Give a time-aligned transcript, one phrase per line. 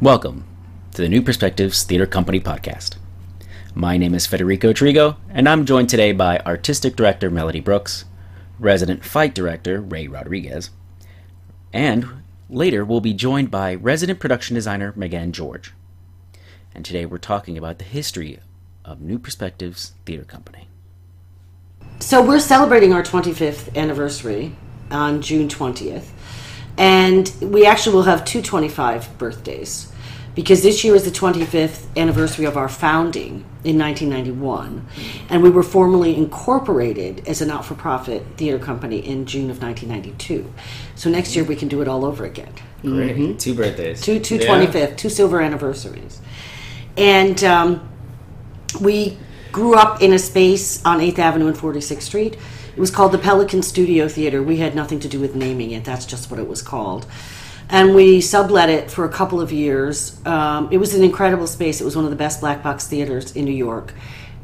[0.00, 0.44] Welcome
[0.94, 2.96] to the New Perspectives Theater Company podcast.
[3.76, 8.04] My name is Federico Trigo, and I'm joined today by Artistic Director Melody Brooks,
[8.58, 10.70] Resident Fight Director Ray Rodriguez,
[11.72, 12.08] and
[12.50, 15.72] later we'll be joined by Resident Production Designer Megan George.
[16.74, 18.40] And today we're talking about the history
[18.84, 20.66] of New Perspectives Theater Company.
[22.00, 24.56] So we're celebrating our 25th anniversary
[24.90, 26.08] on June 20th,
[26.76, 29.92] and we actually will have two 25 birthdays
[30.34, 34.86] because this year is the 25th anniversary of our founding in 1991,
[35.30, 40.52] and we were formally incorporated as a not-for-profit theater company in June of 1992.
[40.96, 42.52] So next year we can do it all over again.
[42.82, 43.38] Great.
[43.38, 44.02] Two birthdays.
[44.02, 44.48] Two, two Yeah.
[44.48, 46.20] 25th, two silver anniversaries.
[46.96, 47.88] And um,
[48.80, 49.16] we
[49.52, 52.36] grew up in a space on 8th Avenue and 46th Street.
[52.74, 54.42] It was called the Pelican Studio Theater.
[54.42, 57.06] We had nothing to do with naming it, that's just what it was called.
[57.68, 60.20] And we sublet it for a couple of years.
[60.26, 61.80] Um, it was an incredible space.
[61.80, 63.94] It was one of the best black box theaters in New York.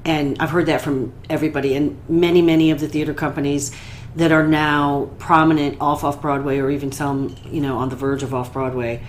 [0.05, 1.75] And I've heard that from everybody.
[1.75, 3.77] And many, many of the theater companies
[4.17, 8.23] that are now prominent off off Broadway or even some, you know, on the verge
[8.23, 9.03] of off Broadway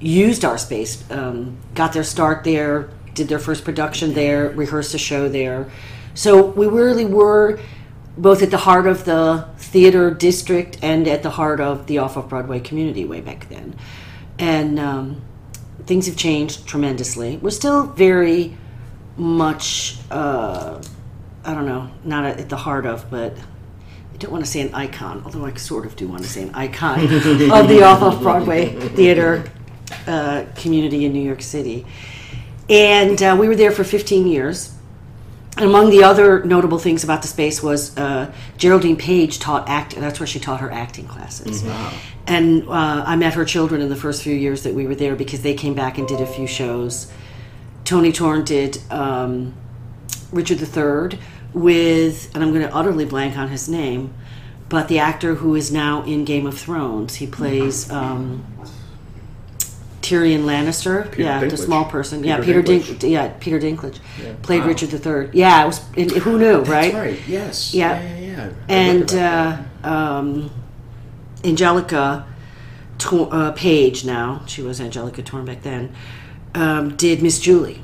[0.00, 4.98] used our space, um, got their start there, did their first production there, rehearsed a
[4.98, 5.70] show there.
[6.14, 7.60] So we really were
[8.16, 12.16] both at the heart of the theater district and at the heart of the off
[12.16, 13.76] of Broadway community way back then.
[14.38, 15.22] And um,
[15.84, 17.38] things have changed tremendously.
[17.38, 18.56] We're still very
[19.16, 20.82] much, uh,
[21.44, 23.36] I don't know, not at the heart of, but
[24.12, 26.42] I don't want to say an icon, although I sort of do want to say
[26.42, 29.44] an icon of the off of Broadway theater
[30.06, 31.86] uh, community in New York City.
[32.68, 34.75] And uh, we were there for 15 years.
[35.56, 39.94] And among the other notable things about the space was uh, Geraldine Page taught act.
[39.96, 41.62] That's where she taught her acting classes.
[42.26, 45.16] And uh, I met her children in the first few years that we were there
[45.16, 47.10] because they came back and did a few shows.
[47.84, 49.54] Tony Torn did um,
[50.30, 51.18] Richard III
[51.54, 54.12] with, and I'm going to utterly blank on his name,
[54.68, 57.14] but the actor who is now in Game of Thrones.
[57.14, 58.44] He plays um,
[60.06, 61.10] Tyrion Lannister.
[61.10, 62.22] Peter yeah, the small person.
[62.22, 63.02] yeah, Peter Peter Dink.
[63.02, 64.34] Yeah, Peter Dinklage Yeah.
[64.42, 64.68] played Wow.
[64.68, 65.30] Richard III.
[65.32, 66.22] Yeah, it was.
[66.22, 66.92] Who knew, right?
[66.92, 67.18] That's right.
[67.28, 67.74] Yes.
[67.74, 68.00] Yeah.
[68.00, 68.18] Yeah.
[68.18, 68.46] Yeah.
[68.46, 68.50] yeah.
[68.68, 69.56] And uh,
[69.88, 70.50] um,
[71.44, 72.26] Angelica
[72.98, 75.94] Tor- uh, Page, now she was Angelica Torn back then,
[76.54, 77.82] um, did Miss Julie.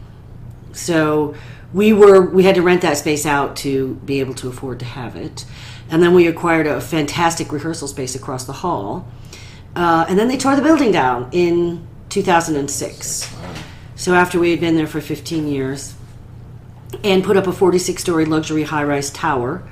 [0.72, 1.34] So
[1.72, 4.84] we were we had to rent that space out to be able to afford to
[4.84, 5.44] have it,
[5.91, 9.06] and then we acquired a fantastic rehearsal space across the hall,
[9.77, 13.34] uh, and then they tore the building down in 2006.
[13.97, 15.95] So after we had been there for 15 years,
[17.03, 19.62] and put up a 46 story luxury high rise tower.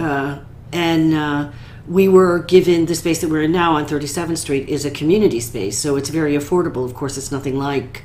[0.00, 0.38] Uh,
[0.72, 1.50] and uh,
[1.86, 5.40] we were given the space that we're in now on 37th Street is a community
[5.40, 6.84] space, so it's very affordable.
[6.84, 8.04] Of course, it's nothing like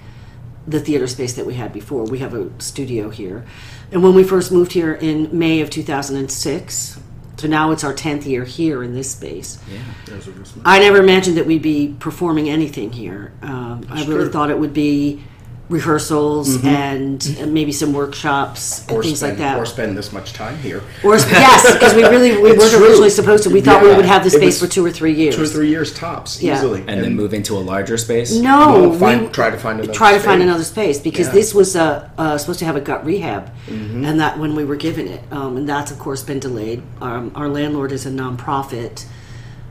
[0.68, 2.04] the theater space that we had before.
[2.04, 3.46] We have a studio here.
[3.92, 7.00] And when we first moved here in May of 2006,
[7.42, 9.58] so now it's our 10th year here in this space.
[9.68, 9.80] Yeah.
[10.06, 10.62] There's a reason.
[10.64, 13.34] I never imagined that we'd be performing anything here.
[13.42, 14.30] Um, I really true.
[14.30, 15.24] thought it would be
[15.72, 19.00] rehearsals and, and maybe some workshops and Mm-hmm.
[19.00, 19.58] Or things spend, like that.
[19.58, 20.82] Or spend this much time here.
[21.04, 22.84] Or yes, because we really we It's weren't true.
[22.86, 23.50] originally supposed to.
[23.50, 25.36] We thought we Yeah, would have the it space was for two or three years.
[25.36, 26.56] Two or three years tops, Yeah.
[26.56, 26.82] easily.
[26.88, 28.34] And, then move into a larger space?
[28.34, 30.50] No, Well, find- we try to find another try to find space.
[30.50, 31.34] another space because Yeah.
[31.34, 34.04] this was uh, uh, supposed to have a gut rehab, Mm-hmm.
[34.06, 36.82] and that when we were given it, um, and that's of course been delayed.
[37.02, 39.06] Um, our landlord is a nonprofit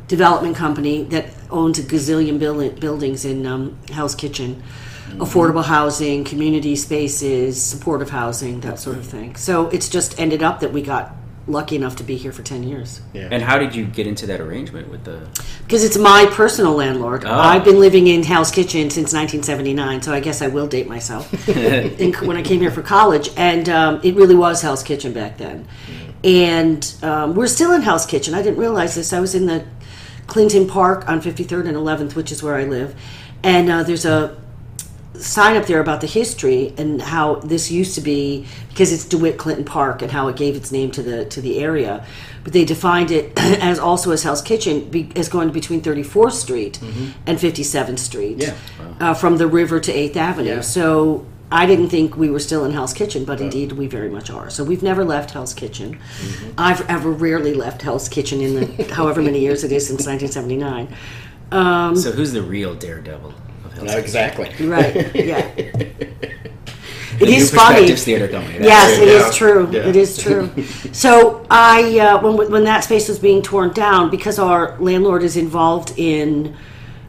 [0.09, 4.90] development company that owns a gazillion buil- buildings in um, Hell's Kitchen, Mm-hmm.
[5.19, 9.37] Affordable housing, community spaces, supportive housing, that sort of thing.
[9.37, 11.15] So it's just ended up that we got
[11.47, 13.01] lucky enough to be here for ten years.
[13.13, 13.29] Yeah.
[13.31, 15.27] And how did you get into that arrangement with the.
[15.63, 17.25] Because it's my personal landlord.
[17.25, 17.33] Oh.
[17.33, 21.49] I've been living in Hell's Kitchen since 1979, so I guess I will date myself.
[21.49, 25.39] in, when I came here for college, and um, it really was Hell's Kitchen back
[25.39, 25.67] then.
[26.23, 28.35] And um, we're still in Hell's Kitchen.
[28.35, 29.13] I didn't realize this.
[29.13, 29.65] I was in the
[30.27, 32.95] Clinton Park on 53rd and 11th, which is where I live,
[33.43, 34.37] and uh, there's a
[35.21, 39.39] sign up there about the history and how this used to be because it's DeWitt
[39.39, 42.05] Clinton Park and how it gave its name to the to the area.
[42.45, 46.81] But they defined it as also as Hell's Kitchen be, as going between 34th Street
[47.27, 48.55] and 57th Street, Yeah.
[48.99, 50.55] uh, from the river to 8th Avenue.
[50.57, 50.61] Yeah.
[50.63, 54.31] So I didn't think we were still in Hell's Kitchen, but indeed we very much
[54.31, 54.49] are.
[54.51, 55.99] So we've never left Hell's Kitchen.
[56.57, 60.89] I've ever rarely left Hell's Kitchen in the however many years it is since 1979.
[61.53, 63.35] Um, So who's the real daredevil
[63.71, 64.67] of Hell's No, exactly.
[64.67, 65.15] right?
[65.15, 65.51] Yeah.
[67.19, 67.87] The It New is funny.
[67.97, 68.59] Theater Company.
[68.61, 69.03] that's Yes, it.
[69.03, 69.29] it Yeah.
[69.29, 69.69] is true.
[69.71, 69.81] Yeah.
[69.81, 70.49] It is true.
[70.93, 75.37] so I, uh, when when that space was being torn down, because our landlord is
[75.37, 76.57] involved in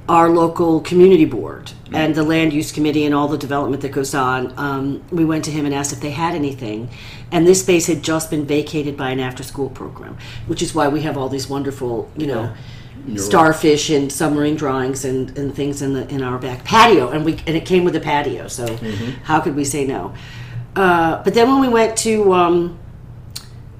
[0.09, 4.13] our local community board and the land use committee and all the development that goes
[4.13, 4.53] on.
[4.57, 6.89] Um, we went to him and asked if they had anything,
[7.31, 10.17] and this space had just been vacated by an after-school program,
[10.47, 12.51] which is why we have all these wonderful, you know,
[13.17, 17.33] starfish and submarine drawings and, and things in the in our back patio, and we
[17.47, 18.77] and it came with a patio, so
[19.23, 20.13] how could we say no?
[20.75, 22.79] Uh, but then when we went to um,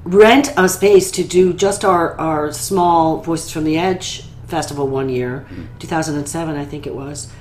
[0.03, 5.07] rent a space to do just our, our small Voices from the Edge festival one
[5.09, 5.45] year,
[5.79, 7.31] 2007, I think it was,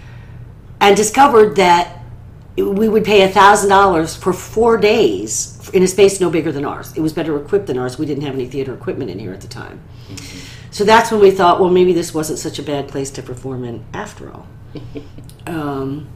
[0.80, 1.96] and discovered that
[2.56, 6.96] we would pay $1,000 for four days in a space no bigger than ours.
[6.96, 7.98] It was better equipped than ours.
[7.98, 9.80] We didn't have any theater equipment in here at the time.
[10.70, 13.64] So that's when we thought, well, maybe this wasn't such a bad place to perform
[13.64, 14.46] in after all.
[15.46, 16.08] um,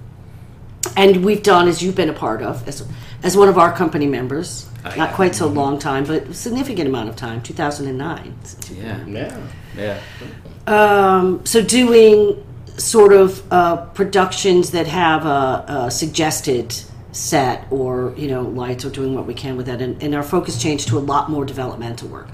[0.97, 2.87] and we've done, as you've been a part of, as,
[3.23, 7.09] as one of our company members, not quite so long time, but a significant amount
[7.09, 8.35] of time, 2009.
[8.71, 9.07] Yeah.
[9.07, 9.47] Yeah.
[9.77, 10.01] Yeah.
[10.67, 12.45] Um, so doing
[12.77, 16.75] sort of uh, productions that have a, a suggested
[17.13, 20.23] set or you know lights or doing what we can with that and, and our
[20.25, 22.27] focus changed to a lot more developmental work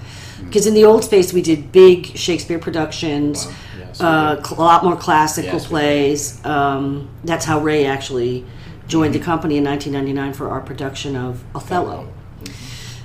[0.45, 3.53] because in the old space we did big shakespeare productions Wow.
[3.79, 8.45] Yeah, so uh, a lot more classical plays um, that's how ray actually
[8.87, 12.07] joined the company in 1999 for our production of othello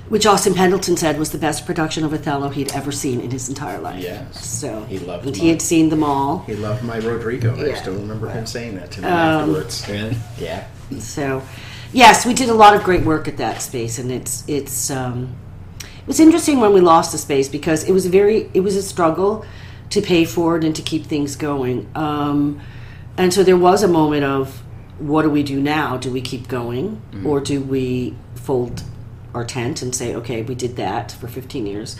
[0.09, 3.49] which austin pendleton said was the best production of othello he'd ever seen in his
[3.49, 4.45] entire life Yes.
[4.45, 7.53] so He loved and he had seen them all He loved my Roderigo.
[7.55, 9.85] I still remember him saying that to me Um, afterwards.
[10.39, 10.65] Yeah.
[10.99, 11.41] So,
[11.91, 15.35] yes, we did a lot of great work at that space, and it's it's um,
[16.07, 18.81] was interesting when we lost the space because it was a very it was a
[18.81, 19.45] struggle
[19.89, 21.89] to pay for it and to keep things going.
[21.95, 22.59] Um,
[23.17, 24.63] and so there was a moment of
[24.99, 25.97] what do we do now?
[25.97, 28.83] Do we keep going, or do we fold
[29.33, 31.95] our tent and say, okay, we did that for 15 years?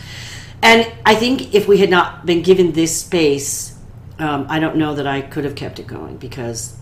[0.62, 3.78] And I think if we had not been given this space,
[4.18, 6.76] um, I don't know that I could have kept it going because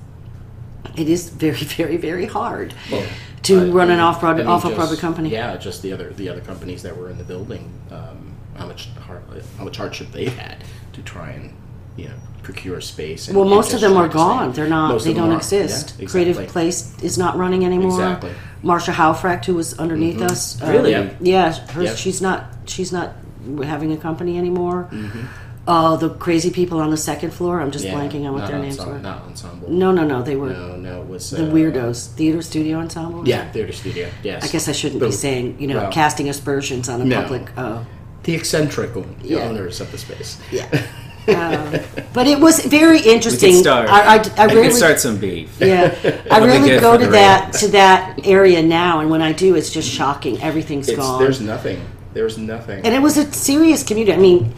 [0.97, 2.75] it is very, very, very hard
[3.47, 5.31] to Uh, run an off mean, off a Broadway company.
[5.31, 8.89] Yeah, just the other the other companies that were in the building, um, how much
[9.07, 9.23] hard,
[9.59, 10.59] how much hardship they've had
[10.93, 11.53] to try and
[11.97, 13.27] you know procure space.
[13.29, 14.53] And, Well, most of them are gone.
[14.53, 14.89] They're not.
[14.93, 15.37] Most they don't are.
[15.37, 15.95] exist.
[15.99, 16.47] Yeah, Creative.
[16.49, 17.91] Place is not running anymore.
[18.01, 18.31] Exactly.
[18.63, 20.91] Marcia Haufrecht, who was underneath us, um, Really?
[20.93, 21.11] Yeah.
[21.21, 21.97] Yeah, her, Yep.
[21.97, 22.45] she's not.
[22.67, 23.13] She's not
[23.63, 24.89] having a company anymore.
[24.93, 25.21] Mm-hmm.
[25.67, 27.61] Uh, the crazy people on the second floor.
[27.61, 28.99] I'm just Yeah, blanking on what not their names ensemble, were.
[29.01, 29.69] Not ensemble.
[29.69, 30.23] No, no, no.
[30.23, 31.01] They were no, no.
[31.03, 32.07] It was the uh, weirdos.
[32.15, 33.27] Theater Studio Ensemble.
[33.27, 34.09] Yeah, theater studio.
[34.23, 34.45] Yes.
[34.45, 37.21] I guess I shouldn't be saying you know well, casting aspersions on a No.
[37.23, 37.51] public.
[37.57, 37.83] Uh,
[38.23, 38.91] the eccentric
[39.23, 39.39] Yeah.
[39.39, 40.39] owners of the space.
[40.53, 40.69] yeah.
[41.29, 41.81] um,
[42.13, 43.55] but it was very interesting.
[43.55, 43.89] could start.
[43.89, 45.51] I, I, I we really could start some beef.
[45.61, 45.93] Yeah,
[46.31, 47.61] I really go to that ratings.
[47.61, 50.41] to that area now, and when I do, it's just shocking.
[50.41, 51.81] Everything's It's, gone, there's nothing.
[52.15, 52.85] There's nothing.
[52.87, 54.17] and it was a serious community.
[54.17, 54.55] I mean,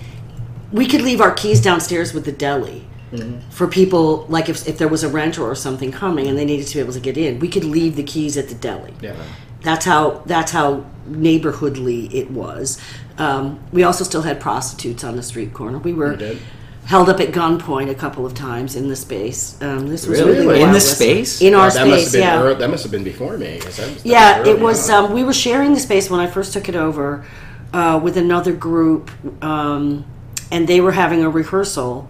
[0.72, 3.48] we could leave our keys downstairs with the deli Mm-hmm.
[3.48, 6.66] for people like if if there was a renter or something coming and they needed
[6.66, 7.38] to be able to get in.
[7.38, 8.92] We could leave the keys at the deli.
[9.00, 9.14] yeah.
[9.62, 12.78] That's how that's how neighborhoodly it was.
[13.16, 15.78] Um, we also still had prostitutes on the street corner.
[15.78, 16.38] We were We
[16.84, 19.56] held up at gunpoint a couple of times in the space.
[19.62, 20.32] Um, this was Really?
[20.32, 20.94] really, In the the Wild West.
[20.96, 21.40] space?
[21.40, 22.12] in our Well, that must have space.
[22.12, 23.58] been Yeah, that must have been before me.
[23.58, 24.46] that was- that yeah.
[24.46, 24.90] It was.
[24.90, 27.24] Um, we were sharing the space when I first took it over
[27.72, 29.10] uh, with another group,
[29.42, 30.04] um,
[30.50, 32.08] and they were having a rehearsal.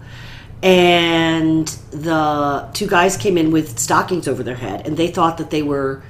[0.61, 5.49] And the two guys came in with stockings over their head, and they thought that
[5.51, 6.03] they were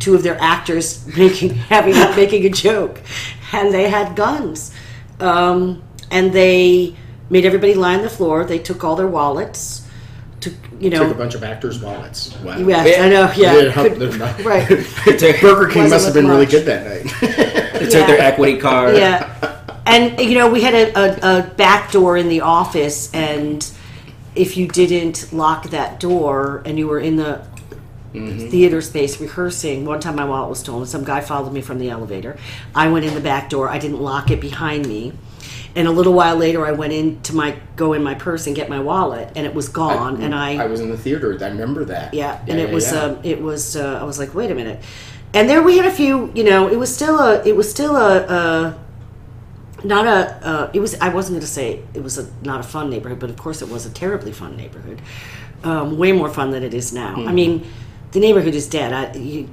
[0.00, 3.00] two of their actors making having making a joke,
[3.52, 4.74] and they had guns,
[5.20, 6.96] um, and they
[7.30, 8.44] made everybody lie on the floor.
[8.44, 9.88] They took all their wallets,
[10.40, 11.04] took you know.
[11.04, 12.36] Took a bunch of actors' wallets.
[12.40, 12.58] Wow.
[12.58, 13.32] Yes, I know.
[13.36, 14.68] Yeah, Yeah, Could- right.
[15.40, 17.74] Burger King must have with been really good that night.
[17.80, 18.96] They took their equity card.
[18.96, 23.70] Yeah, and you know we had a, a, a back door in the office, and
[24.34, 27.44] if you didn't lock that door and you were in the
[28.12, 30.86] theater space rehearsing, one time my wallet was stolen.
[30.86, 32.38] Some guy followed me from the elevator.
[32.74, 33.68] I went in the back door.
[33.68, 35.12] I didn't lock it behind me.
[35.76, 38.54] And a little while later, I went in to my go in my purse and
[38.54, 40.22] get my wallet, and it was gone.
[40.22, 41.36] and I, I was in the theater.
[41.40, 42.14] I remember that.
[42.14, 43.00] yeah, and it yeah, was yeah.
[43.00, 44.80] um, it was uh, I was like, wait a minute,
[45.32, 46.30] and there we had a few.
[46.32, 48.83] You know, it was still a it was still a, a
[49.84, 52.62] not a uh, it was I wasn't going to say it was a not a
[52.62, 55.00] fun neighborhood, but of course it was a terribly fun neighborhood,
[55.62, 57.14] um, way more fun than it is now.
[57.14, 57.28] Hmm.
[57.28, 57.66] I mean,
[58.12, 58.92] the neighborhood is dead.
[58.92, 59.48] I, you,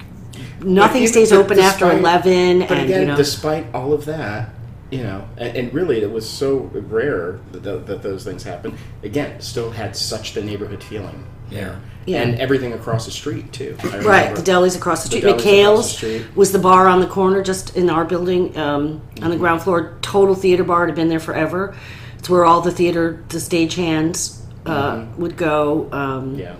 [0.61, 4.05] nothing even- stays but open after eleven, But and again, you know, despite all of
[4.05, 4.50] that,
[4.89, 8.77] you know, and, and really it was so rare that, th- that those things happened.
[9.03, 11.25] Again, still had such the neighborhood feeling.
[11.50, 11.79] Yeah.
[12.05, 12.22] Yeah.
[12.24, 13.77] And everything across the street too.
[14.01, 15.38] Right, the deli's across the The street.
[15.38, 16.25] deli's across the street.
[16.36, 19.98] was the bar on the corner, just in our building, um, on the ground floor.
[20.01, 20.84] Total theater bar.
[20.86, 21.75] It had been there forever.
[22.17, 25.89] It's where all the theater, the stage hands uh, would go.
[25.91, 26.53] Um, Yeah.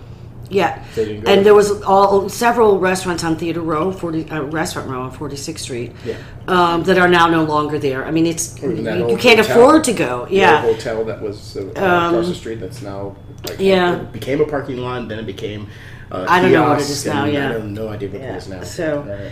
[0.50, 4.42] yeah, They didn't go and there was all several restaurants on Theater Row, forty uh,
[4.44, 6.16] restaurant row on Forty Sixth Street, Yeah.
[6.48, 8.06] um, that are now no longer there.
[8.06, 9.58] I mean, it's Or even that you, you can't hotel.
[9.58, 10.28] afford to go.
[10.30, 13.16] Yeah, hotel that was uh, across the street that's now
[13.48, 13.96] like, Yeah.
[13.96, 15.68] it became a parking lot, then it became.
[16.12, 17.50] Uh, I don't know what it kiosk, is now, yeah.
[17.50, 18.34] I have no idea what Yeah.
[18.34, 18.64] it is now.
[18.64, 19.32] So- Right.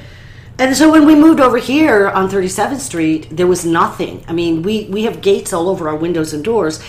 [0.58, 4.24] And so when we moved over here on 37th Street, there was nothing.
[4.28, 6.82] I mean, we, we have gates all over our windows and doors,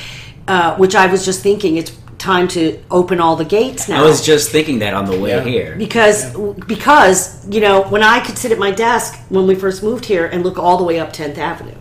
[0.49, 4.03] uh, which I was just thinking it's time to open all the gates now.
[4.03, 5.45] I was just thinking that on the way Yeah.
[5.45, 5.75] here.
[5.79, 6.35] because
[6.67, 10.27] because you know when I could sit at my desk when we first moved here
[10.27, 11.80] and look all the way up 10th Avenue.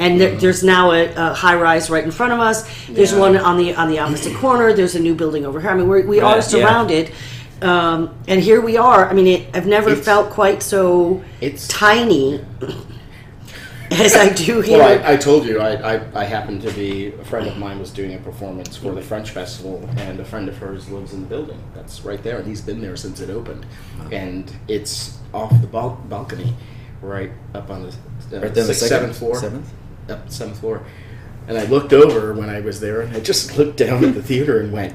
[0.00, 2.64] And there, there's now a, a high rise right in front of us.
[2.88, 3.18] There's Yeah.
[3.20, 4.72] one on the on the opposite corner.
[4.72, 5.70] There's a new building over here.
[5.70, 6.40] I mean, we're, we Right, are yeah.
[6.40, 7.12] surrounded,
[7.60, 9.08] um, and here we are.
[9.08, 12.42] I mean, it, I've never It's- felt quite so It's tiny
[13.90, 14.78] as I do here.
[14.78, 17.78] Well, I, I told you, I, I, I happened to be, a friend of mine
[17.78, 21.20] was doing a performance for the French Festival, and a friend of hers lives in
[21.22, 21.60] the building.
[21.74, 23.66] That's right there, and he's been there since it opened.
[24.12, 26.54] And it's off the bal- balcony,
[27.02, 29.36] right up on the, uh, Right there, the second- seventh floor.
[29.36, 29.70] seventh?
[30.10, 30.82] Up the seventh floor.
[31.48, 34.22] And I looked over when I was there, and I just looked down at the
[34.22, 34.94] theater and went,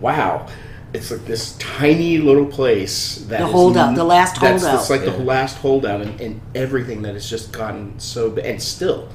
[0.00, 0.46] wow.
[0.92, 4.80] It's like this tiny little place that The is holdout, the last that's- holdout.
[4.80, 5.10] It's like Yeah.
[5.16, 9.08] the last holdout, and, and everything that has just gotten so and still,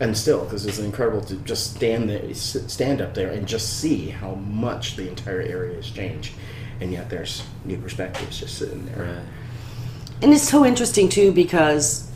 [0.00, 4.08] and still, because it's incredible to just stand there, stand up there, and just see
[4.08, 6.32] how much the entire area has changed,
[6.80, 9.04] and yet there's new perspectives just sitting there.
[9.04, 9.24] Right.
[10.22, 12.07] And it's so interesting too because,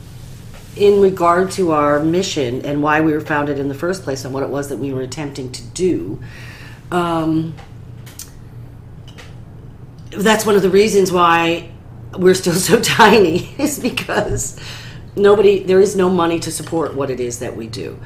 [0.76, 4.32] in regard to our mission and why we were founded in the first place and
[4.32, 6.20] what it was that we were attempting to do,
[6.90, 7.54] um,
[10.10, 11.70] that's one of the reasons why
[12.18, 14.58] we're still so tiny is because
[15.16, 17.98] nobody there is no money to support what it is that we do.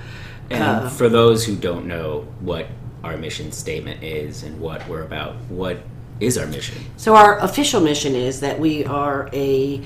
[0.51, 2.67] And Uh, for those who don't know what
[3.03, 5.79] our mission statement is and what we're about, what
[6.21, 6.77] is our mission?
[6.97, 9.83] So our official mission is that we are a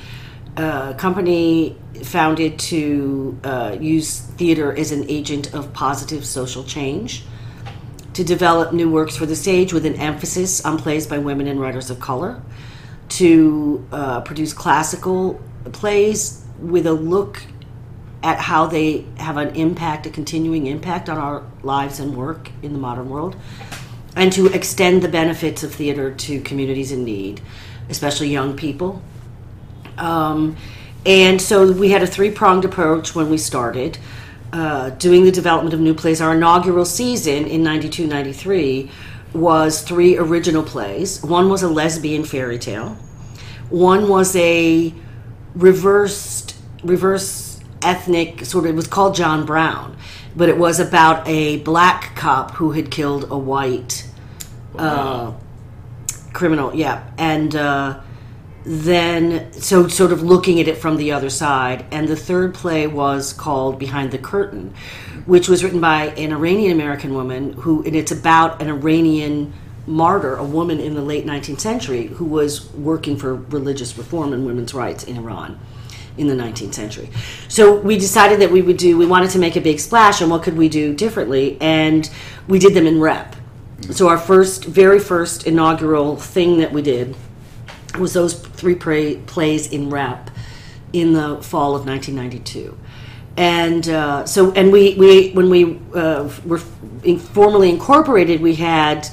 [0.57, 7.25] uh, company founded to uh, use theater as an agent of positive social change,
[8.15, 11.61] to develop new works for the stage with an emphasis on plays by women and
[11.61, 12.43] writers of color,
[13.09, 15.41] to uh, produce classical
[15.73, 17.43] plays with a look
[18.23, 22.73] at how they have an impact, a continuing impact on our lives and work in
[22.73, 23.37] the modern world,
[24.17, 27.41] and to extend the benefits of theater to communities in need,
[27.89, 29.01] especially young people.
[30.01, 30.57] Um,
[31.07, 33.99] and so we had a three pronged approach when we started.
[34.53, 36.21] Uh, doing the development of new plays.
[36.21, 38.91] Our inaugural season in 92 93
[39.33, 41.23] was three original plays.
[41.23, 42.97] One was a lesbian fairy tale,
[43.69, 44.93] one was a
[45.55, 49.97] reversed, reverse ethnic sort of, it was called John Brown,
[50.35, 54.09] but it was about a black cop who had killed a white
[54.77, 55.33] uh,
[56.33, 56.75] criminal.
[56.75, 58.01] Yeah, and uh,
[58.65, 61.85] then so sort of looking at it from the other side.
[61.91, 64.75] And the third play was called Behind the Curtain,
[65.27, 69.53] which was written by an Iranian American woman who, and it's about an Iranian
[69.87, 74.47] martyr, a woman in the late 19th century who was working for religious reform and
[74.47, 75.59] women's rights in Iran
[76.19, 77.09] in the 19th century.
[77.49, 80.31] So we decided that we would do, we wanted to make a big splash, and
[80.31, 81.57] what could we do differently?
[81.61, 82.11] And
[82.47, 83.37] we did them in rep.
[83.91, 87.17] So our first, very first inaugural thing that we did
[88.01, 90.31] was those three pra- plays in rep
[90.93, 92.77] in the fall of 1992.
[93.37, 99.09] And uh, so, and we, we when we uh, were formally incorporated, we had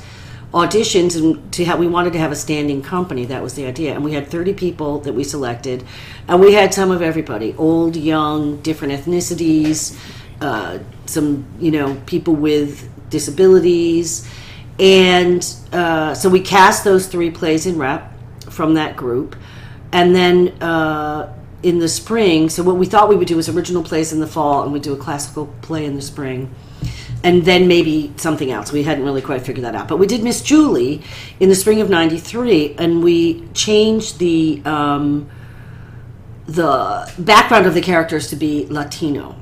[0.54, 3.26] auditions and to have we wanted to have a standing company.
[3.26, 3.94] That was the idea.
[3.94, 5.86] And we had 30 people that we selected.
[6.28, 9.98] And we had some of everybody old young different ethnicities
[10.42, 14.30] uh, some you know people with disabilities.
[14.80, 18.14] And uh, so we cast those three plays in rep
[18.52, 19.36] from that group
[19.92, 23.84] and then uh, in the spring so what we thought we would do was original
[23.84, 26.54] plays in the fall and we'd do a classical play in the spring
[27.24, 28.72] and then maybe something else.
[28.72, 29.88] We hadn't really quite figured that out.
[29.88, 31.02] But we did Miss Julie
[31.40, 35.30] in the spring of '93, and we changed the um,
[36.46, 39.36] the background of the characters to be Latino,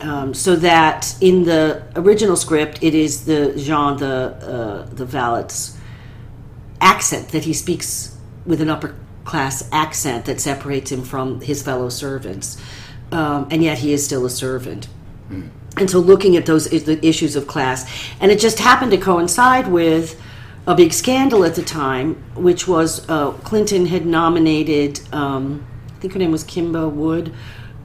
[0.00, 5.76] um, so that in the original script it is the Jean the uh, the valet's
[6.80, 8.09] accent that he speaks
[8.46, 8.94] with an upper
[9.24, 12.56] class accent that separates him from his fellow servants,
[13.12, 14.88] um, and yet he is still a servant.
[15.76, 19.68] And so looking at those the issues of class and it just happened to coincide
[19.68, 20.20] with
[20.66, 26.12] a big scandal at the time which was uh, clinton had nominated um, i think
[26.12, 27.32] her name was kimba wood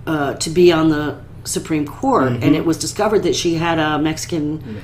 [0.07, 3.99] uh, to be on the supreme court and it was discovered that she had a
[3.99, 4.81] mexican.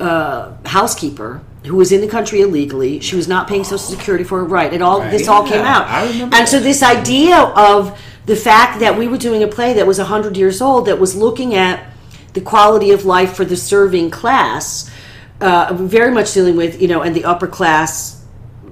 [0.00, 3.00] uh, housekeeper who was in the country illegally.
[3.00, 4.72] She was not paying Social Security for her right.
[4.72, 8.96] It all this all came Yeah, out, and so this idea of the fact that
[8.96, 11.86] we were doing a play that was hundred years old that was looking at
[12.32, 14.90] the quality of life for the serving class,
[15.40, 18.24] uh, very much dealing with you know and the upper class,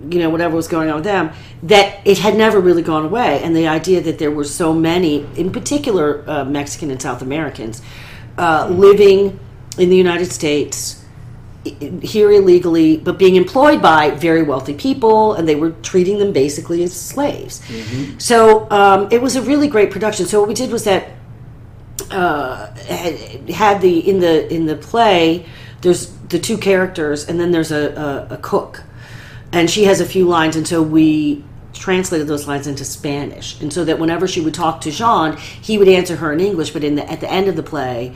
[0.09, 1.31] you know whatever was going on with them.
[1.65, 5.27] That it had never really gone away, and the idea that there were so many,
[5.37, 7.83] in particular uh, Mexican and South Americans,
[8.39, 9.39] uh, living
[9.77, 11.05] in the United States
[11.65, 16.83] here illegally, but being employed by very wealthy people, and they were treating them basically
[16.83, 17.61] as slaves.
[18.19, 20.27] So um, it was a really great production.
[20.27, 21.11] So what we did was that
[22.11, 25.47] uh, had, had the in the in the play.
[25.81, 28.83] There's the two characters, and then there's a, a, a cook,
[29.53, 33.73] and she has a few lines, and so we translated those lines into Spanish, and
[33.73, 36.83] so that whenever she would talk to Jean, he would answer her in English, but
[36.83, 38.15] in the at the end of the play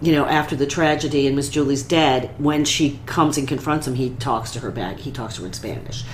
[0.00, 3.94] you know, after the tragedy and Miss Julie's dead, when she comes and confronts him,
[3.94, 4.98] he talks to her back.
[4.98, 6.04] He talks to her in Spanish.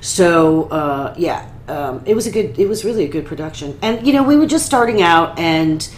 [0.00, 2.58] So uh, yeah, um, it was a good.
[2.58, 3.78] It was really a good production.
[3.82, 5.88] And you know, we were just starting out, and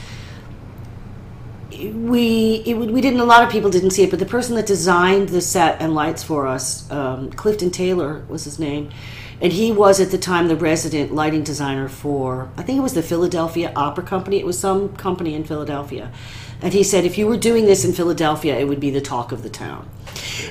[1.71, 3.21] we it, we didn't.
[3.21, 5.95] A lot of people didn't see it, but the person that designed the set and
[5.95, 8.91] lights for us, um, Clifton Taylor was his name.
[9.43, 12.93] And he was at the time the resident lighting designer for, I think it was
[12.93, 14.39] the Philadelphia Opera Company.
[14.39, 16.13] It was some company in Philadelphia.
[16.63, 19.33] And he said, if you were doing this in Philadelphia, it would be the talk
[19.33, 19.89] of the town.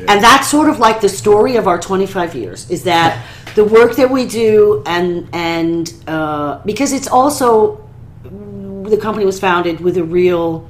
[0.07, 3.25] And that's sort of like the story of our 25 years is that
[3.55, 7.87] the work that we do, and, and uh, because it's also,
[8.23, 10.69] the company was founded with a real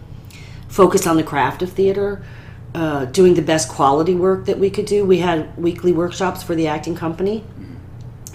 [0.67, 2.23] focus on the craft of theater,
[2.75, 5.05] uh, doing the best quality work that we could do.
[5.05, 7.43] We had weekly workshops for the acting company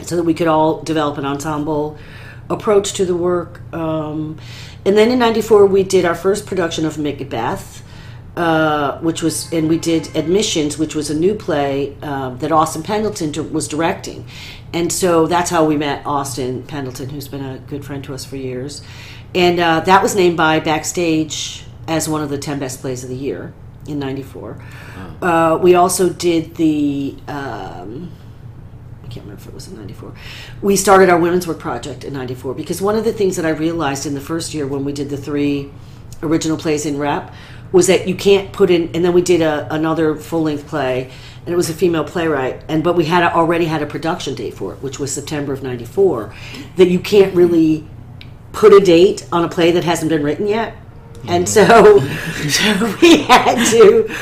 [0.02, 1.98] so that we could all develop an ensemble
[2.50, 3.60] approach to the work.
[3.72, 4.38] Um,
[4.84, 7.82] and then in '94, we did our first production of Macbeth,
[8.36, 12.82] uh, which was, and we did Admissions, which was a new play uh, that Austin
[12.82, 14.26] Pendleton di- was directing.
[14.72, 18.24] And so that's how we met Austin Pendleton, who's been a good friend to us
[18.24, 18.82] for years.
[19.34, 23.10] And uh, that was named by Backstage as one of the 10 best plays of
[23.10, 23.52] the year
[23.86, 24.62] in '94.
[25.22, 27.14] Uh, we also did the.
[27.28, 28.10] Um,
[29.14, 30.12] can't remember if it was in 94.
[30.60, 33.50] We started our women's work project in 94 because one of the things that I
[33.50, 35.70] realized in the first year when we did the three
[36.22, 37.32] original plays in rep
[37.70, 41.10] was that you can't put in, and then we did a, another full length play,
[41.44, 44.34] and it was a female playwright, and but we had a, already had a production
[44.34, 46.32] date for it, which was September of 94,
[46.76, 47.86] that you can't really
[48.52, 50.76] put a date on a play that hasn't been written yet.
[51.26, 51.98] And so,
[52.48, 54.14] so we had to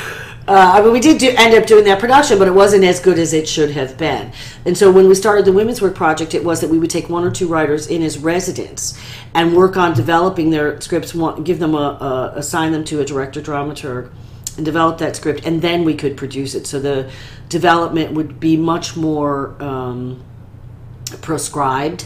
[0.45, 2.99] uh, I mean, we did do, end up doing that production, but it wasn't as
[2.99, 4.33] good as it should have been.
[4.65, 7.09] And so, when we started the Women's Work Project, it was that we would take
[7.09, 8.99] one or two writers in as residents
[9.33, 13.41] and work on developing their scripts, give them a, a assign them to a director
[13.41, 14.11] dramaturg,
[14.57, 16.67] and develop that script, and then we could produce it.
[16.67, 17.09] So the
[17.47, 20.23] development would be much more um,
[21.21, 22.05] proscribed.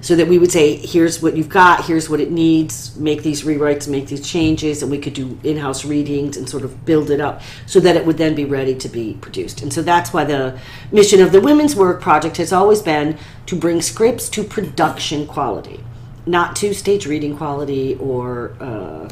[0.00, 3.42] So that we would say, here's what you've got, here's what it needs, make these
[3.42, 7.10] rewrites, make these changes, and we could do in house readings and sort of build
[7.10, 9.62] it up so that it would then be ready to be produced.
[9.62, 10.58] And so that's why the
[10.90, 15.84] mission of the Women's Work Project has always been to bring scripts to production quality,
[16.26, 18.56] not to stage reading quality or.
[18.60, 19.08] Uh,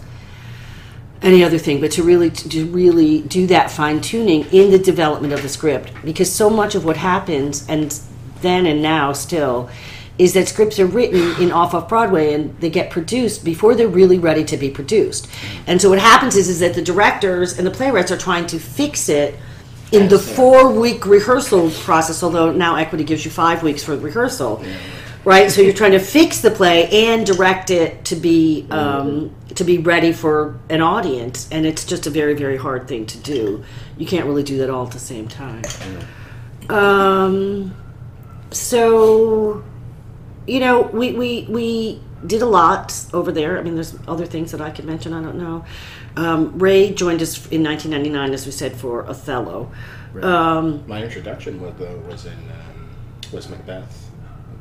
[1.22, 5.34] any other thing, but to really to really do that fine tuning in the development
[5.34, 8.00] of the script, because so much of what happens, and
[8.40, 9.68] then and now still,
[10.20, 13.88] is that scripts are written in off off Broadway and they get produced before they're
[13.88, 15.26] really ready to be produced.
[15.66, 18.58] And so what happens is is that the directors and the playwrights are trying to
[18.58, 19.34] fix it
[19.92, 24.62] in the four week rehearsal process, although now equity gives you five weeks for rehearsal.
[25.24, 29.64] Right, so you're trying to fix the play and direct it to be um, to
[29.64, 33.64] be ready for an audience, and it's just a very very hard thing to do.
[33.96, 35.62] You can't really do that all at the same time.
[36.70, 37.74] Um,
[38.50, 39.62] so
[40.50, 43.58] you know, we, we, we did a lot over there.
[43.58, 45.12] I mean, there's other things that I could mention.
[45.12, 45.64] I don't know.
[46.16, 49.70] Um, Ray joined us in 1999, as we said, for Othello.
[50.22, 52.90] Um, My introduction was uh, was in um,
[53.32, 54.10] was Macbeth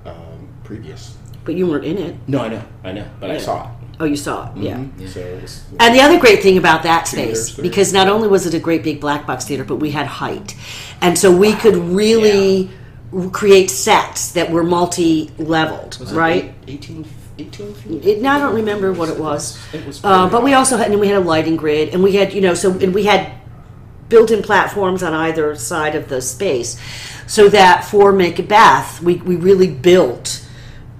[0.05, 1.17] um, previous.
[1.43, 2.15] but you weren't in it.
[2.27, 3.71] No, I know, I know, but I saw it.
[4.01, 4.77] Oh, you saw it, yeah.
[4.77, 5.09] Mhm.
[5.09, 8.45] So it was, And the other great thing about that space, because not only was
[8.45, 10.55] it a great big black box theater, but we had height,
[11.01, 12.73] and so we could really r-
[13.31, 16.53] create sets that were multi-leveled, was it right?
[16.67, 17.05] eight- 18,
[17.39, 18.05] 18 feet.
[18.05, 20.03] It, now I don't remember what it was, It was.
[20.03, 22.41] uh, but we also had and we had a lighting grid, and we had you
[22.41, 23.31] know so and we had
[24.09, 26.79] built-in platforms on either side of the space,
[27.27, 30.45] so that for Macbeth we we really built.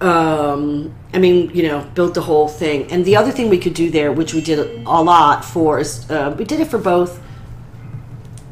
[0.01, 2.89] Um, I mean, you know, built the whole thing.
[2.91, 6.09] And the other thing we could do there, which we did a lot for, is
[6.09, 7.19] uh, we did it for both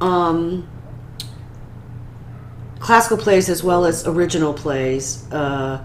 [0.01, 0.67] um,
[2.79, 5.83] classical plays as well as original plays uh,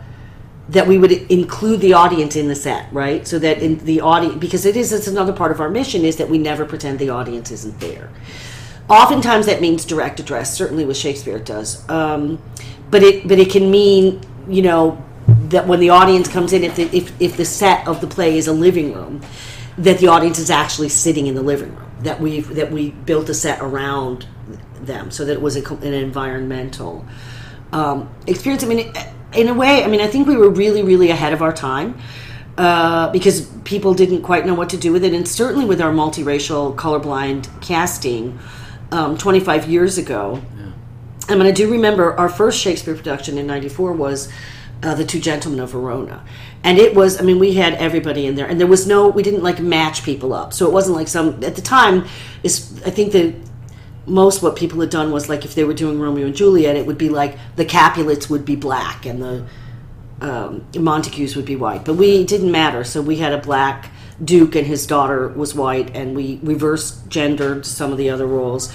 [0.69, 3.27] that we would include the audience in the set, right?
[3.27, 6.17] So that in the audience, because it is it's another part of our mission is
[6.17, 8.11] that we never pretend the audience isn't there.
[8.89, 10.55] Oftentimes that means direct address.
[10.55, 12.43] Certainly with Shakespeare it does, um,
[12.91, 16.77] but it but it can mean you know that when the audience comes in, if
[16.77, 19.23] the, if if the set of the play is a living room,
[19.79, 21.91] that the audience is actually sitting in the living room.
[22.01, 24.27] That we that we built a set around
[24.87, 27.05] them so that it was a, an environmental
[27.73, 28.63] um, experience.
[28.63, 28.93] I mean,
[29.35, 31.99] in a way, I mean, I think we were really, really ahead of our time
[32.59, 35.93] uh, because people didn't quite know what to do with it, and certainly with our
[35.93, 38.39] multiracial, colorblind casting
[38.91, 40.43] um, 25 years ago.
[40.57, 40.73] Yeah.
[41.29, 44.31] I mean, I do remember our first Shakespeare production in '94 was.
[44.85, 46.25] Uh, the two gentlemen of Verona,
[46.65, 47.21] and it was.
[47.21, 49.07] I mean, we had everybody in there, and there was no.
[49.07, 51.41] We didn't like match people up, so it wasn't like some.
[51.45, 52.05] At the time,
[52.43, 53.33] is I think the
[54.07, 56.87] most what people had done was like if they were doing Romeo and Juliet, it
[56.87, 59.47] would be like the Capulets would be black and the
[60.21, 61.85] um, Montagues would be white.
[61.85, 63.91] But we didn't matter, so we had a black
[64.23, 68.73] Duke and his daughter was white, and we reversed gendered some of the other roles.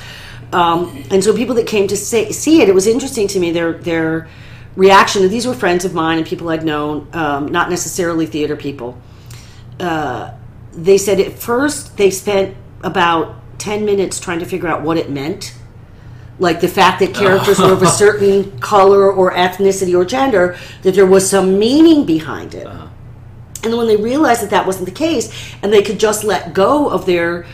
[0.51, 3.51] Um, and so people that came to say, see it, it was interesting to me.
[3.51, 4.27] Their their
[4.75, 5.27] reaction.
[5.27, 8.97] These were friends of mine and people I'd known, um, not necessarily theater people.
[9.79, 10.33] Uh,
[10.71, 15.09] they said at first they spent about 10 minutes trying to figure out what it
[15.09, 15.53] meant.
[16.39, 20.93] Like the fact that characters were of a certain color or ethnicity or gender, that
[20.93, 22.67] there was some meaning behind it.
[22.67, 22.87] Uh-huh.
[23.63, 26.53] And then when they realized that that wasn't the case, and they could just let
[26.53, 27.45] go of their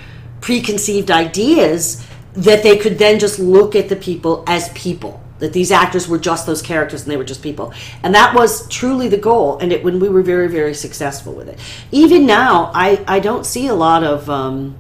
[0.42, 5.22] preconceived ideas, that they could then just look at the people as people.
[5.40, 7.74] That these actors were just those characters and they were just people.
[8.02, 9.58] And that was truly the goal.
[9.60, 11.60] And it, when we were very, very successful with it.
[11.92, 14.30] Even now, I, I don't see a lot of.
[14.30, 14.78] Um,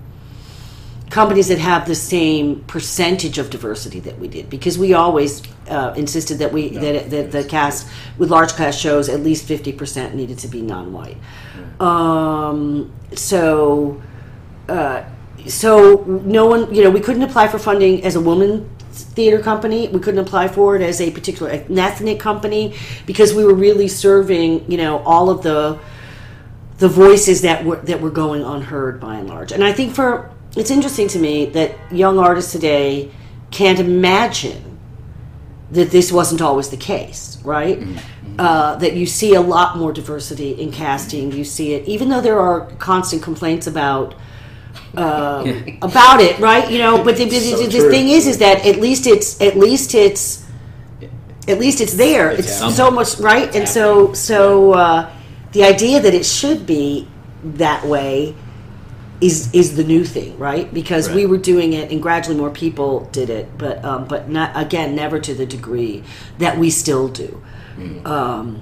[1.13, 5.93] companies that have the same percentage of diversity that we did because we always uh,
[5.95, 10.15] insisted that we no, that, that the cast with large cast shows at least 50%
[10.15, 11.17] needed to be non-white.
[11.80, 14.02] Um, so
[14.67, 15.04] uh,
[15.45, 19.89] so no one you know we couldn't apply for funding as a woman theater company.
[19.89, 24.71] We couldn't apply for it as a particular ethnic company because we were really serving
[24.71, 25.78] you know all of the
[26.80, 29.52] the voices that were that were going unheard by and large.
[29.52, 33.11] And i think for it's interesting to me that young artists today
[33.51, 34.77] can't imagine
[35.71, 37.79] that this wasn't always the case, right?
[37.79, 38.39] Mm-hmm.
[38.39, 41.31] Uh, that you see a lot more diversity in casting.
[41.31, 44.15] You see it, even though there are constant complaints about
[44.95, 45.43] uh,
[45.81, 46.71] about it, right?
[46.71, 49.55] You know, but the, so the, the thing is, is that at least it's at
[49.57, 50.45] least it's
[51.47, 52.31] at least it's there.
[52.31, 55.11] It's, it's so much right, and so so uh,
[55.51, 57.07] the idea that it should be
[57.43, 58.35] that way
[59.23, 60.71] is is the new thing, right?
[60.73, 61.15] Because right.
[61.15, 64.95] we were doing it, and gradually more people did it, but um, but not again,
[64.95, 66.03] never to the degree
[66.39, 67.41] that we still do.
[67.77, 68.05] Mm.
[68.05, 68.62] Um,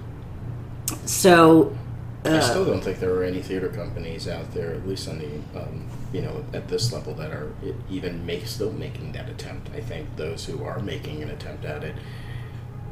[1.06, 1.76] so.
[2.24, 5.17] Uh, I still don't think there are any theater companies out there, at least on
[5.17, 7.52] the, um, you know, at this level, that are
[7.89, 9.71] even make still making that attempt.
[9.76, 11.95] I think those who are making an attempt at it,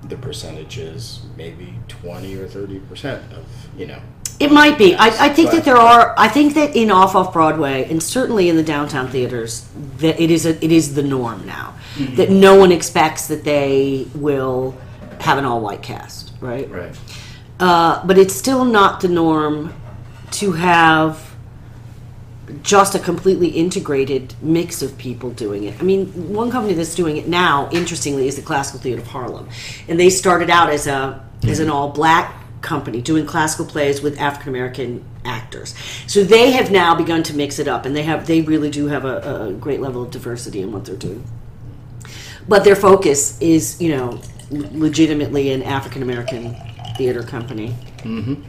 [0.03, 3.45] the percentage is maybe twenty or thirty percent of
[3.77, 4.01] you know
[4.39, 4.95] it might be.
[4.95, 6.15] I, I think that there are.
[6.17, 10.31] I think that in off off Broadway and certainly in the downtown theaters, that it
[10.31, 11.75] is a, it is the norm now.
[11.95, 12.15] Mm-hmm.
[12.15, 14.77] That no one expects that they will
[15.19, 16.69] have an all white cast, right?
[16.69, 16.97] Right.
[17.59, 19.73] Uh, but it's still not the norm
[20.31, 21.28] to have
[22.61, 25.79] just a completely integrated mix of people doing it.
[25.79, 29.49] I mean, one company that's doing it now, interestingly, is the Classical Theater of Harlem,
[29.87, 31.49] and they started out as a mm-hmm.
[31.49, 35.73] as an all black company doing classical plays with African American actors.
[36.07, 38.87] So they have now begun to mix it up, and they have they really do
[38.87, 41.23] have a, a great level of diversity in what they're doing.
[42.47, 46.55] But their focus is, you know, legitimately an African American
[46.97, 47.75] theater company.
[47.99, 48.43] Mm-hmm.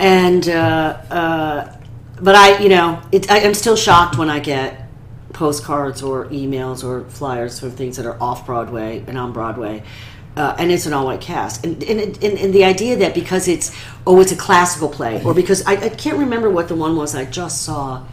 [0.00, 1.76] And uh, uh,
[2.20, 4.88] but I, you know, it, I, I'm still shocked when I get
[5.32, 9.82] postcards or emails or flyers for things that are off Broadway and on Broadway
[10.36, 11.64] uh, and it's an all white cast.
[11.64, 15.34] And, and, and, and, the idea that because it's, oh, it's a classical play, or
[15.34, 18.04] because I, I can't remember what the one was I just saw,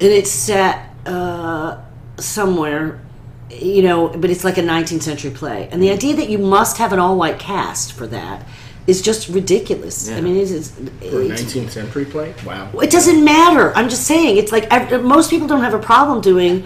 [0.00, 1.82] and it's set uh,
[2.16, 3.00] somewhere,
[3.50, 5.68] you know, but it's like a 19th century play.
[5.70, 8.46] And the idea that you must have an all white cast for that
[8.86, 10.08] is just ridiculous.
[10.08, 10.16] Yeah.
[10.16, 12.34] I mean, it's, it's, for a 19th century play.
[12.44, 12.70] Wow.
[12.80, 13.72] It doesn't matter.
[13.76, 14.38] I'm just saying.
[14.38, 14.70] It's like
[15.02, 16.64] most people don't have a problem doing.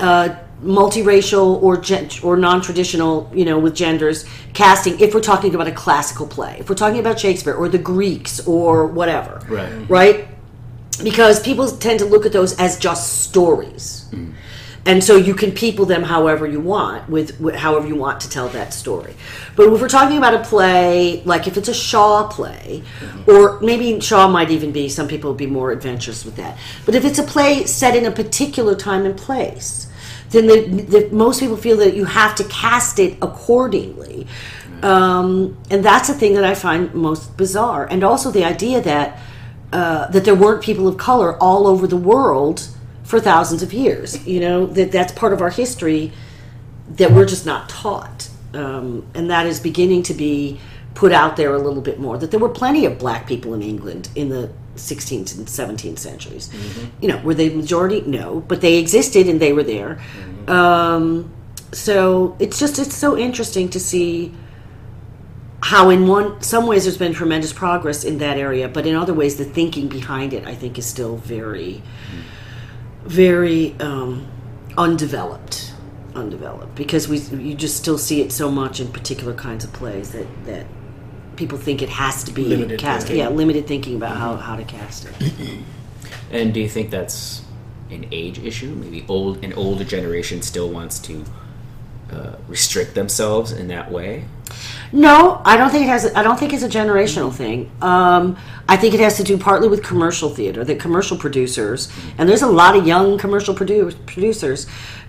[0.00, 5.66] Uh, multiracial or gen- or non-traditional, you know, with genders casting if we're talking about
[5.66, 6.56] a classical play.
[6.60, 9.40] If we're talking about Shakespeare or the Greeks or whatever.
[9.48, 9.90] Right.
[9.90, 10.28] Right?
[11.02, 14.08] Because people tend to look at those as just stories.
[14.12, 14.34] Mm.
[14.84, 18.28] And so you can people them however you want with, with however you want to
[18.28, 19.14] tell that story.
[19.54, 22.82] But if we're talking about a play like if it's a shaw play
[23.26, 26.58] or maybe shaw might even be some people would be more adventurous with that.
[26.84, 29.88] But if it's a play set in a particular time and place
[30.30, 34.26] then the, the, most people feel that you have to cast it accordingly.
[34.82, 37.86] Um, and that's the thing that i find most bizarre.
[37.86, 39.20] And also the idea that
[39.72, 42.68] uh, that there weren't people of color all over the world
[43.04, 44.26] for thousands of years.
[44.26, 46.12] You know that that's part of our history
[46.90, 50.60] that we're just not taught, um, and that is beginning to be
[50.94, 52.18] put out there a little bit more.
[52.18, 56.48] That there were plenty of black people in England in the 16th and 17th centuries.
[56.48, 57.02] Mm-hmm.
[57.02, 58.02] You know, were they the majority?
[58.02, 59.96] No, but they existed and they were there.
[59.96, 60.50] Mm-hmm.
[60.50, 61.32] Um,
[61.72, 64.32] so it's just it's so interesting to see
[65.62, 69.14] how in one some ways there's been tremendous progress in that area but in other
[69.14, 71.82] ways the thinking behind it i think is still very
[73.04, 74.26] very um,
[74.76, 75.74] undeveloped
[76.14, 80.12] undeveloped because we you just still see it so much in particular kinds of plays
[80.12, 80.66] that that
[81.36, 83.24] people think it has to be Limited cast thinking.
[83.24, 85.58] yeah limited thinking about how, how to cast it
[86.32, 87.42] And do you think that's
[87.90, 88.74] an age issue?
[88.74, 91.24] Maybe old an older generation still wants to
[92.10, 94.24] uh, restrict themselves in that way.
[94.92, 96.14] No, I don't think it has.
[96.14, 97.70] I don't think it's a generational thing.
[97.80, 98.36] Um,
[98.68, 100.64] I think it has to do partly with commercial theater.
[100.64, 104.66] That commercial producers, and there's a lot of young commercial produ- producers,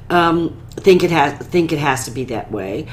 [0.09, 2.87] um, think it has think it has to be that way.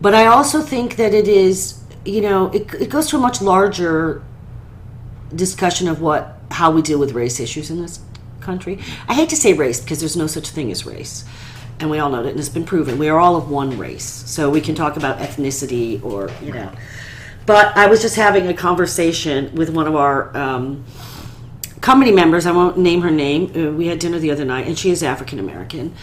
[0.00, 1.76] But I also think that it is.
[2.06, 4.22] You know, it, it goes to a much larger
[5.34, 8.00] discussion of what how we deal with race issues in this
[8.40, 8.78] country.
[9.06, 11.24] I hate to say race because there's no such thing as race.
[11.80, 12.98] And we all know that, and it's been proven.
[12.98, 14.04] We are all of one race.
[14.04, 16.70] So we can talk about ethnicity or, you know.
[17.46, 20.84] But I was just having a conversation with one of our um,
[21.80, 22.46] company members.
[22.46, 23.50] I won't name her name.
[23.56, 25.94] Uh, we had dinner the other night, and she is African American.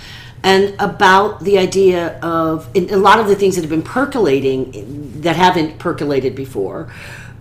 [0.43, 5.35] And about the idea of a lot of the things that have been percolating that
[5.35, 6.91] haven't percolated before,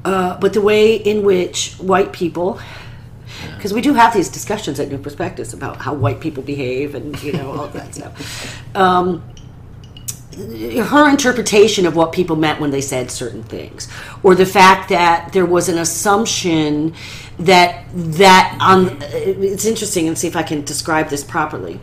[0.04, 2.60] uh, but the way in which white people
[3.56, 7.20] because we do have these discussions at New Perspectives about how white people behave and
[7.22, 8.62] you know all that stuff.
[8.76, 9.22] Um,
[10.36, 13.88] her interpretation of what people meant when they said certain things,
[14.22, 16.94] or the fact that there was an assumption
[17.38, 21.80] that that on it's interesting and see if I can describe this properly.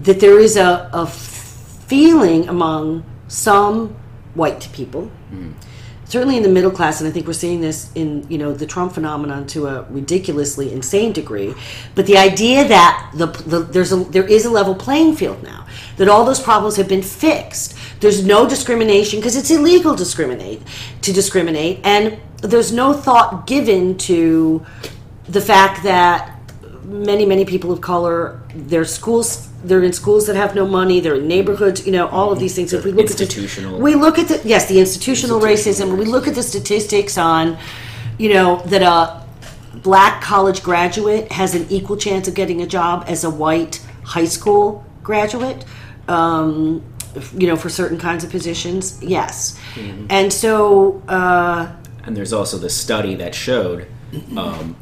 [0.00, 3.96] That there is a, a feeling among some
[4.34, 5.10] white people
[6.08, 8.66] certainly in the middle class, and I think we're seeing this in you know the
[8.66, 11.54] Trump phenomenon to a ridiculously insane degree.
[11.94, 15.66] But the idea that the, the there's a there is a level playing field now
[15.96, 17.76] that all those problems have been fixed.
[18.00, 20.62] There's no discrimination because it's illegal to discriminate
[21.02, 24.64] to discriminate, and there's no thought given to
[25.28, 26.32] the fact that
[26.84, 31.16] many many people of color their schools they're in schools that have no money they're
[31.16, 32.72] in neighborhoods you know all of these things.
[32.72, 33.74] If we look Institutional.
[33.74, 35.94] at the, we look at the yes the institutional, Institutional.
[35.94, 35.98] racism.
[35.98, 37.58] We look at the statistics on
[38.18, 39.26] you know that a
[39.82, 44.24] black college graduate has an equal chance of getting a job as a white high
[44.24, 45.64] school graduate
[46.08, 46.82] um,
[47.36, 49.58] you know for certain kinds of positions yes.
[50.10, 51.70] And so uh,
[52.04, 53.86] And there's also the study that showed
[54.36, 54.76] um,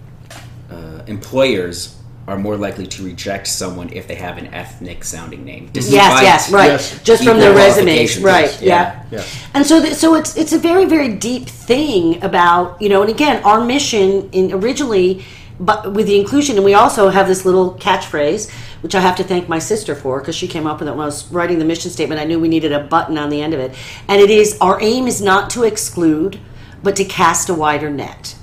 [0.71, 5.71] uh, employers are more likely to reject someone if they have an ethnic sounding name.
[5.75, 6.67] Yes, despite- yes, right.
[6.73, 7.03] Yes.
[7.03, 8.63] Just from Equal their resumes, right?
[8.63, 9.03] Yeah.
[9.11, 9.19] yeah.
[9.19, 9.25] Yeah.
[9.53, 13.11] And so, th- so it's it's a very very deep thing about you know, and
[13.11, 15.25] again, our mission in originally,
[15.61, 18.51] but with the inclusion, and we also have this little catchphrase,
[18.83, 21.03] which I have to thank my sister for because she came up with it when
[21.03, 22.21] I was writing the mission statement.
[22.21, 23.75] I knew we needed a button on the end of it,
[24.09, 26.41] and it is our aim is not to exclude,
[26.83, 28.35] but to cast a wider net.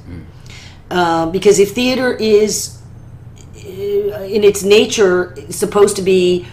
[0.91, 2.77] Uh, because if theater is
[3.81, 6.45] in its nature supposed to be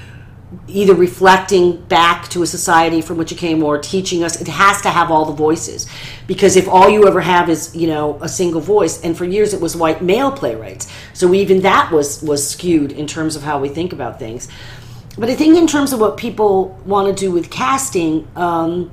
[0.66, 4.40] either reflecting back to a society from which it came or teaching us.
[4.40, 5.86] It has to have all the voices.
[6.26, 9.52] Because if all you ever have is you know a single voice and for years
[9.52, 10.90] it was white male playwrights.
[11.12, 14.48] So even that was was skewed in terms of how we think about things.
[15.18, 18.90] But i think in terms of what people want to do with casting um,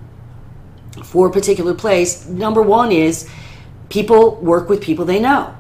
[1.04, 3.30] for particular plays number one is
[3.90, 5.56] people work with people they know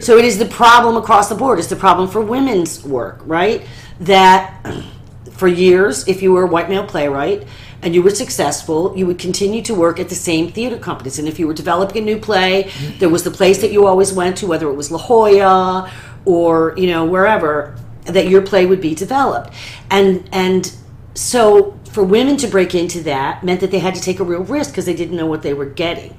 [0.00, 1.58] so it is the problem across the board.
[1.58, 3.66] It's the problem for women's work, right?
[4.00, 4.84] That
[5.32, 7.46] for years, if you were a white male playwright
[7.82, 11.18] and you were successful, you would continue to work at the same theater companies.
[11.18, 14.12] And if you were developing a new play, there was the place that you always
[14.12, 15.90] went to, whether it was La Jolla
[16.24, 19.52] or you know wherever, that your play would be developed.
[19.90, 20.74] And and
[21.14, 24.44] so for women to break into that meant that they had to take a real
[24.44, 26.16] risk because they didn't know what they were getting.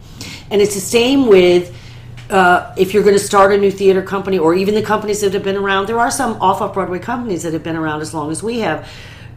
[0.49, 1.73] And it's the same with
[2.31, 5.33] uh, if you're going to start a new theater company, or even the companies that
[5.33, 8.13] have been around, there are some off off Broadway companies that have been around as
[8.13, 8.89] long as we have.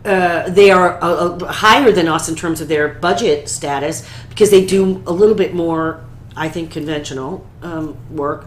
[0.04, 4.50] Uh, they are uh, uh, higher than us in terms of their budget status because
[4.50, 6.04] they do a little bit more,
[6.36, 8.46] I think, conventional um, work.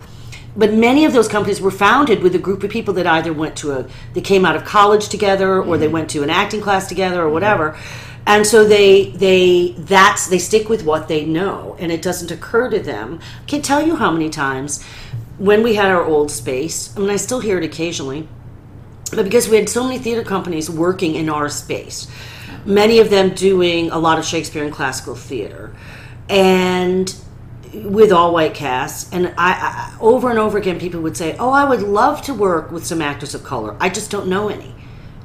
[0.56, 3.58] But many of those companies were founded with a group of people that either went
[3.58, 6.88] to a, they came out of college together, or they went to an acting class
[6.88, 7.78] together, or whatever
[8.28, 12.70] and so they they that's they stick with what they know and it doesn't occur
[12.70, 13.20] to them.
[13.42, 14.84] I can't tell you how many times
[15.40, 18.28] when we had our old space i mean i still hear it occasionally
[19.12, 22.08] but because we had so many theater companies working in our space
[22.68, 25.74] many of them doing a lot of shakespeare and classical theater.
[26.30, 27.16] And
[27.74, 31.50] with all white casts and I, I over and over again people would say oh
[31.50, 33.76] i would love to work with some actors of color.
[33.80, 34.74] I just don't know any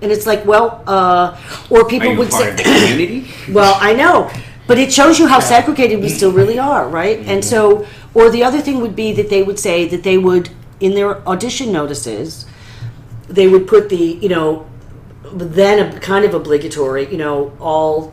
[0.02, 1.38] and it's like, well, uh,
[1.70, 3.30] or people would say, community?
[3.52, 4.30] well, I know,
[4.66, 7.20] but it shows you how segregated we still really are, right?
[7.20, 10.50] And so, or the other thing would be that they would say that they would,
[10.80, 12.46] in their audition notices,
[13.28, 14.66] they would put the, you know,
[15.32, 18.12] then a kind of obligatory, you know, all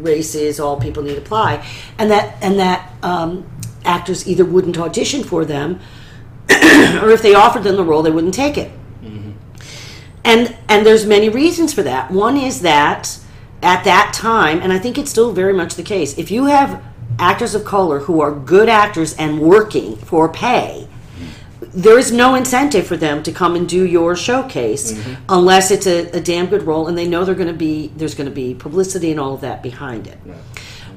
[0.00, 1.64] races, all people need apply,
[1.98, 3.46] and that and that um,
[3.84, 5.78] actors either wouldn't audition for them,
[6.50, 8.72] or if they offered them the role, they wouldn't take it
[10.24, 12.10] and and there's many reasons for that.
[12.10, 13.18] One is that
[13.62, 16.82] at that time and i think it's still very much the case if you have
[17.18, 20.88] actors of color who are good actors and working for pay
[21.74, 25.14] there is no incentive for them to come and do your showcase mm-hmm.
[25.28, 28.14] unless it's a, a damn good role and they know they're going to be there's
[28.14, 30.18] going to be publicity and all of that behind it.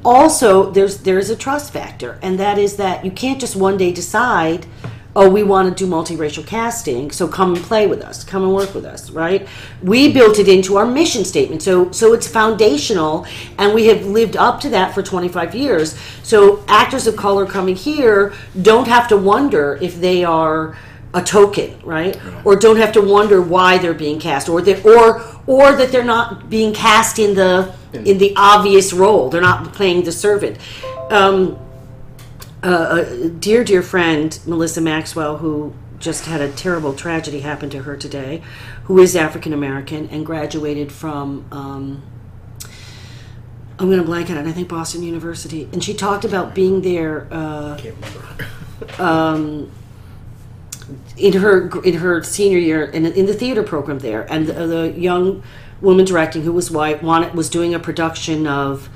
[0.03, 3.91] Also there's there's a trust factor and that is that you can't just one day
[3.93, 4.65] decide
[5.15, 8.53] oh we want to do multiracial casting so come and play with us come and
[8.53, 9.47] work with us right
[9.81, 13.25] we built it into our mission statement so so it's foundational
[13.57, 17.75] and we have lived up to that for 25 years so actors of color coming
[17.75, 20.77] here don't have to wonder if they are
[21.15, 22.19] a token, right?
[22.43, 26.03] Or don't have to wonder why they're being cast, or that, or or that they're
[26.03, 29.29] not being cast in the in the obvious role.
[29.29, 30.57] They're not playing the servant.
[31.09, 31.57] Um,
[32.65, 37.83] uh, a dear, dear friend Melissa Maxwell, who just had a terrible tragedy happen to
[37.83, 38.41] her today,
[38.85, 41.45] who is African American and graduated from.
[41.51, 42.03] Um,
[43.77, 44.47] I'm going to blank on it.
[44.47, 47.27] I think Boston University, and she talked about being there.
[47.29, 47.95] Uh, Can't
[48.97, 49.69] remember.
[51.17, 54.91] in her in her senior year in, in the theater program there, and the, the
[54.91, 55.43] young
[55.81, 58.89] woman directing who was white wanted was doing a production of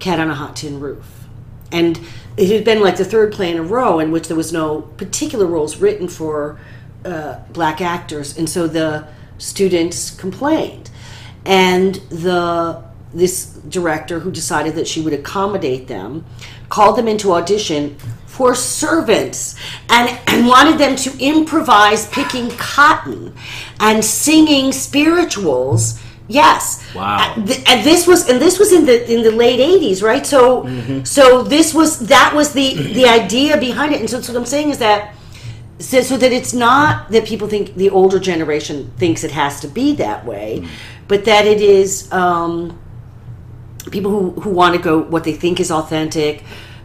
[0.00, 1.26] Cat on a Hot Tin Roof,
[1.70, 2.00] and
[2.36, 4.82] it had been like the third play in a row in which there was no
[4.82, 6.58] particular roles written for
[7.04, 9.06] uh, black actors, and so the
[9.38, 10.90] students complained,
[11.44, 16.24] and the this director who decided that she would accommodate them
[16.68, 17.96] called them into audition
[18.26, 19.54] for servants
[19.88, 23.34] and, and wanted them to improvise picking cotton
[23.80, 27.34] and singing spirituals yes Wow.
[27.36, 30.26] and, th- and this was and this was in the in the late 80s right
[30.26, 30.66] so
[31.04, 34.46] so this was that was the the idea behind it and so, so what i'm
[34.46, 35.14] saying is that
[35.78, 39.68] so, so that it's not that people think the older generation thinks it has to
[39.68, 40.66] be that way
[41.06, 42.76] but that it is um,
[43.90, 46.42] people who, who want to go what they think is authentic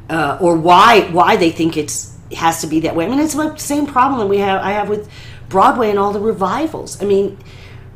[0.10, 3.06] uh, or why why they think it's has to be that way.
[3.06, 5.10] I mean, it's the same problem that we have I have with
[5.49, 7.01] Broadway and all the revivals.
[7.01, 7.38] I mean,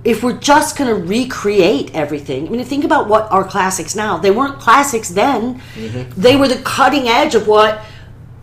[0.05, 4.17] if we're just going to recreate everything, I mean, think about what are classics now.
[4.17, 5.61] They weren't classics then.
[6.15, 7.81] They were the cutting edge of what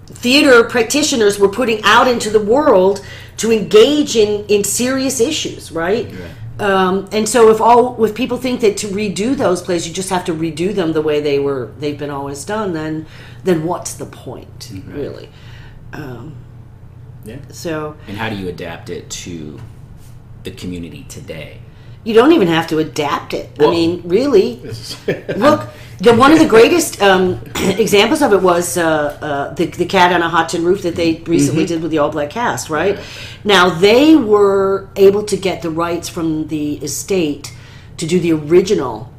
[0.07, 3.05] theater practitioners were putting out into the world
[3.39, 6.07] to engage in in serious issues, right?
[6.59, 10.11] Um, and so if all if people think that to redo those plays you just
[10.11, 13.07] have to redo them the way they were they've been always done, then
[13.45, 15.29] then what's the point really?
[15.93, 16.35] Um,
[17.25, 17.39] Yeah.
[17.51, 19.59] so And how do you adapt it to
[20.45, 21.59] the community today?
[22.05, 23.49] you don't even have to adapt it.
[23.61, 24.57] I mean, really,
[25.37, 28.83] Look, the, one of the greatest um, examples of it was uh,
[29.23, 31.99] uh, the, the cat on a hot tin roof that they recently did with the
[31.99, 32.99] all black cast, right?
[33.45, 37.55] Now, they were able to get the rights from the estate
[37.99, 39.13] to do the original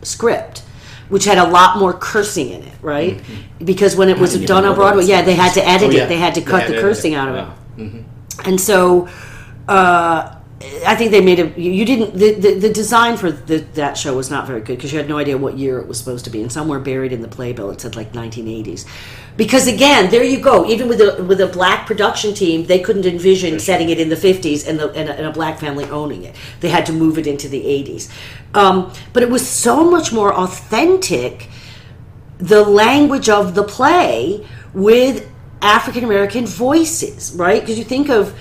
[0.00, 0.62] script.
[1.10, 3.20] Which had a lot more cursing in it, right?
[3.62, 6.04] Because when it was done on Broadway, yeah, they had to edit Oh, yeah.
[6.04, 6.08] it.
[6.08, 7.16] They had to cut the cursing it.
[7.16, 7.54] out of Wow.
[7.76, 8.04] it
[8.46, 9.08] and so
[9.68, 11.58] uh, I think they made a.
[11.58, 12.14] You didn't.
[12.14, 15.08] The, the, the design for the, that show was not very good because you had
[15.08, 17.70] no idea what year it was supposed to be, and somewhere buried in the playbill
[17.70, 18.86] it said like 1980s.
[19.38, 20.66] Because again, there you go.
[20.66, 24.16] Even with a with a black production team, they couldn't envision setting it in the
[24.16, 26.36] 50s and, the, and, a, and a black family owning it.
[26.60, 28.12] They had to move it into the 80s.
[28.52, 31.48] Um, but it was so much more authentic
[32.36, 35.26] the language of the play with
[35.62, 37.62] African American voices, right?
[37.62, 38.38] Because you think of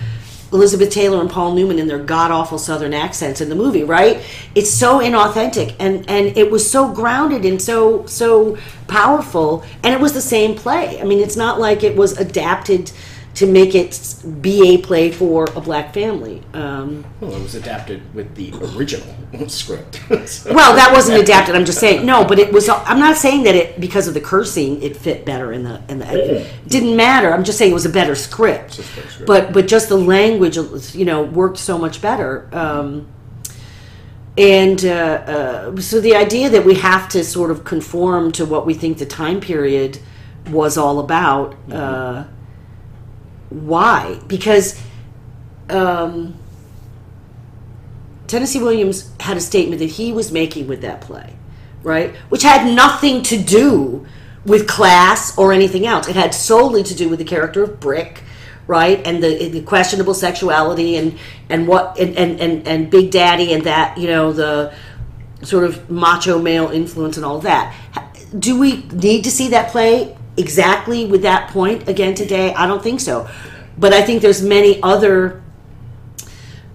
[0.52, 4.22] Elizabeth Taylor and Paul Newman in their god awful Southern accents in the movie, right?
[4.56, 10.00] It's so inauthentic, and and it was so grounded and so so powerful, and it
[10.00, 11.00] was the same play.
[11.00, 12.92] I mean, it's not like it was adapted
[13.40, 16.42] to make it be a play for a black family.
[16.54, 19.08] Um, Well, it was adapted with the original
[19.48, 20.02] script.
[20.28, 21.56] So- well, that wasn't adapted.
[21.56, 22.68] I'm just saying no, but it was.
[22.68, 26.00] I'm not saying that it because of the cursing it fit better in the in
[26.00, 26.06] the.
[26.44, 27.34] It didn't matter.
[27.34, 28.74] I'm just saying it was a better script.
[28.78, 29.26] A better script.
[29.28, 30.58] But but just the language,
[30.94, 32.50] you know, worked so much better.
[32.52, 33.08] Um,
[34.38, 34.90] and uh,
[35.70, 38.98] uh, so the idea that we have to sort of conform to what we think
[38.98, 40.00] the time period
[40.50, 41.56] was all about.
[41.72, 42.26] Uh,
[43.50, 44.20] why?
[44.28, 44.80] Because.
[45.70, 46.36] Um,
[48.30, 51.34] Tennessee Williams had a statement that he was making with that play,
[51.82, 52.16] right?
[52.30, 54.06] Which had nothing to do
[54.46, 56.08] with class or anything else.
[56.08, 58.24] It had solely to do with the character of Brick,
[58.68, 59.06] right?
[59.06, 61.18] And the, the questionable sexuality and
[61.50, 64.76] and what and, and, and, and Big Daddy and that, you know, the
[65.42, 67.76] sort of macho male influence and all that.
[68.38, 72.54] Do we need to see that play exactly with that point again today?
[72.54, 73.30] I don't think so.
[73.78, 75.42] But I think there's many other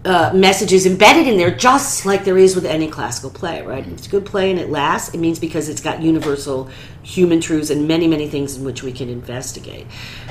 [0.05, 3.87] uh, messages embedded in there, just like there is with any classical play, right?
[3.87, 6.69] It's a good play and it lasts, it means because it's got universal
[7.03, 9.87] human truths and many, many things in which we can investigate.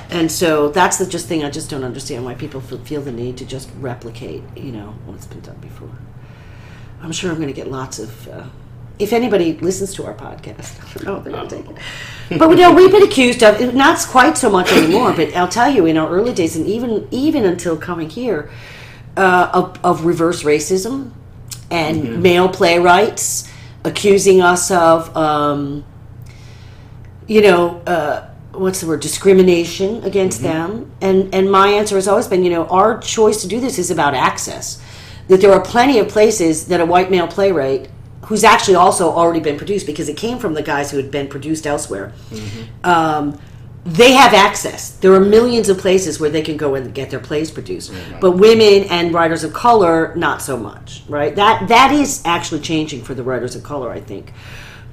[0.10, 3.12] And so that's the just thing I just don't understand why people feel, feel the
[3.12, 5.90] need to just replicate, you know, what's been done before.
[7.02, 8.28] I'm sure I'm going to get lots of.
[8.28, 8.44] Uh,
[9.04, 12.40] if anybody listens to our podcast, oh, they're going to take it.
[12.40, 15.14] But we know we've been accused of not quite so much anymore.
[15.14, 18.50] But I'll tell you, in our early days, and even even until coming here,
[19.16, 21.12] uh, of, of reverse racism
[21.70, 23.50] and male playwrights
[23.84, 25.84] accusing us of, um,
[27.28, 30.92] you know, uh, what's the word, discrimination against them.
[31.02, 33.92] And, and my answer has always been, you know, our choice to do this is
[33.92, 34.82] about access.
[35.28, 37.90] That there are plenty of places that a white male playwright
[38.26, 41.28] who's actually also already been produced because it came from the guys who had been
[41.28, 42.14] produced elsewhere.
[42.84, 43.40] Um,
[43.86, 44.92] they have access.
[44.92, 47.92] There are millions of places where they can go and get their plays produced.
[48.22, 51.36] But women and writers of color, not so much, right?
[51.36, 54.32] That that is actually changing for the writers of color, I think.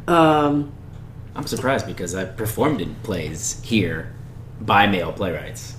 [0.09, 0.73] Um,
[1.37, 4.13] I'm surprised because I performed in plays here
[4.61, 5.77] by male playwrights.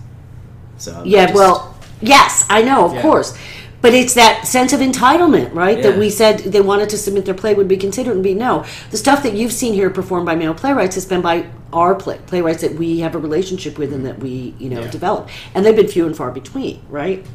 [0.77, 3.01] So yeah, just- well, yes, I know, of Yeah.
[3.01, 3.37] course.
[3.81, 5.81] But it's that sense of entitlement, right?
[5.81, 8.63] That we said they wanted to submit their play would be considered and be no.
[8.91, 12.19] The stuff that you've seen here performed by male playwrights has been by our play,
[12.27, 14.91] playwrights that we have a relationship with and that we, you know, Yeah.
[14.91, 15.29] develop.
[15.55, 17.25] And they've been few and far between, right?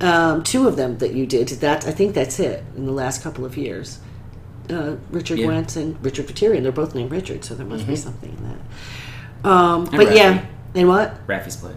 [0.00, 3.22] Um, two of them that you did, that I think that's it in the last
[3.22, 3.98] couple of years.
[4.68, 5.48] Uh, Richard Yeah.
[5.48, 9.48] Wentz and Richard Katerian, they're both named Richard, so there must be something in that.
[9.50, 10.44] Um, but yeah,
[10.74, 11.26] and what?
[11.26, 11.74] Rafi's plays.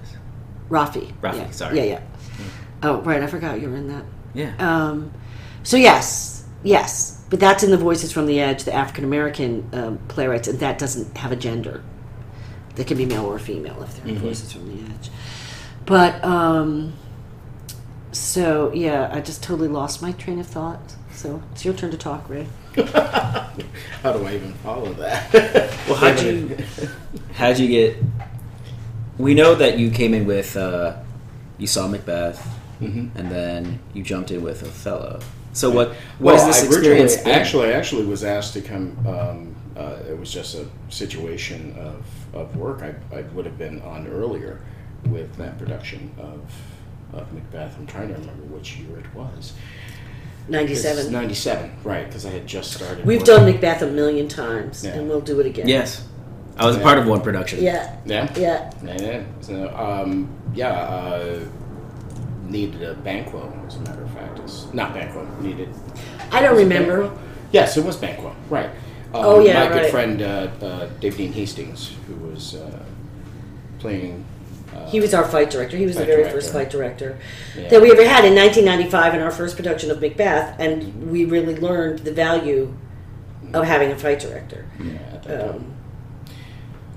[0.70, 1.12] Rafi.
[1.22, 1.52] Rafi, yeah.
[1.52, 1.78] sorry.
[1.78, 2.00] Yeah, yeah.
[2.84, 3.22] Oh, right.
[3.22, 4.04] I forgot you were in that.
[4.34, 4.54] Yeah.
[4.60, 5.12] Um,
[5.64, 9.98] so yes, yes, but that's in the Voices from the Edge, the African American um,
[10.08, 11.84] playwrights, and that doesn't have a gender.
[12.76, 15.10] They can be male or female if they're in Voices from the Edge.
[15.86, 16.94] But um,
[18.12, 20.96] so yeah, I just totally lost my train of thought.
[21.14, 22.48] So it's your turn to talk, Ray.
[22.76, 25.70] How do I even follow that?
[25.88, 26.58] Well, how'd you
[27.34, 27.98] how'd you get?
[29.18, 30.96] We know that you came in with uh,
[31.58, 32.42] you saw Macbeth,
[32.84, 33.10] Mhm.
[33.16, 35.20] and then you jumped in with Othello.
[35.54, 37.18] So what Well, what is this experience?
[37.18, 37.32] been?
[37.32, 38.98] Actually, I actually was asked to come.
[39.08, 42.04] Um, uh, it was just a situation of,
[42.36, 42.82] of work.
[42.84, 44.60] I, I would have been on earlier
[45.10, 46.42] with that production of,
[47.20, 47.76] of Macbeth.
[47.78, 49.54] I'm trying to remember which year it was.
[50.48, 51.12] Ninety-seven.
[51.12, 52.06] Ninety-seven, right?
[52.06, 53.06] Because I had just started.
[53.06, 53.36] We've working.
[53.36, 54.92] done Macbeth a million times, Yeah.
[54.92, 55.68] and we'll do it again.
[55.68, 56.06] yes,
[56.58, 56.84] I was a Yeah.
[56.86, 57.64] part of one production.
[57.64, 57.96] Yeah.
[58.06, 58.32] Yeah.
[58.36, 58.72] Yeah.
[58.86, 59.22] Yeah, yeah.
[59.42, 61.40] So, um, yeah, uh,
[62.54, 64.40] needed a Banquo, as a matter of fact.
[64.40, 65.68] It's not Banquo, needed.
[66.32, 67.08] I don't remember.
[67.10, 67.20] Banquo?
[67.52, 68.68] Yes, it was Banquo, right.
[69.14, 70.26] Um, Oh, yeah, My good friend, uh,
[70.62, 72.80] uh, Dave Dean Hastings, who was uh,
[73.80, 74.24] playing.
[74.74, 75.78] Uh, He was our fight director.
[75.78, 76.40] He was the very director.
[76.40, 77.18] first fight director
[77.58, 77.68] Yeah.
[77.70, 81.56] that we ever had in 1995 in our first production of Macbeth, and we really
[81.58, 82.74] learned the value
[83.54, 84.66] of having a fight director.
[84.80, 85.56] yeah, at that time.
[85.58, 85.66] Um,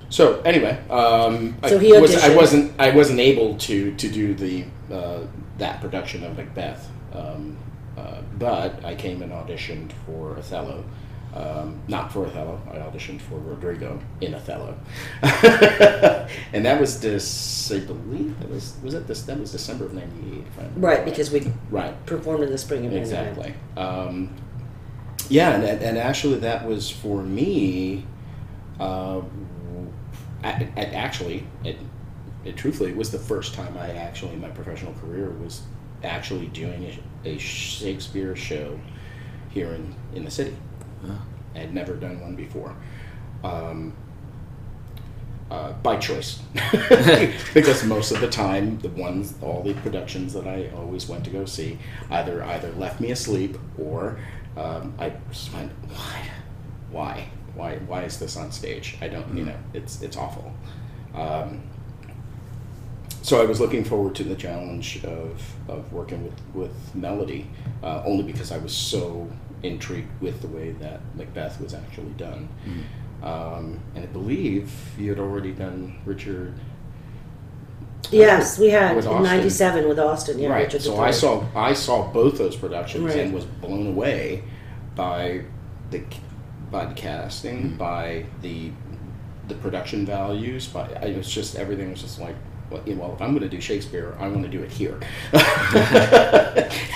[0.09, 4.35] So anyway, um, So I, he was, I wasn't I wasn't able to to do
[4.35, 5.21] the uh,
[5.59, 7.57] that production of Macbeth, um,
[7.97, 10.85] uh, but I came and auditioned for Othello.
[11.35, 14.75] Um, not for Othello, I auditioned for Roderigo in Othello,
[15.23, 17.71] and that was this.
[17.71, 20.45] I believe that was was it this that was December of '98.
[20.77, 23.03] right, because we right performed in the spring of 99.
[23.03, 23.55] Exactly.
[23.77, 24.35] Um,
[25.29, 28.07] yeah, and, and actually, that was for me.
[28.79, 29.23] Uh,
[30.47, 31.77] actually, it,
[32.45, 35.63] it, truthfully, it was the first time I actually, in my professional career, was
[36.05, 36.85] actually doing
[37.25, 38.79] a, a Shakespeare show
[39.51, 40.57] here in, in the city.
[41.55, 42.77] I had never done one before.
[43.43, 43.95] Um,
[45.51, 46.41] uh, by choice,
[47.55, 51.31] because most of the time, the ones, all the productions that I always went to
[51.31, 51.79] go see,
[52.11, 54.19] either either left me asleep or
[54.57, 56.29] um, I just went, why,
[56.91, 58.97] why, why, why is this on stage?
[59.01, 60.53] I don't, you know, it's it's awful.
[61.15, 61.63] Um,
[63.23, 67.51] so I was looking forward to the challenge of, of working with, with Melody,
[67.83, 69.29] uh, only because I was so
[69.65, 72.49] intrigued with the way that Macbeth was actually done.
[73.25, 76.55] Um, and I believe you had already done Richard.
[78.13, 80.39] Yes, we had in '97 with Austin.
[80.39, 80.65] Yeah, right.
[80.67, 81.01] Richard So III.
[81.01, 83.17] I saw I saw both those productions Right.
[83.17, 84.45] and was blown away
[84.95, 85.43] by
[85.91, 86.03] the
[86.71, 88.71] by the casting, by the
[89.49, 90.67] the production values.
[90.67, 92.37] By I, it was just everything was just like.
[92.69, 94.73] Well, you know, well, if I'm going to do Shakespeare, I want to do it
[94.73, 94.99] here.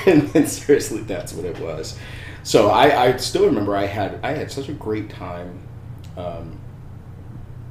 [0.05, 1.97] and, and seriously, that's what it was.
[2.43, 5.61] So I, I still remember I had I had such a great time
[6.16, 6.59] um,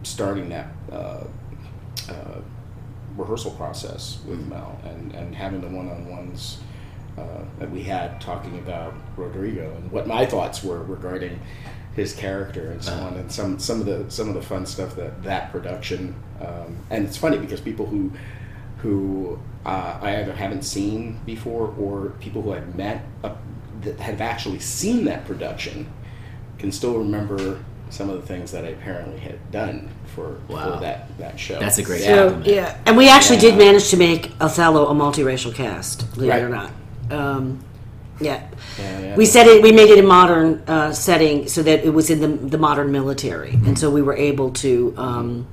[0.04, 1.24] starting that uh,
[2.08, 2.42] uh,
[3.18, 6.60] rehearsal process with Mel and, and having the one-on-ones
[7.18, 11.40] uh, that we had talking about Roderigo and what my thoughts were regarding
[11.96, 14.96] his character and so on and some some of the some of the fun stuff
[14.96, 18.12] that that production um, and it's funny because people who
[18.78, 23.36] who uh, I either haven't seen before or people who I've met uh,
[23.82, 25.92] that have actually seen that production
[26.58, 27.60] can still remember
[27.90, 30.76] some of the things that I apparently had done for, Wow.
[30.76, 31.60] for that, that show.
[31.60, 32.08] That's a great Yeah.
[32.08, 32.56] So, compliment.
[32.56, 33.42] yeah, and we actually Yeah.
[33.42, 36.72] did manage to make Othello a multiracial cast, believe it or not.
[37.10, 37.60] Um,
[38.20, 38.48] yeah.
[38.78, 39.16] Yeah, yeah.
[39.16, 39.62] We said it.
[39.62, 42.92] We made it a modern uh, setting so that it was in the, the modern
[42.92, 45.48] military, and so we were able to um,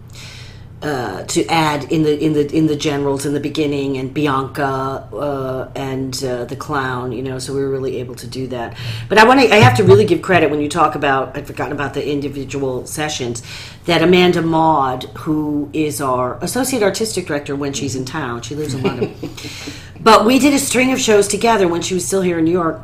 [0.82, 5.08] uh, to add in the in the in the generals in the beginning and Bianca
[5.12, 7.12] uh, and uh, the clown.
[7.12, 8.76] You know, so we were really able to do that.
[9.08, 9.52] But I want to.
[9.52, 11.36] I have to really give credit when you talk about.
[11.36, 13.42] I'd forgotten about the individual sessions.
[13.86, 18.74] That Amanda Maud, who is our associate artistic director when she's in town, she lives
[18.74, 19.14] in London.
[20.06, 22.52] but we did a string of shows together when she was still here in New
[22.52, 22.80] York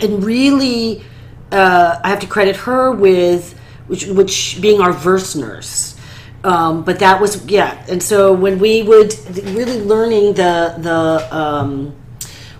[0.00, 1.04] and really
[1.52, 3.52] uh, I have to credit her with
[3.86, 5.94] which, which being our verse nurse.
[6.42, 9.14] Um, but that was yeah, and so when we would
[9.44, 11.94] really learning the the um,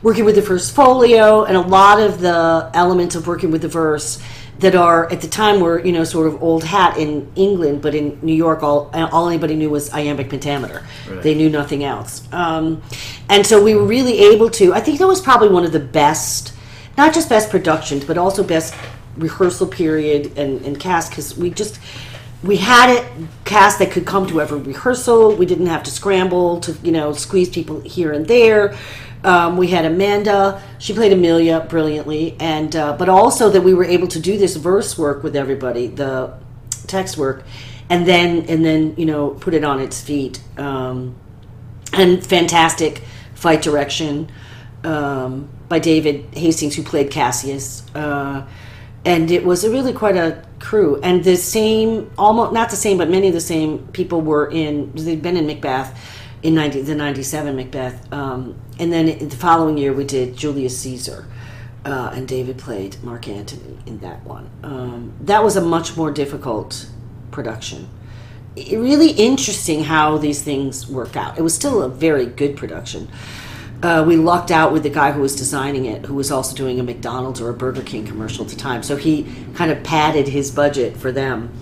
[0.03, 3.69] working with the first folio and a lot of the elements of working with the
[3.69, 4.23] verse
[4.63, 7.95] that are at the time were you know sort of old hat in England, but
[7.95, 10.83] in New York all all anybody knew was iambic pentameter.
[11.09, 11.23] Right.
[11.23, 12.83] They knew nothing else, um,
[13.29, 14.73] and so we were really able to.
[14.73, 16.55] I think that was probably one of the best,
[16.97, 18.75] not just best productions, but also best
[19.17, 21.79] rehearsal period and, and cast because we just
[22.43, 23.05] we had it
[23.45, 25.37] cast that could come to every rehearsal.
[25.37, 28.77] We didn't have to scramble to you know squeeze people here and there.
[29.25, 33.85] Um, we had Amanda; she played Emilia brilliantly, and uh, but also that we were
[33.85, 36.35] able to do this verse work with everybody, the
[36.87, 37.45] text work,
[37.89, 40.41] and then and then you know put it on its feet.
[40.59, 41.17] Um,
[41.93, 43.03] and fantastic
[43.35, 44.31] fight direction
[44.83, 47.85] um, by David Hastings, who played Cassius.
[47.95, 48.47] Uh,
[49.05, 50.99] and it was really quite a crew.
[51.03, 54.93] And the same, almost not the same, but many of the same people were in.
[54.95, 55.99] They'd been in Macbeth
[56.43, 61.27] in 90, the '97 Macbeth, um, and then the following year we did Julius Caesar.
[61.85, 64.49] Uh, and David played Mark Antony in that one.
[64.63, 66.89] Um, that was a much more difficult
[67.33, 67.89] production
[68.57, 71.39] it- really interesting how these things work out.
[71.39, 73.09] It was still a very good production.
[73.83, 76.79] Uh, we lucked out with the guy who was designing it, who was also doing
[76.79, 78.83] a McDonald's or a Burger King commercial at the time.
[78.83, 81.53] So he kind of padded his budget for them.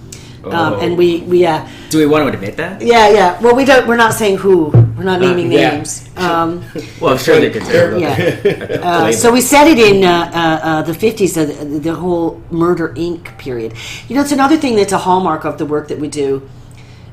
[0.43, 0.81] Um, Oh.
[0.81, 2.81] and we, we uh, Do we want to admit that?
[2.81, 3.41] yeah, yeah.
[3.43, 3.87] Well, we don't.
[3.87, 4.69] We're not saying who.
[4.97, 5.73] We're not naming yeah.
[5.77, 6.09] names.
[6.17, 6.63] Um,
[7.01, 7.99] Well, I'm sure they could tell.
[7.99, 8.79] yeah.
[8.83, 12.43] Uh, so we set it in uh, uh, uh, the 50s, uh, the, the whole
[12.51, 13.37] Murder Inc.
[13.39, 13.75] period.
[14.09, 16.49] You know, it's another thing that's a hallmark of the work that we do.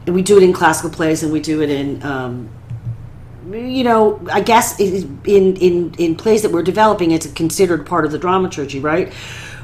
[0.06, 2.50] And we do it in classical plays and we do it in, um,
[3.54, 8.12] you know, I guess in, in, in plays that we're developing, it's considered part of
[8.12, 9.14] the dramaturgy, right?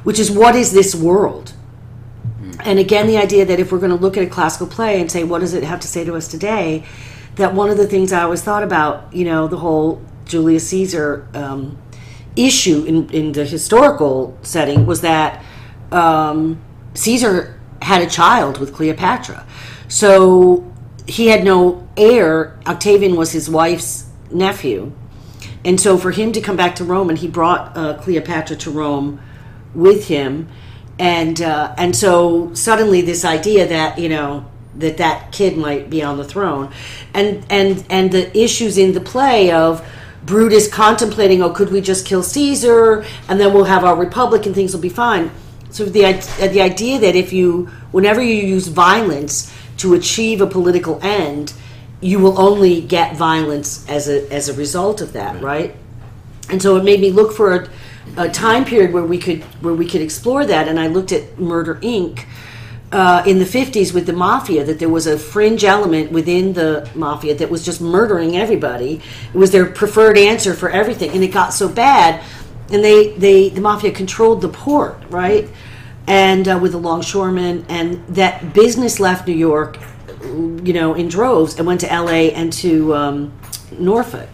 [0.04, 1.54] Which is what is this world?
[2.60, 5.12] And again, the idea that if we're going to look at a classical play and
[5.12, 6.86] say, what does it have to say to us today?
[7.36, 11.28] That one of the things I always thought about, you know, the whole Julius Caesar
[11.34, 11.78] um,
[12.36, 15.44] issue in, in the historical setting was that
[15.92, 16.62] um,
[16.94, 19.46] Caesar had a child with Cleopatra.
[19.88, 20.73] So
[21.08, 22.58] he had no heir.
[22.66, 24.91] Octavian was his wife's nephew.
[25.66, 28.72] And so for him to come back to Rome, and he brought uh, Cleopatra to
[28.72, 29.22] Rome
[29.74, 30.49] with him,
[30.99, 34.45] and uh, and so suddenly this idea that you know
[34.76, 36.72] that that kid might be on the throne,
[37.14, 39.86] and and and the issues in the play of
[40.26, 44.56] Brutus contemplating, oh, could we just kill Caesar and then we'll have our republic and
[44.56, 45.32] things will be fine.
[45.70, 46.01] So the
[46.39, 51.54] the idea that if you whenever you use violence to achieve a political end,
[52.02, 55.76] you will only get violence as a as a result of that, right?
[56.50, 57.70] and so it made me look for a,
[58.18, 61.40] a time period where we could where we could explore that and i looked at
[61.40, 62.26] murder inc.
[62.92, 66.90] uh, in the 50s with the mafia that there was a fringe element within the
[66.96, 69.02] mafia that was just murdering everybody.
[69.34, 72.24] It was their preferred answer for everything and it got so bad
[72.72, 75.50] and they, they the mafia controlled the port right
[76.08, 79.78] and uh, with the longshoremen and that business left new york
[80.24, 83.34] you know in droves and went to la and to um,
[83.80, 84.30] norfolk.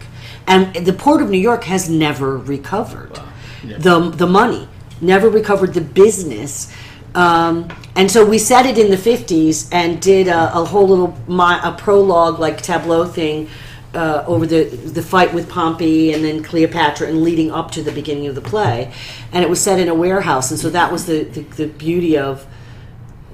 [0.46, 3.18] And the port of New York has never recovered
[3.62, 4.68] the the money,
[5.00, 6.72] never recovered the business.
[7.14, 11.18] Um, and so we set it in the 50s and did a, a whole little
[11.26, 13.48] mi- a prologue like tableau thing
[13.94, 17.92] uh, over the the fight with Pompey and then Cleopatra and leading up to the
[17.92, 18.92] beginning of the play,
[19.32, 22.16] and it was set in a warehouse, and so that was the, the, the beauty
[22.16, 22.46] of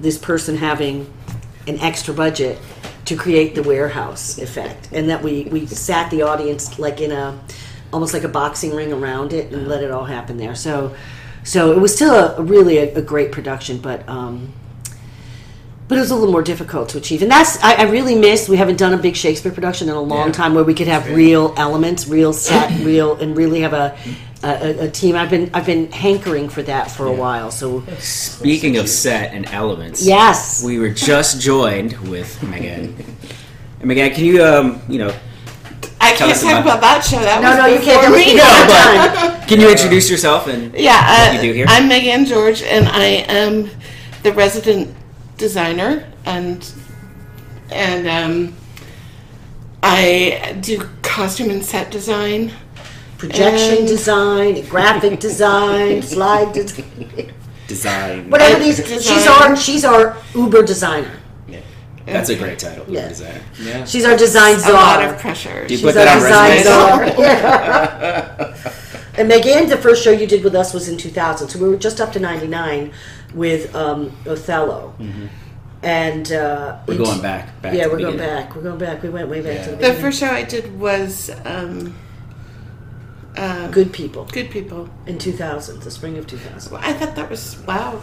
[0.00, 1.12] this person having
[1.66, 2.58] an extra budget
[3.04, 4.88] to create the warehouse effect.
[4.92, 7.38] And that we we sat the audience like in a
[7.92, 10.54] almost like a boxing ring around it and let it all happen there.
[10.54, 10.94] So
[11.44, 14.52] so it was still a, really a, a great production but um
[15.88, 18.48] but it was a little more difficult to achieve and that's I, I really miss
[18.48, 20.32] we haven't done a big shakespeare production in a long Yeah.
[20.32, 23.96] time where we could have real elements real set real and really have a
[24.42, 28.76] a, a team i've been i've been hankering for that for a while so Speaking
[28.78, 32.94] of set and elements, yes we were just joined with Megan.
[33.80, 35.14] And Megan, can you, um, you know,
[36.00, 37.18] I Tell can't us talk about- about that show.
[37.20, 38.26] That no was no you can't before do it.
[38.26, 38.32] me.
[38.32, 39.48] You don't have time.
[39.48, 41.66] can you introduce yourself and Yeah, uh, what you do here?
[41.68, 43.68] I'm Megan George, and I am
[44.22, 44.94] the resident
[45.36, 46.68] designer, and
[47.70, 48.54] and um,
[49.82, 52.52] I do costume and set design.
[53.18, 57.32] projection And- design, graphic design, slide design,
[57.66, 58.30] design?
[58.30, 58.76] whatever these.
[58.76, 59.00] design.
[59.00, 61.12] She's our she's our Uber designer.
[61.48, 61.60] Yeah,
[62.12, 62.84] that's a great title.
[62.88, 63.08] Yeah.
[63.08, 63.40] Designer.
[63.60, 63.84] Yeah.
[63.84, 65.66] She's our design A lot of pressure.
[65.66, 67.16] Do you She's put that our on design resumes?
[67.16, 68.54] czar.
[69.18, 69.18] Yeah.
[69.18, 71.76] and Megan, the first show you did with us was in 2000, so we were
[71.76, 72.92] just up to 99
[73.36, 74.94] with um, Othello.
[75.82, 77.62] And uh, We're going back.
[77.62, 78.44] back Yeah, to we're going beginning.
[78.46, 78.56] back.
[78.56, 79.02] We're going back.
[79.02, 81.94] We went way back to the the first show I did was um,
[83.36, 84.88] uh, Good People Good People.
[85.06, 86.76] in 2000, the spring of 2000.
[86.78, 88.00] I thought that was wow.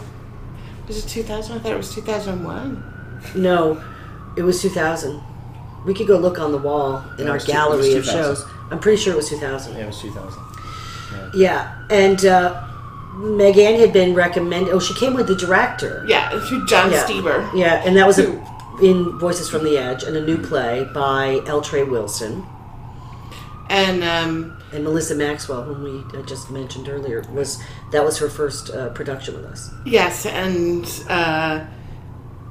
[0.86, 1.56] Was it 2000?
[1.56, 2.82] I thought it was 2001.
[3.34, 3.82] No,
[4.36, 5.20] it was 2000.
[5.84, 8.46] We could go look on the wall in No, our was two- gallery of shows.
[8.70, 9.74] I'm pretty sure it was 2000.
[9.74, 10.42] Yeah, it was 2000.
[11.34, 12.66] Yeah, and uh,
[13.14, 14.72] Megan had been recommended.
[14.72, 16.04] Oh, she came with the director.
[16.08, 17.04] Yeah, through John Yeah.
[17.04, 17.54] Stieber.
[17.54, 18.32] Yeah, and that was a,
[18.82, 21.60] in Voices from the Edge and a new play by L.
[21.60, 22.44] Trey Wilson
[23.70, 27.22] And um, and Melissa Maxwell, whom we just mentioned earlier.
[27.32, 27.62] Was
[27.92, 29.70] that was her first uh, production with us?
[29.86, 31.64] Yes, and uh,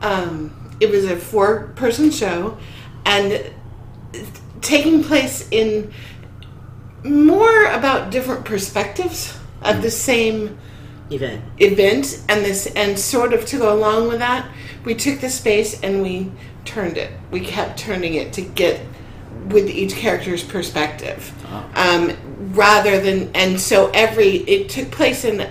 [0.02, 2.58] um, it was a four-person show,
[3.06, 3.52] and
[4.62, 5.92] taking place in
[7.04, 10.58] more about different perspectives of the same
[11.10, 11.44] Event.
[11.60, 14.50] event, and this, and sort of to go along with that,
[14.86, 16.32] we took the space and we
[16.66, 17.12] turned it.
[17.32, 18.82] We kept turning it to get
[19.48, 21.32] with each character's perspective,
[21.76, 22.16] um,
[22.54, 25.50] rather than, and so every it took place in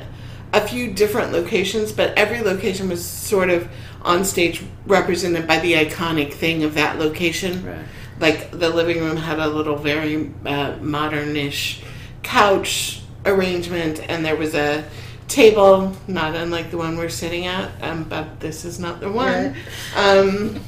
[0.53, 3.69] a few different locations, but every location was sort of
[4.03, 7.65] on stage represented by the iconic thing of that location.
[7.65, 7.85] Right.
[8.19, 11.83] Like the living room had a little very uh, modernish
[12.23, 14.85] couch arrangement, and there was a
[15.29, 19.57] table, not unlike the one we're sitting at, um, but this is not the one.
[19.97, 20.61] Um,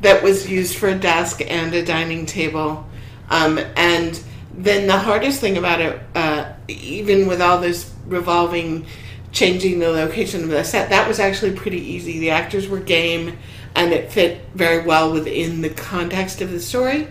[0.00, 2.86] that was used for a desk and a dining table.
[3.30, 4.20] Um, and
[4.54, 8.86] then the hardest thing about it, uh, even with all this revolving,
[9.32, 12.18] changing the location of the set, that was actually pretty easy.
[12.18, 13.38] The actors were game,
[13.74, 17.08] and it fit very well within the context of the story.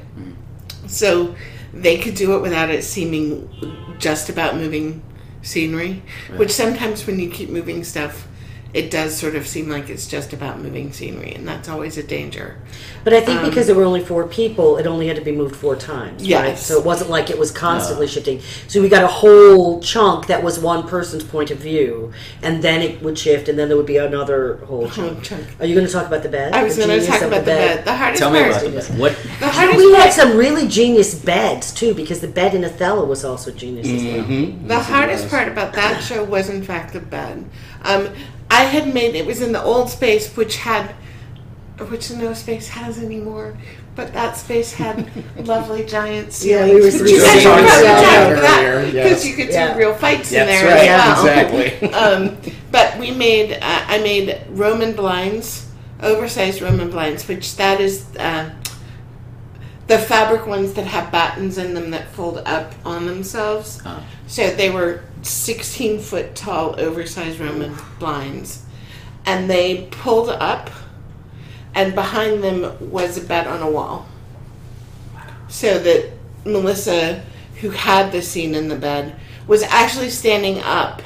[0.87, 1.35] So
[1.81, 3.49] they could do it without it seeming
[3.99, 5.01] just about moving
[5.41, 6.03] scenery,
[6.35, 8.26] which sometimes when you keep moving stuff,
[8.73, 12.03] it does sort of seem like it's just about moving scenery, and that's always a
[12.03, 12.57] danger.
[13.03, 15.55] But I think because there were only four people, it only had to be moved
[15.55, 16.29] four times.
[16.29, 16.57] Right?
[16.57, 18.41] So it wasn't like it was constantly shifting.
[18.67, 22.11] So we got a whole chunk that was one person's point of view,
[22.41, 25.23] and then it would shift, and then there would be another whole chunk.
[25.23, 25.45] chunk.
[25.59, 26.53] Are you going to talk about the bed?
[26.53, 27.85] I was The going to talk about the bed.
[27.85, 28.51] The hardest Tell me part.
[28.51, 28.99] about the bed.
[28.99, 29.15] What?
[29.39, 33.23] The hardest We had some really genius beds too, because the bed in Othello was
[33.23, 34.25] also genius as well.
[34.25, 34.67] Mm-hmm.
[34.67, 37.45] The hardest part about that show was, in fact, the bed.
[37.83, 38.09] Um,
[38.57, 40.95] I had made it was in the old space, which had
[41.89, 43.55] which no space has anymore.
[43.95, 44.95] But that space had
[45.47, 46.73] lovely giant Yeah, ceilings.
[46.73, 48.91] we were- which we is were actually talking perfect about time that for that, earlier,
[49.03, 49.27] because yes.
[49.27, 49.73] you could Yeah.
[49.73, 51.45] do real fights in That's there right, as well.
[51.45, 51.93] exactly.
[52.03, 52.37] um,
[52.71, 55.67] but we made uh, I made Roman blinds,
[56.01, 58.49] oversized Roman blinds, which that is uh,
[59.87, 63.81] the fabric ones that have battens in them that fold up on themselves.
[63.85, 64.03] Oh.
[64.27, 68.63] So they were 16 foot tall, oversized Roman blinds,
[69.25, 70.69] and they pulled up,
[71.73, 74.07] and behind them was a bed on a wall.
[75.47, 76.11] So that
[76.45, 77.23] Melissa,
[77.61, 79.15] who had the scene in the bed,
[79.47, 81.01] was actually standing up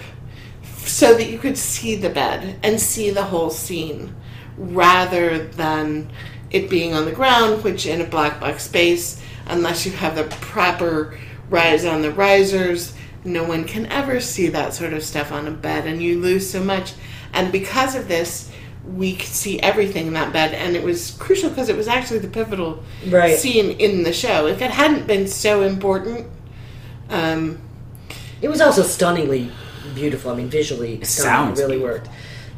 [0.77, 4.15] so that you could see the bed and see the whole scene
[4.57, 6.11] rather than
[6.49, 10.23] it being on the ground, which in a black box space, unless you have the
[10.23, 11.17] proper
[11.49, 12.93] rise on the risers,
[13.23, 16.49] no one can ever see that sort of stuff on a bed and you lose
[16.49, 16.93] so much.
[17.33, 18.51] And because of this,
[18.85, 22.17] we could see everything in that bed, and it was crucial because it was actually
[22.19, 23.37] the pivotal Right.
[23.37, 24.47] scene in the show.
[24.47, 26.27] If it hadn't been so important,
[27.09, 27.59] um,
[28.41, 29.51] It was also stunningly
[29.93, 30.31] beautiful.
[30.31, 31.53] I mean, visually, stunning.
[31.55, 32.09] It really worked.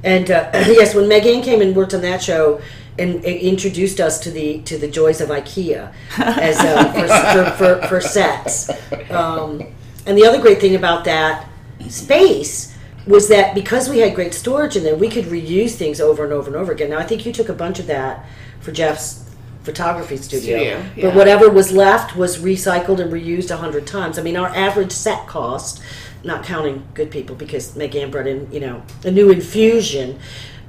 [0.02, 2.62] And uh, yes, when Megan came and worked on that show
[2.98, 7.80] and uh, introduced us to the to the joys of IKEA as uh, for, for,
[7.82, 8.70] for, for sets.
[9.12, 9.62] Um,
[10.06, 11.48] and the other great thing about that
[11.90, 12.76] space
[13.06, 16.32] was that because we had great storage in there, we could reuse things over and
[16.32, 16.90] over and over again.
[16.90, 18.26] Now, I think you took a bunch of that
[18.62, 19.30] for Jeff's
[19.64, 24.20] photography studio, Studio, but whatever was left was recycled and reused a hundred times.
[24.20, 25.82] I mean, our average set cost,
[26.24, 30.20] not counting good people because Megan brought in, you know, a new infusion,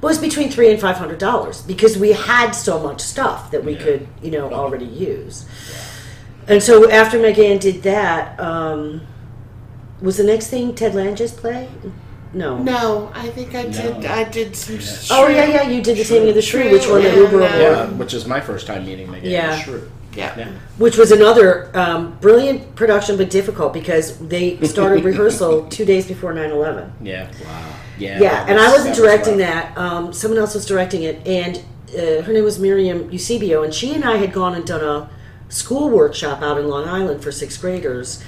[0.01, 3.75] was between three and five hundred dollars because we had so much stuff that we
[3.75, 5.45] could, you know, already use.
[6.47, 9.01] And so after Megan did that, um,
[10.01, 11.69] was the next thing Ted Lange's play?
[12.33, 12.57] No.
[12.57, 13.99] no, I think I did.
[14.01, 14.09] No.
[14.09, 14.75] I did some.
[14.75, 14.79] Oh
[15.25, 15.35] shrew.
[15.35, 15.61] yeah, yeah.
[15.69, 17.43] You did the Taming of the Shrew, Shrew, which won the Obie Award.
[17.43, 19.29] Yeah, which is my first time meeting Megan.
[19.31, 19.57] Yeah.
[19.57, 19.89] Shrew.
[20.13, 20.37] yeah.
[20.37, 20.51] Yeah.
[20.77, 26.33] which was another um, brilliant production but difficult because they started rehearsal two days before
[26.33, 27.31] 9-11 Yeah.
[27.43, 27.73] Wow.
[27.97, 28.19] Yeah.
[28.19, 29.75] yeah that and i was- wasn't that directing rough.
[29.75, 31.57] that um, someone else was directing it and
[31.97, 35.09] uh, her name was miriam eusebio and she and i had gone and done a
[35.49, 38.23] school workshop out in long island for sixth graders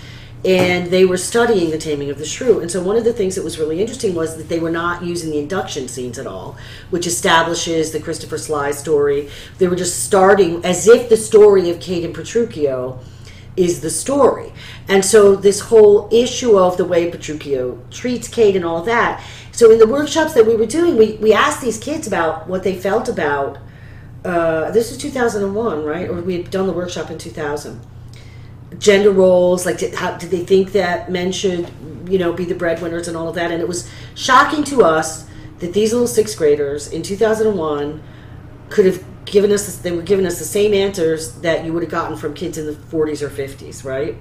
[0.45, 3.35] and they were studying the taming of the shrew and so one of the things
[3.35, 6.55] that was really interesting was that they were not using the induction scenes at all
[6.91, 11.79] which establishes the christopher sly story they were just starting as if the story of
[11.79, 12.99] kate and petruchio
[13.57, 14.53] is the story.
[14.87, 19.21] And so this whole issue of the way Petruchio treats Kate and all that.
[19.51, 22.63] So in the workshops that we were doing, we, we asked these kids about what
[22.63, 23.57] they felt about.
[24.23, 26.07] Uh, this was 2001, right?
[26.07, 27.81] Or we had done the workshop in 2000.
[28.79, 31.69] Gender roles, like did, how, did they think that men should,
[32.07, 33.51] you know, be the breadwinners and all of that?
[33.51, 35.27] And it was shocking to us
[35.59, 38.03] that these little sixth graders in 2001
[38.69, 41.91] could have given us they were giving us the same answers that you would have
[41.91, 44.15] gotten from kids in the 40s or 50s right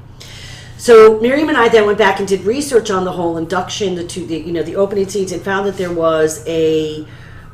[0.77, 4.05] so miriam and i then went back and did research on the whole induction the
[4.05, 7.07] two the, you know the opening scenes and found that there was a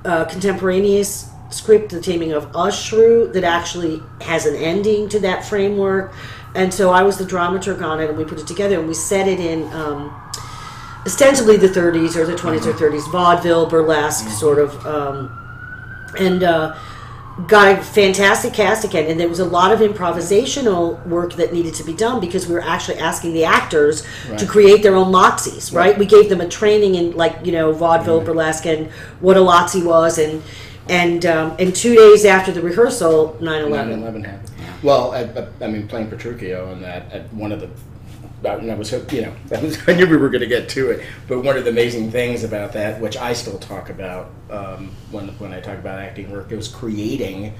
[0.05, 5.45] uh, contemporaneous script the taming of a Shrew that actually has an ending to that
[5.45, 6.14] framework
[6.55, 8.94] and so i was the dramaturg on it and we put it together and we
[8.94, 10.11] set it in um,
[11.07, 15.30] ostensibly the 30s or the 20s or 30s vaudeville burlesque sort of um,
[16.18, 16.76] and uh,
[17.48, 21.72] got a fantastic cast again and there was a lot of improvisational work that needed
[21.74, 24.03] to be done because we were actually asking the actors
[24.36, 25.96] to create their own lazzis, right?
[25.96, 28.90] We gave them a training in like you know vaudeville burlesque and
[29.20, 30.42] what a lazzi was and
[30.90, 34.51] and um, and two days after the rehearsal 9-11 9/11 happened.
[34.83, 37.70] Well, I, mean, playing Petruchio and that at one of the.
[38.45, 40.91] And I was, you know, that was, I knew we were going to get to
[40.91, 41.07] it.
[41.28, 45.28] But one of the amazing things about that, which I still talk about um, when
[45.39, 47.55] when I talk about acting work, it was creating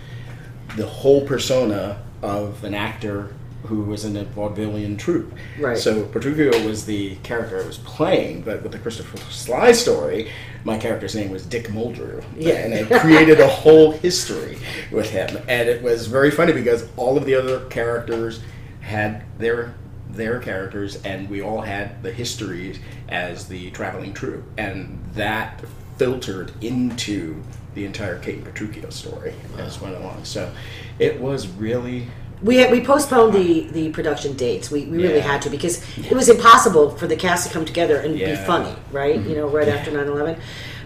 [0.77, 3.35] the whole persona of an actor
[3.65, 5.33] who was in a vaudevillian troupe.
[5.59, 5.79] Right.
[5.79, 10.31] So Petruchio was the character I was playing, but with the Christopher Sly story,
[10.65, 12.23] my character's name was Dick Muldrew.
[12.37, 12.55] Yeah.
[12.55, 14.59] And it created a whole history
[14.91, 15.37] with him.
[15.49, 18.41] And it was very funny because all of the other characters
[18.81, 19.75] had their
[20.11, 24.45] their characters and we all had the histories as the traveling troupe.
[24.59, 25.65] And that
[25.97, 27.43] filtered into
[27.75, 30.25] the entire Kate and Petruchio story as went along.
[30.25, 30.53] So
[30.99, 32.09] it was really
[32.43, 34.70] we had, we postponed the the production dates.
[34.70, 35.32] We, we really Yeah.
[35.32, 38.34] had to because it was impossible for the cast to come together and be Yeah.
[38.34, 38.47] Mm-hmm.
[38.47, 39.20] funny, right?
[39.20, 40.36] You know, right after 9-11.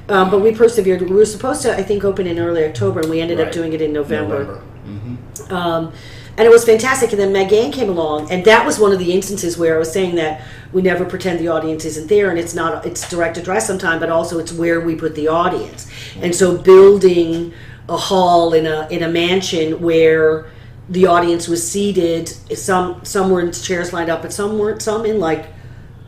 [0.08, 1.00] Um, but we persevered.
[1.02, 3.54] We were supposed to, I think, open in early October, and we ended up Right.
[3.54, 4.60] doing it in November.
[4.86, 5.52] Mhm.
[5.52, 5.92] Um,
[6.38, 7.10] and it was fantastic.
[7.12, 9.90] And then Megan came along, and that was one of the instances where I was
[9.90, 10.42] saying that
[10.72, 14.10] we never pretend the audience isn't there, and it's not it's direct address sometimes, but
[14.10, 15.86] also it's where we put the audience.
[16.20, 17.52] And so building
[17.88, 20.46] a hall in a in a mansion where
[20.88, 22.28] the audience was seated.
[22.56, 24.82] Some some were in chairs lined up, but some weren't.
[24.82, 25.46] Some in like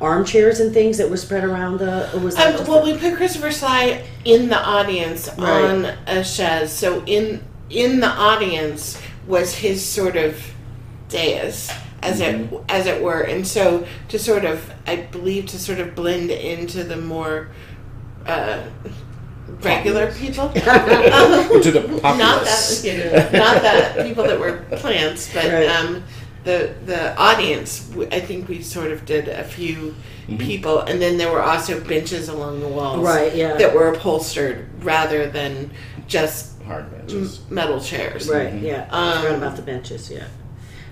[0.00, 2.08] armchairs and things that were spread around the.
[2.22, 5.64] Was Um, well, we put Christopher Sly in the audience Right.
[5.64, 6.70] on a chaise.
[6.72, 10.40] So in in the audience was his sort of
[11.08, 11.70] dais,
[12.02, 12.54] as Mm-hmm.
[12.54, 16.30] it as it were, and so to sort of, I believe, to sort of blend
[16.30, 17.48] into the more
[18.26, 18.60] uh,
[19.62, 20.48] regular people.
[20.52, 25.68] to the not that you know, not that people that were plants, but Right.
[25.68, 26.02] um,
[26.44, 27.90] the the audience.
[28.12, 29.94] I think we sort of did a few
[30.28, 30.44] Mm-hmm.
[30.44, 33.56] people, and then there were also benches along the walls, Right, yeah.
[33.56, 35.70] that were upholstered rather than
[36.06, 38.28] just Hard m- metal chairs.
[38.28, 38.52] Right.
[38.60, 38.86] Yeah.
[38.92, 40.10] I forgot Um, about the benches.
[40.10, 40.24] Yeah.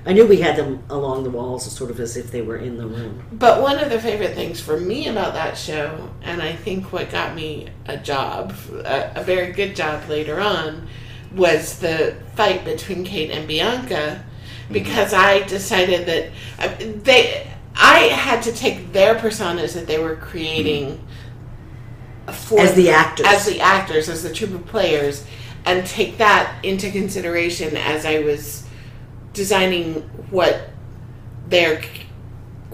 [0.06, 2.76] I knew we had them along the walls, sort of as if they were in
[2.76, 3.24] the room.
[3.32, 7.10] But one of the favorite things for me about that show, and I think what
[7.10, 10.86] got me a job, a, a very good job later on,
[11.34, 14.24] was the fight between Kate and Bianca,
[14.70, 16.30] because I decided that
[16.60, 21.04] uh, they, I had to take their personas that they were creating
[22.32, 23.26] for As the actors.
[23.28, 25.24] as the actors, as the troupe of players,
[25.64, 28.65] and take that into consideration as I was
[29.36, 29.94] designing
[30.30, 30.70] what
[31.48, 31.80] their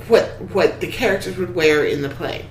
[0.09, 2.47] what what the characters would wear in the play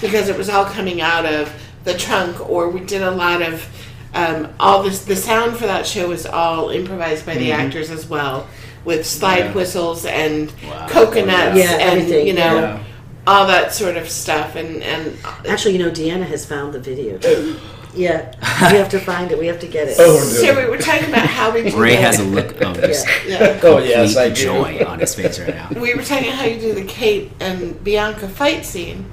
[0.00, 1.52] because it was all coming out of
[1.84, 3.66] the trunk or we did a lot of
[4.14, 8.06] um, all this the sound for that show was all improvised by the actors as
[8.06, 8.46] well
[8.84, 9.52] with slide Yeah.
[9.54, 10.86] whistles and Wow.
[10.88, 12.82] coconuts Yeah, and everything, you know yeah.
[13.26, 15.16] all that sort of stuff and and
[15.48, 17.18] Actually, you know, Deanna has found the video.
[17.96, 18.32] yeah.
[18.70, 19.38] We have to find it.
[19.38, 19.96] We have to get it.
[20.00, 20.18] Oh, no.
[20.18, 23.06] so we were talking about how we do Ray the- has a look of just
[23.26, 23.58] yeah.
[23.62, 24.44] Oh yes, I complete do.
[24.44, 25.68] joy on his face right now.
[25.80, 29.06] we were talking how you do the Kate and Bianca fight scene,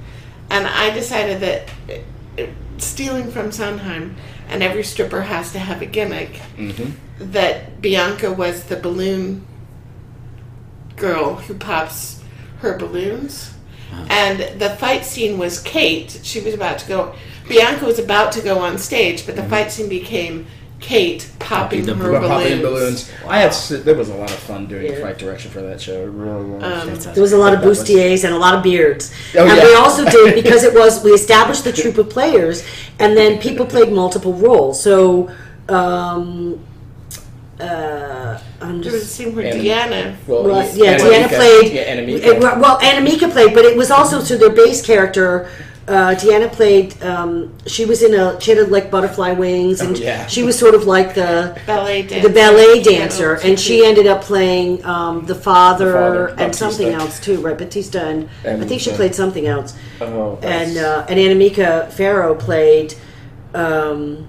[0.50, 1.70] and I decided that
[2.78, 4.16] stealing from Sondheim,
[4.48, 6.40] and every stripper has to have a gimmick.
[6.56, 6.90] Mm-hmm.
[7.32, 9.46] That Bianca was the balloon
[10.96, 12.22] girl who pops
[12.58, 13.54] her balloons,
[14.10, 16.20] and the fight scene was Kate.
[16.22, 17.14] She was about to go.
[17.48, 20.46] Bianca was about to go on stage, but the fight scene became
[20.80, 22.28] Kate popping the her balloons.
[22.28, 23.10] Popping balloons.
[23.26, 25.00] I had s- there was a lot of fun doing Yeah.
[25.00, 25.92] fight direction for that show.
[26.02, 27.04] It really was.
[27.06, 29.10] There was a lot of bustiers and a lot of beards.
[29.36, 29.64] Oh, and yeah.
[29.64, 32.64] we also did because it was we established the troupe of players,
[32.98, 34.82] and then people played multiple roles.
[34.82, 35.30] So,
[35.70, 36.60] um,
[37.60, 41.36] uh, I'm There was a scene where And- Deanna well, Well, yeah, yeah, Deanna Anamika-
[41.36, 41.72] played.
[41.72, 42.24] Yeah, Anamika.
[42.24, 45.46] it- well, Anamika played, but it was also so their base character.
[45.86, 47.00] Uh, Deanna played.
[47.02, 48.40] Um, she was in a.
[48.40, 50.26] She had like butterfly wings, and Oh, yeah.
[50.26, 52.26] she was sort of like the ballet dancer.
[52.28, 56.36] the ballet dancer, little and she ended up playing um, the father, The father, and
[56.38, 56.64] Baptista.
[56.70, 57.58] something else too, right?
[57.58, 59.74] Baptista, and, I think she uh, played something else.
[60.00, 62.94] Oh, And that's- uh, and Anamika Farrow played
[63.54, 64.26] um,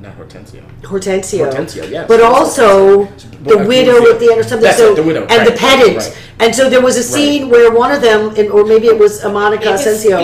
[0.00, 0.62] not Hortensio.
[0.84, 1.44] Hortensio.
[1.44, 2.08] Hortensio, yes.
[2.08, 3.04] But also
[3.44, 4.62] the Well, widow Queen's at the end or something.
[4.62, 5.96] That's so it, the widow, and the pedant.
[5.98, 6.18] right.
[6.40, 9.24] And so there was a scene where one of them, and, or maybe it was
[9.24, 10.18] It Monica Asensio.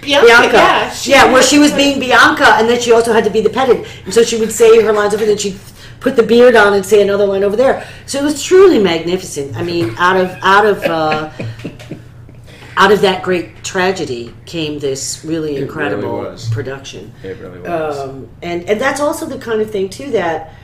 [0.00, 3.24] Bi- Bianca, yeah, she yeah, where she was being Bianca, and then she also had
[3.24, 5.58] to be the pedant, and so she would say her lines over, and then she'd
[6.00, 7.86] put the beard on and say another line over there.
[8.06, 9.56] So it was truly magnificent.
[9.56, 11.30] I mean, out of out of uh,
[12.76, 16.48] out of that great tragedy came this really really incredible was.
[16.48, 17.12] production.
[17.22, 17.98] It really was.
[17.98, 20.54] Um, and and that's also the kind of thing too that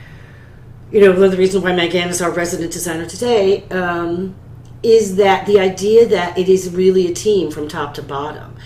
[0.91, 4.35] you know one of the reasons why Megan is our resident designer today um,
[4.83, 8.57] is that the idea that it is really a team from top to bottom,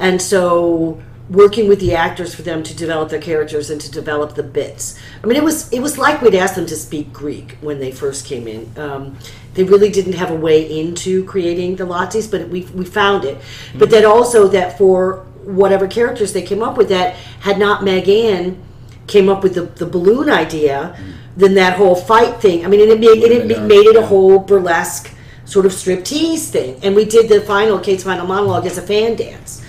[0.00, 4.34] and so working with the actors for them to develop their characters and to develop
[4.34, 4.98] the bits.
[5.22, 7.92] I mean, it was it was like we'd asked them to speak Greek when they
[7.92, 8.72] first came in.
[8.76, 9.16] Um,
[9.54, 13.38] they really didn't have a way into creating the lazzi, but we we found it.
[13.78, 18.60] But that also that for whatever characters they came up with, that had not Megan
[19.06, 20.96] came up with the, the balloon idea,
[21.36, 22.64] then that whole fight thing.
[22.64, 25.12] I mean, it made it, Would've made it a whole burlesque
[25.44, 29.16] sort of striptease thing, and we did the final Kate's final monologue as a fan
[29.16, 29.59] dance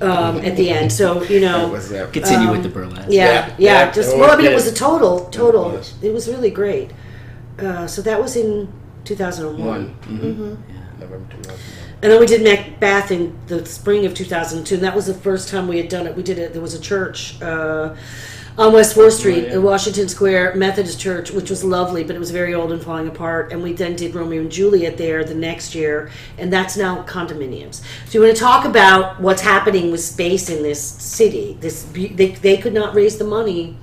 [0.00, 0.92] um, at the end.
[0.92, 3.08] So you know, was Continue with the burlesque.
[3.10, 3.54] yeah, Yeah, yeah.
[3.58, 5.70] yeah, just well, I mean, it was- was a total, total.
[5.70, 6.26] It It was.
[6.26, 6.90] was, really great.
[7.58, 8.72] Uh, so that was in
[9.04, 9.66] 2001.
[9.66, 9.94] one.
[10.02, 11.00] Mm-hmm.
[11.00, 11.58] November 2001.
[12.02, 15.48] And then we did Macbeth in the spring of 2002, and that was the first
[15.48, 16.16] time we had done it.
[16.16, 16.52] We did it.
[16.52, 17.94] There was a church uh,
[18.58, 19.54] on West Fourth Street, oh, yeah.
[19.54, 23.08] in Washington Square Methodist Church, which was lovely, but it was very old and falling
[23.08, 23.52] apart.
[23.52, 27.82] And we then did Romeo and Juliet there the next year, and that's now condominiums.
[28.06, 31.56] So you want to talk about what's happening with space in this city?
[31.60, 33.76] This they, they could not raise the money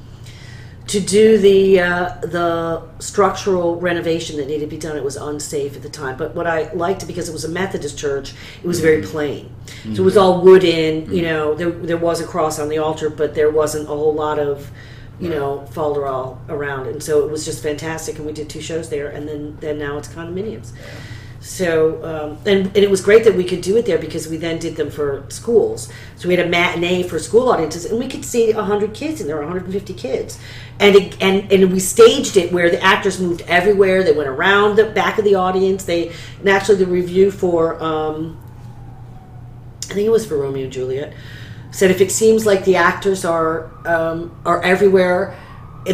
[0.89, 4.97] to do the uh, the structural renovation that needed to be done.
[4.97, 6.17] It was unsafe at the time.
[6.17, 8.33] But what I liked because it was a Methodist church,
[8.63, 9.11] it was very mm-hmm.
[9.11, 9.55] plain.
[9.65, 10.03] So it mm-hmm.
[10.03, 10.69] was all wooden.
[10.69, 11.21] You mm-hmm.
[11.21, 14.39] know, there there was a cross on the altar, but there wasn't a whole lot
[14.39, 14.71] of
[15.19, 18.15] you know, folderol around, and so it was just fantastic.
[18.15, 20.71] And we did two shows there, and then then now it's condominiums.
[21.41, 24.37] So um, and, and it was great that we could do it there because we
[24.37, 25.91] then did them for schools.
[26.17, 29.29] So we had a matinee for school audiences, and we could see hundred kids, and
[29.29, 30.37] there were 150 kids,
[30.79, 34.03] and it, and and we staged it where the actors moved everywhere.
[34.03, 35.85] They went around the back of the audience.
[35.85, 38.37] They and actually the review for um,
[39.89, 41.13] I think it was for Romeo and Juliet
[41.71, 45.37] said if it seems like the actors are um, are everywhere.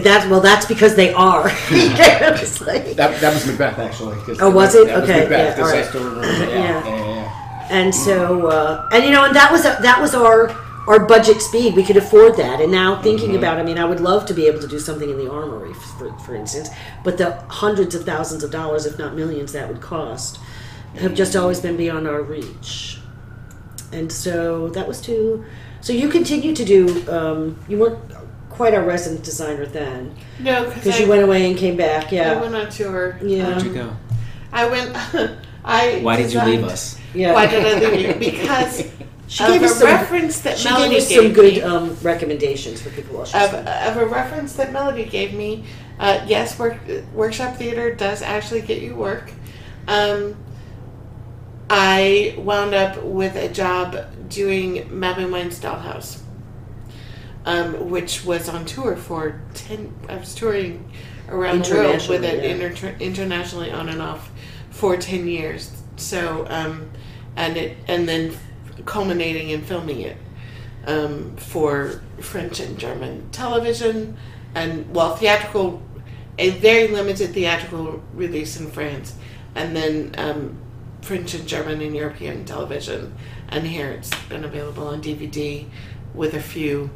[0.03, 0.41] That's well.
[0.41, 1.43] That's because they are.
[1.71, 4.15] Was like- That, that was Macbeth actually.
[4.23, 4.87] 'cause Oh, was it?
[4.87, 5.85] That was Okay, Macbeth, yeah, 'cause all I right.
[5.89, 6.49] still remember that.
[6.49, 6.85] Yeah, Yeah.
[6.87, 7.67] yeah, yeah, yeah.
[7.79, 10.49] and so uh, and you know and that was that was our
[10.87, 13.37] our budget speed we could afford that and now thinking Mm-hmm.
[13.39, 15.73] about i mean i would love to be able to do something in the armory
[15.97, 16.69] for, for instance
[17.03, 20.37] but the hundreds of thousands of dollars if not millions that would cost
[20.99, 22.99] have just always been beyond our reach
[23.91, 25.43] and so that was too
[25.81, 26.81] so you continue to do
[27.11, 27.97] um, you weren't
[28.55, 32.31] quite our resident designer then No, because because you went away and came back Yeah,
[32.31, 33.19] I yeah went on tour.
[33.23, 33.95] yeah Where'd you go?
[34.51, 34.95] I went.
[35.65, 35.99] I.
[36.01, 36.99] Why did you leave us?
[37.13, 38.13] yeah Why did I leave you?
[38.31, 38.91] Because
[39.27, 41.53] she of gave a us some reference that she Melody gave us gave some good
[41.55, 41.61] me.
[41.61, 45.65] um, recommendations for people while she of, of a reference that Melody gave me.
[45.99, 46.77] Uh, yes, work,
[47.13, 49.31] workshop theater does actually get you work.
[49.87, 50.35] Um,
[51.69, 53.97] I wound up with a job
[54.29, 56.21] doing Mabou Mines Dollhouse,
[57.45, 59.93] um, which was on tour for ten.
[60.09, 60.91] I was touring
[61.29, 62.67] around the world with it Internationally, yeah.
[62.67, 64.31] inter- internationally on and off
[64.71, 65.71] for ten years.
[65.95, 66.89] So, um,
[67.35, 68.35] and it and then
[68.85, 70.17] culminating in filming it
[70.87, 74.17] um, for French and German television,
[74.55, 75.81] and well, theatrical,
[76.37, 79.15] a very limited theatrical release in France,
[79.53, 80.57] and then um,
[81.01, 83.13] French and German and European television,
[83.49, 85.67] and here it's been available on DVD
[86.13, 86.89] with a few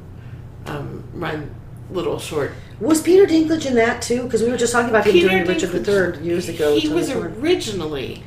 [0.66, 1.53] um, run
[1.91, 2.53] little short.
[2.80, 4.24] Was Peter Dinklage in that too?
[4.24, 6.78] Because we were just talking about him during Richard Dinklage- III years ago.
[6.78, 7.38] He was Ford.
[7.38, 8.24] originally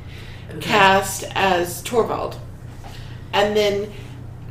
[0.59, 2.37] cast as Torvald,
[3.31, 3.91] and then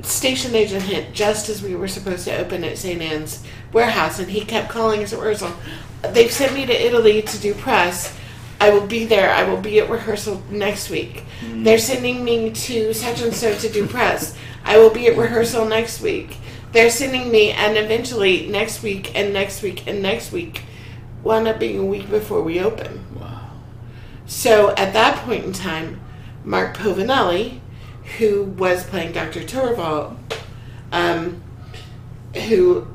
[0.03, 3.01] station agent hit just as we were supposed to open at St.
[3.01, 5.53] Ann's warehouse, and he kept calling us at rehearsal.
[6.13, 8.17] They've sent me to Italy to do press.
[8.61, 9.31] I will be there.
[9.31, 11.25] I will be at rehearsal next week.
[11.65, 14.37] They're sending me to such and so to do press.
[14.65, 16.37] I will be at rehearsal next week.
[16.73, 20.63] They're sending me, and eventually next week and next week and next week
[21.23, 23.05] wound up being a week before we open.
[23.15, 23.51] Wow.
[24.27, 26.01] So at that point in time,
[26.45, 27.61] Mark Povinelli,
[28.19, 29.45] who was playing Dr.
[29.45, 30.17] Torvald,
[30.91, 31.43] um,
[32.49, 32.89] who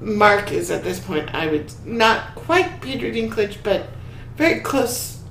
[0.00, 3.88] Mark is at this point, I would not quite Peter Dinklage, but
[4.36, 5.22] very close.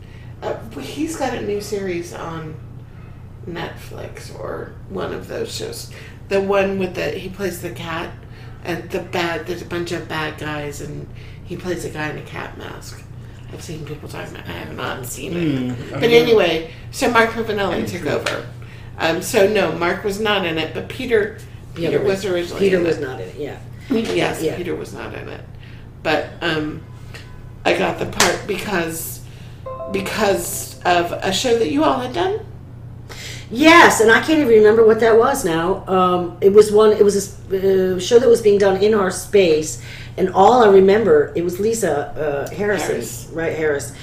[0.42, 2.56] Uh, he's got a new series on
[3.48, 5.92] Netflix or one of those shows.
[6.28, 8.12] The one with the he plays the cat
[8.64, 9.46] and the bad.
[9.46, 11.08] There's a bunch of bad guys and
[11.44, 13.04] he plays a guy in a cat mask.
[13.54, 14.48] I've seen people talking about.
[14.48, 16.72] I have not seen it, but anyway.
[16.92, 18.48] So Mark Povinelli took over.
[18.98, 21.38] Um, so no, Mark was not in it, but Peter.
[21.78, 22.60] Yeah, Peter but was originally.
[22.60, 23.02] Peter in was it.
[23.02, 23.36] not in it.
[23.38, 23.60] Yeah.
[23.90, 24.56] Yes, Yeah.
[24.58, 25.46] Peter was not in it,
[26.02, 26.84] but um,
[27.64, 29.22] I got the part because
[29.92, 32.46] because of a show that you all had done.
[33.52, 35.86] Yes, and I can't even remember what that was now.
[35.88, 36.92] Um, it was one.
[36.92, 37.16] It was
[37.52, 39.84] a uh, show that was being done in our space,
[40.18, 43.30] and all I remember it was Lisa uh, Harrison, Harris.
[43.32, 43.56] right?
[43.56, 43.94] Harris.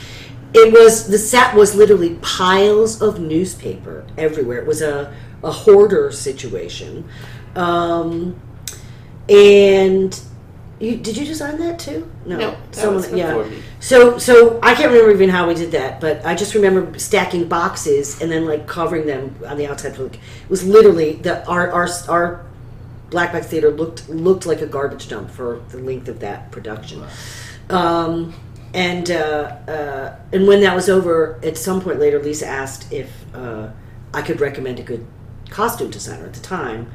[0.54, 4.58] It was the set was literally piles of newspaper everywhere.
[4.58, 5.12] It was a
[5.42, 7.08] a hoarder situation,
[7.56, 8.40] um,
[9.28, 10.20] and
[10.78, 12.10] you did you design that too?
[12.26, 13.62] No, that was before me.
[13.82, 17.48] So, so I can't remember even how we did that, but I just remember stacking
[17.48, 19.98] boxes and then like covering them on the outside.
[19.98, 22.46] It was literally the our our our
[23.10, 27.02] Black Box Theater looked looked like a garbage dump for the length of that production.
[27.70, 28.32] Um,
[28.72, 33.10] and uh, uh, and when that was over, at some point later, Lisa asked if
[33.34, 33.68] uh,
[34.14, 35.04] I could recommend a good
[35.50, 36.88] costume designer at the time.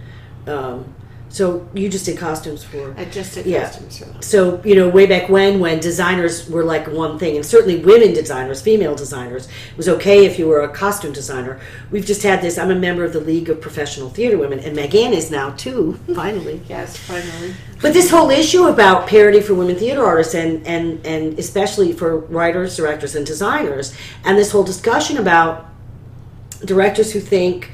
[0.47, 0.95] Um,
[1.30, 3.65] so you just did costumes for I just did Yeah.
[3.65, 4.21] costumes for them.
[4.21, 8.13] so you know way back when when designers were like one thing and certainly women
[8.13, 11.59] designers female designers it was okay if you were a costume designer
[11.91, 14.73] we've just had this i'm a member of the league of professional theater women and
[14.75, 17.53] megan is now too finally Yes, finally.
[17.82, 22.19] but this whole issue about parity for women theater artists and and and especially for
[22.19, 25.65] writers directors and designers and this whole discussion about
[26.65, 27.71] directors who think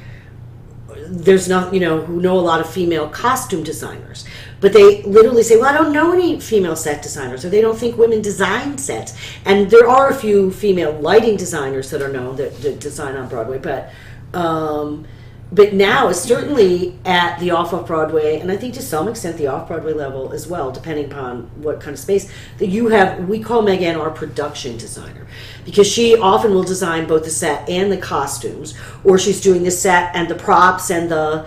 [1.13, 4.25] there's not you know who know a lot of female costume designers.
[4.59, 7.77] But they literally say well i don't know any female set designers or they don't
[7.77, 9.13] think women design sets.
[9.45, 13.27] And there are a few female lighting designers that are known that, that design on
[13.29, 13.91] broadway but
[14.33, 15.05] um,
[15.53, 19.37] but now is certainly at the off of Broadway, and I think to some extent
[19.37, 23.29] the off Broadway level as well, depending upon what kind of space that you have.
[23.29, 25.27] We call Megan our production designer
[25.63, 28.73] because she often will design both the set and the costumes,
[29.03, 31.45] or she's doing the set and the props and the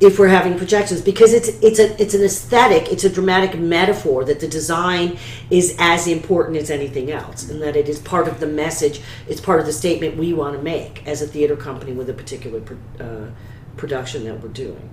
[0.00, 4.24] if we're having projections because it's it's a it's an aesthetic it's a dramatic metaphor
[4.24, 5.16] that the design
[5.50, 9.40] is as important as anything else and that it is part of the message it's
[9.40, 12.60] part of the statement we want to make as a theater company with a particular
[12.98, 13.30] uh,
[13.76, 14.90] production that we're doing.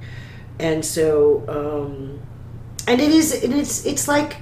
[0.60, 2.20] And so um,
[2.88, 4.38] and it is and it's it's like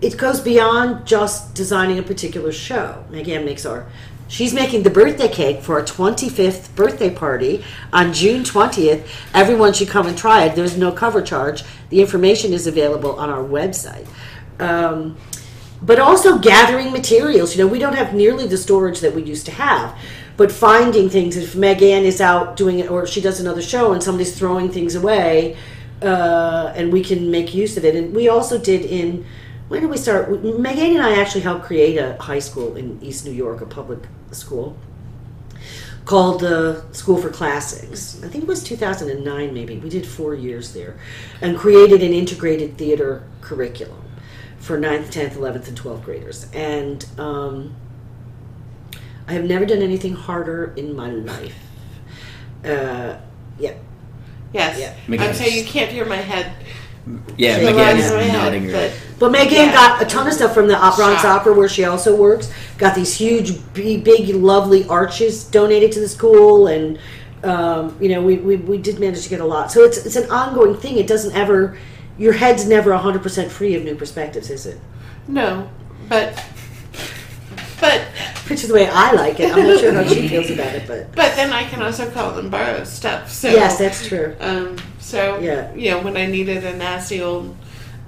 [0.00, 3.04] it goes beyond just designing a particular show.
[3.10, 3.86] Megan makes our
[4.30, 9.04] She's making the birthday cake for a 25th birthday party on June 20th.
[9.34, 10.54] Everyone should come and try it.
[10.54, 11.64] There's no cover charge.
[11.88, 14.06] The information is available on our website.
[14.60, 15.16] Um,
[15.82, 17.56] but also gathering materials.
[17.56, 19.98] You know, we don't have nearly the storage that we used to have.
[20.36, 24.00] But finding things, if Megan is out doing it, or she does another show and
[24.00, 25.56] somebody's throwing things away,
[26.02, 27.96] uh, and we can make use of it.
[27.96, 29.26] And we also did in
[29.66, 30.30] when did we start?
[30.42, 34.00] Megan and I actually helped create a high school in East New York, a public
[34.32, 34.76] school
[36.04, 38.20] called the School for Classics.
[38.24, 39.78] I think it was 2009, maybe.
[39.78, 40.96] We did four years there
[41.40, 44.02] and created an integrated theater curriculum
[44.58, 46.46] for 9th, 10th, 11th, and 12th graders.
[46.52, 47.76] And um,
[49.28, 51.54] I have never done anything harder in my life.
[52.64, 53.16] Uh,
[53.58, 53.74] yeah.
[54.52, 54.78] Yes.
[54.80, 54.94] Yeah.
[55.04, 56.52] I'm Megan's- saying you can't hear my head.
[57.36, 58.92] Yeah, the Megan is lines in my head, nodding her but- head.
[59.18, 59.72] But Megan Yeah.
[59.74, 61.42] got a ton of stuff from the Op- Bronx Shock.
[61.42, 62.50] Opera, where she also works.
[62.78, 66.98] Got these huge, big, big lovely arches donated to the school, and
[67.44, 69.70] um, you know, we, we, we did manage to get a lot.
[69.70, 70.96] So it's it's an ongoing thing.
[70.98, 71.76] It doesn't ever,
[72.16, 74.78] your head's never hundred percent free of new perspectives, is it?
[75.28, 75.68] No,
[76.08, 76.42] but
[77.80, 78.00] but
[78.48, 79.54] Which is the way I like it.
[79.54, 82.32] I'm not sure how she feels about it, but but then I can also call
[82.32, 83.30] them borrow stuff.
[83.30, 84.34] So yes, that's true.
[84.40, 84.76] um.
[85.00, 85.72] So Yeah.
[85.74, 87.56] you know when I needed a nasty old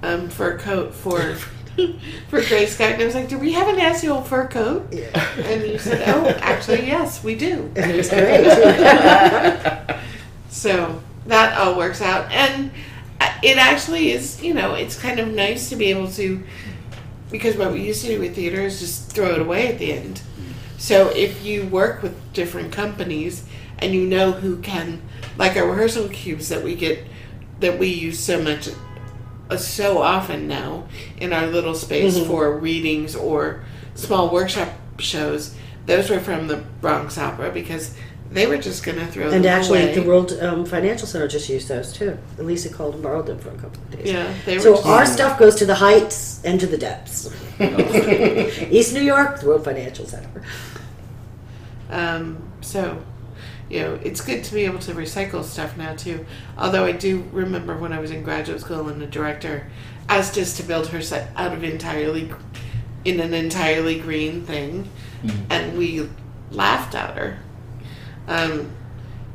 [0.01, 1.35] um fur coat for.
[2.29, 4.93] For Gray Sky, and I was like, "Do we have a nasty old fur coat?"
[4.93, 5.09] Yeah.
[5.39, 9.97] And you said, "Oh, actually, yes, we do." It was great.
[10.49, 12.31] So that all works out.
[12.31, 12.69] And
[13.19, 16.43] uh, it actually is, you know, it's kind of nice to be able to,
[17.31, 19.93] because what we used to do with theater is just throw it away at the
[19.93, 20.21] end.
[20.77, 23.45] So if you work with different companies
[23.79, 25.01] and you know who can,
[25.37, 27.05] like our rehearsal cubes that we get,
[27.59, 28.69] that we use so much,
[29.49, 33.63] uh, so often now in our little space for readings or
[33.95, 34.69] small workshop
[34.99, 35.55] shows,
[35.85, 37.95] those were from the Bronx Opera because
[38.31, 39.93] they were just going to throw and them actually, away.
[39.93, 42.17] the World um, Financial Center just used those too.
[42.39, 44.11] Elisa called and borrowed them for a couple of days.
[44.11, 44.63] Yeah, they were.
[44.63, 47.31] So just- our stuff goes to the heights and to the depths.
[47.59, 50.41] East New York, the World Financial Center.
[51.89, 53.03] Um, so,
[53.69, 56.25] you know, it's good to be able to recycle stuff now too.
[56.57, 59.67] Although I do remember when I was in graduate school and the director
[60.09, 62.31] asked us to build her set out of entirely
[63.05, 64.89] in an entirely green thing,
[65.23, 65.51] mm-hmm.
[65.51, 66.09] and we
[66.51, 67.39] laughed at her
[68.27, 68.69] um,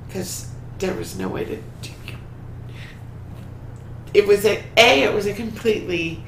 [0.07, 1.57] because there was no way to.
[1.83, 1.93] do
[4.15, 5.03] It was a a.
[5.03, 6.23] It was a completely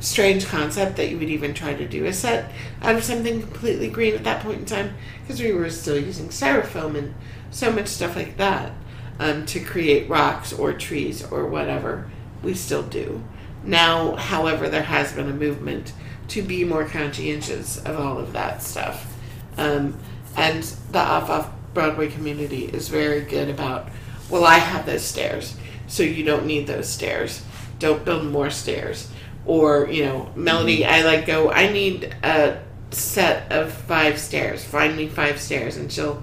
[0.00, 2.50] strange concept that you would even try to do a set
[2.82, 6.28] out of something completely green at that point in time because we were still using
[6.28, 7.14] styrofoam and
[7.50, 8.72] so much stuff like that
[9.18, 12.10] um, to create rocks or trees or whatever
[12.42, 13.22] we still do.
[13.64, 15.92] Now however there has been a movement
[16.28, 19.16] to be more conscientious of all of that stuff.
[19.56, 19.98] Um,
[20.36, 20.62] and
[20.92, 23.88] the off off broadway community is very good about
[24.28, 25.56] well i have those stairs
[25.90, 27.42] so you don't need those stairs.
[27.80, 29.10] Don't build more stairs.
[29.44, 31.50] Or you know melody i like go.
[31.50, 34.64] I need a set of five stairs.
[34.64, 36.22] Find me five stairs and she'll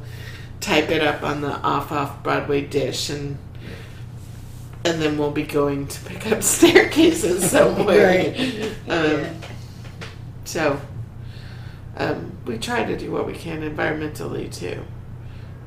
[0.59, 3.37] type it up on the off off broadway dish and
[4.85, 8.33] and then we'll be going to pick up staircases somewhere
[8.89, 9.33] um, Yeah.
[10.45, 10.79] so
[11.97, 14.83] um, we try to do what we can environmentally too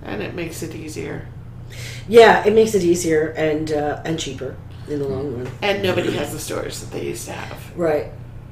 [0.05, 1.27] and it makes it easier
[2.09, 4.57] Yeah, it makes it easier and uh, and cheaper
[4.89, 5.49] in the long run.
[5.63, 8.07] and nobody has the storage that they used to have Right.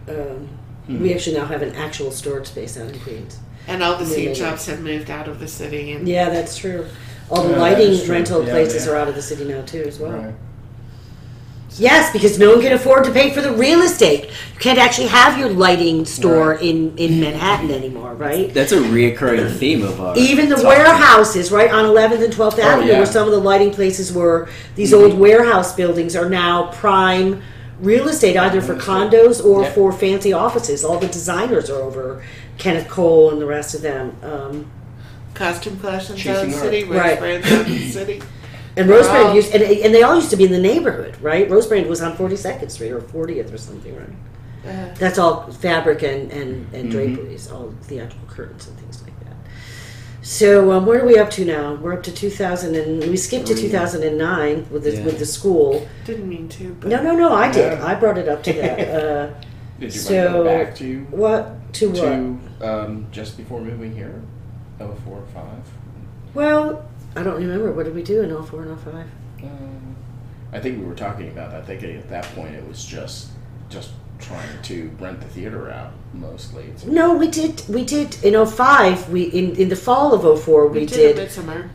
[0.09, 0.49] Um,
[0.89, 3.39] We actually now have an actual storage space out in Queens.
[3.69, 4.35] And all the Yeah, seed yeah, yeah.
[4.35, 6.87] shops have moved out of the city and Yeah, that's true.
[7.31, 8.15] All the Yeah, that lighting true.
[8.15, 8.93] rental Yeah, places yeah.
[8.93, 10.13] are out of the city now too, as well.
[10.13, 10.35] Right.
[11.77, 14.25] Yes, because no one can afford to pay for the real estate.
[14.25, 18.53] You can't actually have your lighting store in, in Manhattan anymore, right?
[18.53, 20.17] That's a reoccurring theme of our.
[20.17, 20.65] Even the talk.
[20.65, 22.97] warehouses, right, on 11th and 12th Avenue, yeah.
[22.97, 25.21] where some of the lighting places were, these old mm-hmm.
[25.21, 27.43] warehouse buildings are now prime
[27.81, 28.91] real estate, either for mm-hmm.
[28.91, 29.73] condos or Yeah.
[29.73, 30.85] for fancy offices.
[30.85, 32.23] All the designers are over
[32.59, 34.17] Kenneth Cole and the rest of them.
[34.23, 34.71] Um,
[35.35, 36.63] Costume Clash in Chasing Sound Art.
[36.63, 37.19] City, Right.
[37.19, 38.23] Rosebrand Sound City.
[38.77, 41.17] And They're Rosebrand all- used, and, and they all used to be in the neighborhood,
[41.21, 41.49] right?
[41.49, 44.09] Rosebrand was on 42nd Street or 40th or something, right?
[44.67, 49.37] Uh, That's all fabric and, and, and draperies, all theatrical curtains and things like that.
[50.23, 51.75] So um, where are we up to now?
[51.77, 53.63] We're up to 2000 and we skipped to Three.
[53.69, 55.05] 2009 with the, Yeah.
[55.05, 55.89] with the school.
[56.05, 57.79] didn't mean to, but No, no, no, I did.
[57.79, 57.87] Yeah.
[57.87, 58.79] I brought it up to that.
[59.39, 61.07] Uh, Did you So- want to go back to you?
[61.11, 61.97] what to what?
[62.01, 64.23] to um, just before moving here?
[64.81, 65.63] Oh four five.
[66.35, 67.73] Well, I don't remember.
[67.73, 68.95] What did we do in 04 and 05?
[69.43, 69.97] Um,
[70.53, 71.51] I think we were talking about.
[71.51, 71.63] That.
[71.63, 73.29] I think at that point it was just
[73.71, 76.65] just trying to rent the theater out mostly.
[76.65, 77.63] It's- No, we did.
[77.69, 79.11] We did in 05.
[79.11, 81.17] We in, in the fall of 04 we, we did, did.
[81.17, 81.71] Midsummer.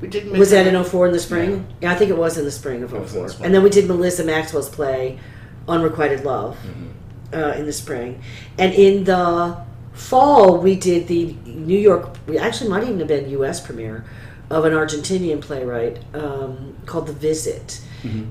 [0.00, 1.66] We did Was that in 04 in the spring?
[1.80, 1.92] Yeah.
[1.92, 3.22] I think it was in the spring of It 04.
[3.22, 3.46] the spring.
[3.46, 5.18] And then we did Melissa Maxwell's play,
[5.66, 6.90] Unrequited Love, Mhm.
[7.34, 8.22] Uh, in the spring.
[8.58, 9.56] And in the
[9.92, 13.60] fall, we did the New York, we actually might even have been U.S.
[13.60, 14.04] premiere
[14.50, 17.80] of an Argentinian playwright um, called The Visit.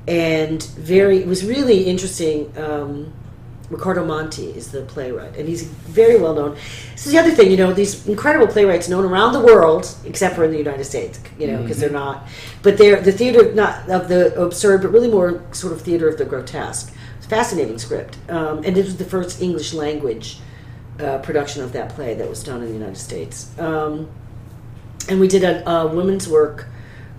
[0.08, 2.56] And very, it was really interesting.
[2.58, 3.12] Um,
[3.70, 6.56] Ricardo Monti is the playwright, and he's very well known.
[6.92, 10.36] This is the other thing, you know, these incredible playwrights known around the world, except
[10.36, 12.28] for in the United States, you know, because they're not.
[12.62, 16.18] But they're the theater not of the absurd, but really more sort of theater of
[16.20, 16.94] the grotesque.
[17.24, 20.40] It's a fascinating script, um, and it was the first English language
[21.00, 23.58] uh, production of that play that was done in the United States.
[23.58, 24.10] Um,
[25.08, 26.68] and we did a, a women's work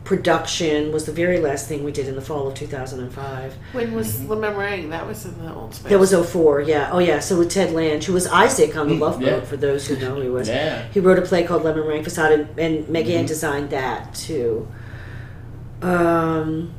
[0.05, 4.23] production was the very last thing we did in the fall of 2005 When was
[4.27, 4.91] Le Meringue?
[4.91, 5.89] That was in the old space.
[5.89, 6.91] that was 04, yeah.
[6.93, 7.21] Oh, yeah.
[7.21, 9.41] So with Ted Lange, who was Isaac on the Love Boat, yeah.
[9.41, 10.49] for those who know who he was.
[10.55, 10.87] Yeah.
[10.93, 14.69] He wrote a play called Lemon Meringue Facade, and, and Megan designed that too.
[15.81, 16.75] Um,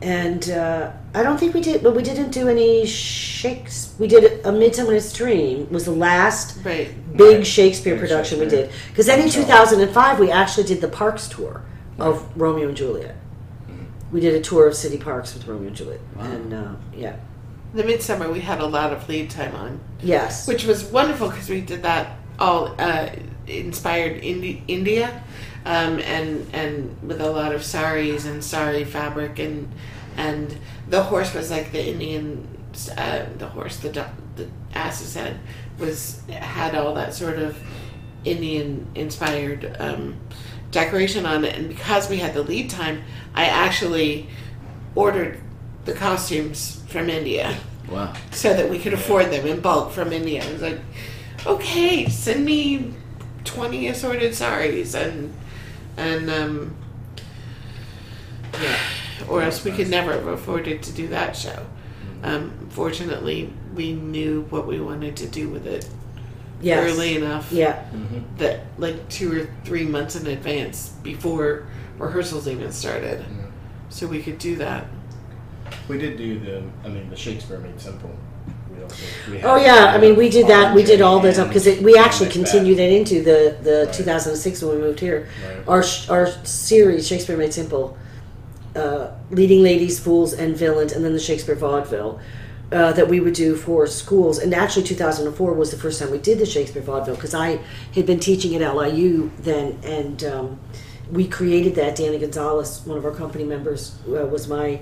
[0.00, 3.94] and uh, I don't think we did, but we didn't do any shakes.
[3.98, 6.90] We did a Midsummer Night's Dream was the last right.
[7.16, 7.46] big Right.
[7.46, 8.70] Shakespeare Big production we did.
[8.88, 11.62] Because then in 2005, we actually did the Parks tour
[11.98, 13.16] of Romeo and Juliet.
[14.10, 17.16] We did a tour of city parks with Romeo and Juliet, and uh, yeah,
[17.74, 21.50] The Midsummer we had a lot of lead time on, yes, which was wonderful because
[21.50, 23.10] we did that all uh,
[23.46, 25.22] inspired Indi- India,
[25.66, 29.70] um, and and with a lot of saris and sari fabric and
[30.18, 30.54] and
[30.88, 32.46] the horse was like the Indian
[32.96, 33.88] uh, the horse the
[34.36, 35.38] the ass's head
[35.78, 37.56] was had all that sort of
[38.24, 40.16] Indian inspired um,
[40.72, 43.02] decoration on it, and because we had the lead time,
[43.34, 44.28] I actually
[44.94, 45.40] ordered
[45.84, 47.56] the costumes from India
[47.88, 48.12] Wow.
[48.32, 50.44] so that we could afford them in bulk from India.
[50.44, 50.80] I was like,
[51.46, 52.92] okay, send me
[53.44, 55.32] twenty assorted saris and
[55.96, 56.76] and um,
[58.60, 58.78] yeah,
[59.28, 61.66] or else we could never have afforded to do that show.
[62.22, 65.88] Um, fortunately, we knew what we wanted to do with it
[66.60, 67.84] yes, early enough yeah.
[68.38, 71.66] that like two or three months in advance before
[71.98, 73.24] rehearsals even started,
[73.88, 74.86] so we could do that.
[75.88, 76.62] We did do the.
[76.84, 78.10] I mean, the Shakespeare made simple.
[78.74, 79.04] We also.
[79.30, 80.74] We Oh yeah, I mean we did that.
[80.74, 83.94] We did all the time and- because we actually continued it into the the Right.
[83.94, 85.28] 2006 when we moved here.
[85.46, 85.68] Right.
[85.68, 87.96] Our our series Shakespeare Made Simple,
[88.78, 92.20] uh, leading ladies, fools, and villains, and then the Shakespeare vaudeville.
[92.70, 96.18] Uh, that we would do for schools, and actually 2004 was the first time we
[96.18, 97.60] did the Shakespeare vaudeville because I
[97.94, 100.60] had been teaching at LIU then, and um,
[101.10, 101.96] we created that.
[101.96, 104.80] Danny Gonzalez, one of our company members, uh, was my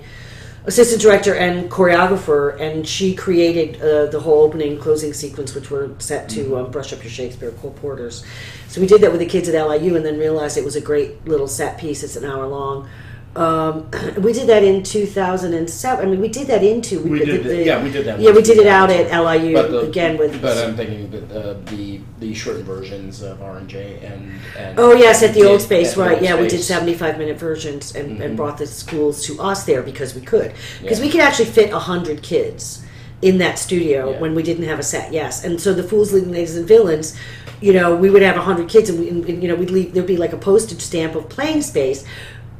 [0.65, 5.71] assistant director and choreographer, and she created uh, the whole opening and closing sequence, which
[5.71, 8.25] were set to um, brush up your Shakespeare, Cole Porter's.
[8.67, 10.81] So we did that with the kids at LIU, and then realized it was a
[10.81, 12.03] great little set piece.
[12.03, 12.89] It's an hour long.
[13.37, 13.87] Um,
[14.17, 16.05] we did that in 2007.
[16.05, 18.31] I mean, we did that into We did the- that- yeah, we did that Yeah,
[18.31, 20.41] we did it out at LIU the- again with.
[20.41, 24.79] But I'm thinking that uh, the the shortened versions of R and J and and
[24.79, 26.13] Oh yes, at the did old space, right?
[26.15, 28.37] old Yeah, we did seventy-five minute versions and, and Mhm.
[28.37, 30.51] brought the schools to us there because we could,
[30.81, 31.05] because Yeah.
[31.05, 32.81] we could actually fit hundred kids
[33.21, 34.19] in that studio Yeah.
[34.19, 35.13] when we didn't have a set.
[35.13, 37.13] Yes, and so the fools, leading ladies, and villains,
[37.61, 39.93] you know, we would have hundred kids, and, we, and, and, you know, we'd leave
[39.93, 42.03] there'd be like a postage stamp of playing space.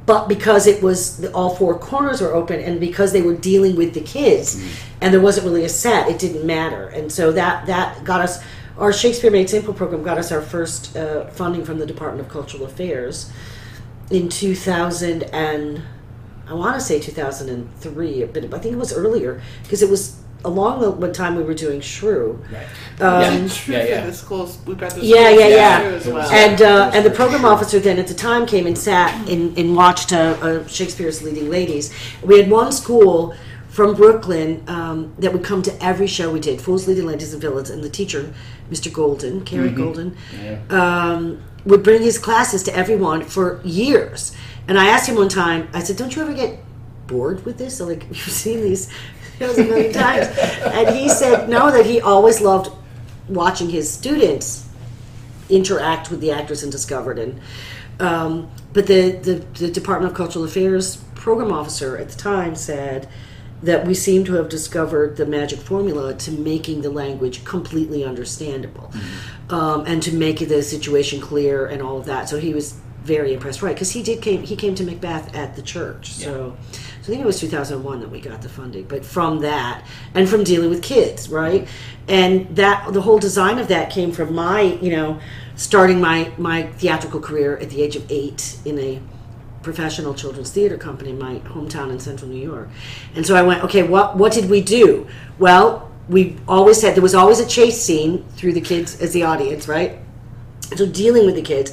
[0.08, 3.76] But because it was the, all four corners were open, and because they were dealing
[3.76, 4.60] with the kids,
[5.02, 6.88] and there wasn't really a set, it didn't matter.
[6.88, 8.44] And so that that got us
[8.80, 12.32] our Shakespeare Made Simple program got us our first uh, funding from the Department of
[12.32, 13.32] Cultural Affairs
[14.12, 15.82] in 2000 and
[16.48, 20.18] I want to say 2003, but I think it was earlier because it was
[20.48, 22.40] along the the time we were doing Shrew.
[22.52, 22.66] Right.
[23.02, 24.06] Um, Yeah, yeah, yeah.
[24.06, 24.58] the schools.
[24.66, 26.10] We brought the Yeah, yeah, yeah.
[26.14, 26.30] well.
[26.32, 27.16] And uh, and the Sure.
[27.22, 31.22] program officer then at the time came and sat and, and watched uh, uh, Shakespeare's
[31.22, 31.86] Leading Ladies.
[32.24, 33.34] We had one school
[33.70, 37.42] from Brooklyn um, that would come to every show we did, Fools, Leading Ladies, and
[37.42, 38.34] Villains, and the teacher,
[38.72, 38.92] Mr.
[38.92, 40.18] Golden, Kerry Golden,
[40.72, 44.36] um, would bring his classes to everyone for years.
[44.68, 46.60] And I asked him one time, I said, "Don't you ever get
[47.08, 47.78] bored with this?
[47.78, 48.90] So like you've seen these
[49.40, 50.28] shows a million times,"
[50.64, 52.72] and he said, "No, that he always loved
[53.28, 54.68] watching his students
[55.50, 57.20] interact with the actors in Discovered.
[57.20, 57.40] And
[58.00, 63.10] um, but the, the the Department of Cultural Affairs program officer at the time said
[63.64, 68.94] that we seem to have discovered the magic formula to making the language completely understandable
[69.50, 72.30] um, and to make the situation clear and all of that.
[72.30, 73.74] So he was very impressed, right?
[73.74, 76.56] Because he did came he came to Macbeth at the church, so.
[77.02, 80.28] So I think it was 2001 that we got the funding, but from that and
[80.28, 81.66] from dealing with kids, right?
[82.10, 85.22] And that the whole design of that came from my, you know,
[85.56, 89.00] starting my my theatrical career at the age of eight in a
[89.64, 92.68] professional children's theater company in my hometown in central New York.
[93.16, 95.08] And so I went, okay, what what did we do?
[95.40, 99.24] Well, we always said there was always a chase scene through the kids as the
[99.24, 100.00] audience, right?
[100.76, 101.72] So dealing with the kids,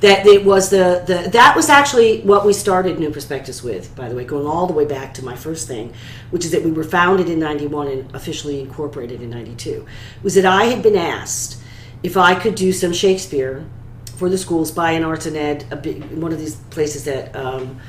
[0.00, 4.08] that it was the, the that was actually what we started New Perspectives with, by
[4.08, 5.94] the way, going all the way back to my first thing,
[6.30, 9.86] which is that we were founded in '91 and officially incorporated in '92.
[10.22, 11.62] Was that I had been asked
[12.02, 13.64] if I could do some Shakespeare
[14.16, 17.80] for the schools by an arts and ed, big, one of these places that um,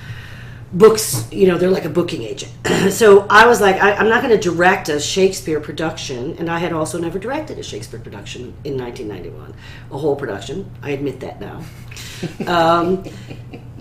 [0.74, 2.52] books, you know, they're like a booking agent.
[2.92, 6.60] so I was like, I, I'm not going to direct a Shakespeare production, and I
[6.60, 9.54] had also never directed a Shakespeare production in 1991,
[9.92, 10.70] a whole production.
[10.82, 11.64] I admit that now.
[12.48, 13.04] um,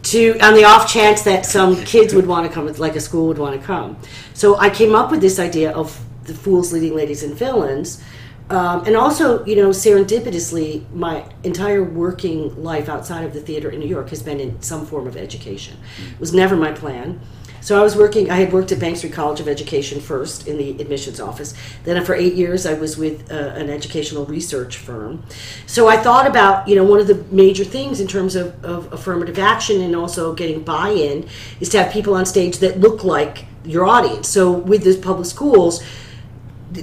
[0.03, 3.27] to on the off chance that some kids would want to come, like a school
[3.27, 3.97] would want to come.
[4.35, 8.03] So I came up with this idea of the fools, leading ladies, and villains.
[8.48, 13.81] Um, and also, you know, serendipitously, my entire working life outside of the theater in
[13.81, 15.77] New York has been in some form of education.
[16.12, 17.20] It was never my plan.
[17.60, 18.31] So I was working.
[18.31, 21.52] I had worked at Bank Street College of Education first in the admissions office.
[21.82, 25.24] Then for eight years, I was with uh, an educational research firm.
[25.66, 28.93] So I thought about, you know, one of the major things in terms of, of
[28.93, 31.28] affirmative action and also getting buy-in
[31.59, 34.28] is to have people on stage that look like your audience.
[34.28, 35.82] So with the public schools,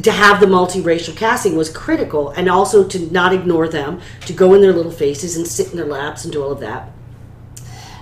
[0.01, 4.53] to have the multiracial casting was critical and also to not ignore them to go
[4.53, 6.91] in their little faces and sit in their laps and do all of that.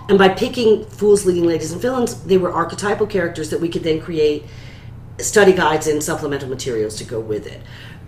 [0.08, 3.84] And by picking fools leading ladies and villains they were archetypal characters that we could
[3.84, 4.46] then create
[5.20, 7.62] study guides and supplemental materials to go with it.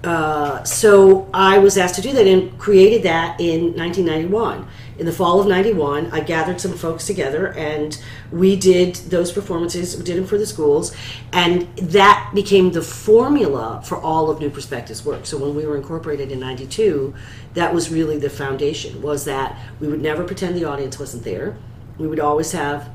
[0.04, 4.68] Uh, so i was asked to do that and created that in 1991
[5.04, 8.02] in the fall of 91 i gathered some folks together and
[8.32, 10.96] we did those performances we did them for the schools
[11.34, 15.26] and that became the formula for all of new perspectives work.
[15.26, 17.14] So when we were incorporated in 92
[17.54, 21.58] that was really the foundation was that we would never pretend the audience wasn't there.
[21.98, 22.90] We would always have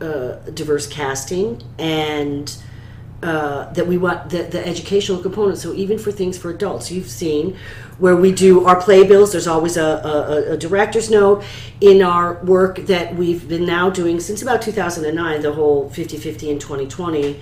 [0.00, 2.56] uh, diverse casting and
[3.22, 5.58] uh, that we want the, the educational component.
[5.58, 7.56] So even for things for adults, you've seen
[7.98, 9.30] where we do our playbills.
[9.30, 11.44] There's always a, a, a director's note
[11.80, 15.40] in our work that we've been now doing since about 2009.
[15.40, 17.40] The whole 50-50 and 2020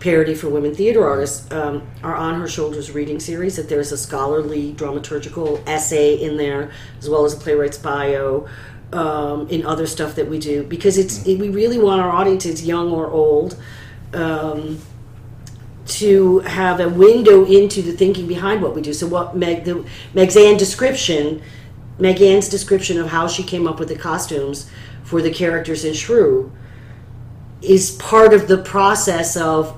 [0.00, 1.48] parody for women theater artists.
[1.52, 3.54] Um, our On Her Shoulders reading series.
[3.54, 8.48] That there's a scholarly dramaturgical essay in there as well as a playwright's bio.
[8.92, 12.66] Um, in other stuff that we do because it's it, we really want our audiences
[12.66, 13.56] young or old
[14.12, 14.80] um,
[15.90, 18.92] to have a window into the thinking behind what we do.
[18.92, 19.84] So what Meg the
[20.14, 21.42] Meg's description,
[21.98, 24.70] Megan's description of how she came up with the costumes
[25.04, 26.52] for the characters in Shrew
[27.62, 29.76] is part of the process of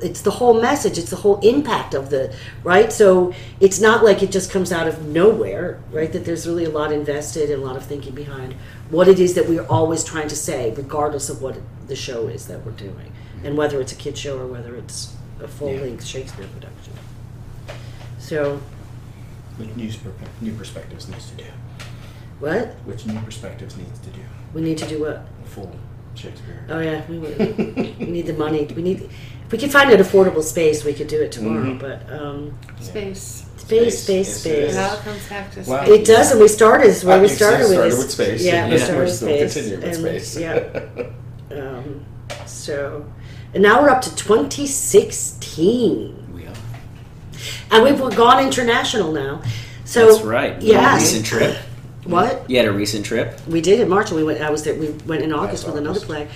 [0.00, 2.92] it's the whole message it's the whole impact of the right?
[2.92, 6.12] So it's not like it just comes out of nowhere right?
[6.12, 8.54] That there's really a lot invested and a lot of thinking behind
[8.90, 12.46] what it is that we're always trying to say regardless of what the show is
[12.48, 13.12] that we're doing.
[13.42, 15.14] And whether it's a kid show or whether it's
[15.44, 16.92] a full-length shakespeare production
[18.18, 18.60] so
[19.58, 20.10] Which news per-
[20.40, 21.44] new perspectives needs to do?
[22.40, 24.20] what Which new perspectives needs to do?
[24.54, 25.70] we need to do what A full
[26.14, 26.64] Shakespeare.
[26.70, 29.00] oh yeah we, we, we need the money we need
[29.46, 31.78] if we could find an affordable space we could do it tomorrow Mhm.
[31.80, 33.46] but um Space.
[33.56, 35.84] space space Space, yes, it space It all comes back to Wow.
[35.84, 36.00] space.
[36.00, 38.44] It does, and we started is where we you started, started with, with this- space,
[38.44, 40.38] Yeah, and we started we're with still space, continuing with and, space.
[40.38, 41.04] Yeah.
[41.60, 42.04] Um,
[42.46, 43.04] so,
[43.54, 46.52] and now we're up to 2016, We are.
[47.70, 49.42] and we've gone international now.
[49.84, 50.60] So That's right.
[50.62, 51.56] A recent trip.
[52.04, 53.40] What You had a recent trip.
[53.46, 54.40] we did in March, and we went.
[54.40, 54.74] I was there.
[54.74, 56.06] We went in August with another August.
[56.06, 56.28] play.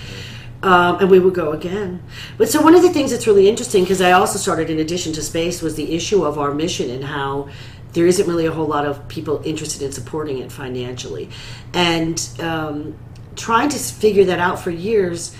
[0.61, 2.03] Um, and we would go again.
[2.37, 5.13] But so one of the things that's really interesting, because I also started in addition
[5.13, 7.47] to space, was the issue of our mission and how
[7.93, 11.29] there isn't really a whole lot of people interested in supporting it financially.
[11.73, 12.97] And um,
[13.37, 15.33] trying to figure that out for years,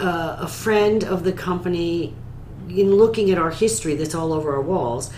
[0.00, 2.14] uh, a friend of the company
[2.68, 5.10] in looking at our history that's all over our walls,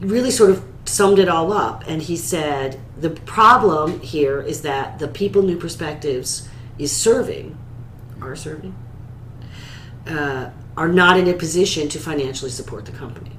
[0.00, 1.84] really sort of summed it all up.
[1.86, 6.48] And he said the problem here is that the people New Perspectives
[6.78, 7.56] is serving,
[8.20, 8.74] are serving,
[10.06, 13.32] uh, are not in a position to financially support the company.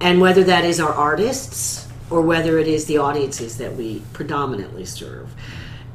[0.00, 4.84] And whether that is our artists or whether it is the audiences that we predominantly
[4.84, 5.32] serve.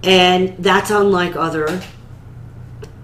[0.04, 1.82] And that's unlike other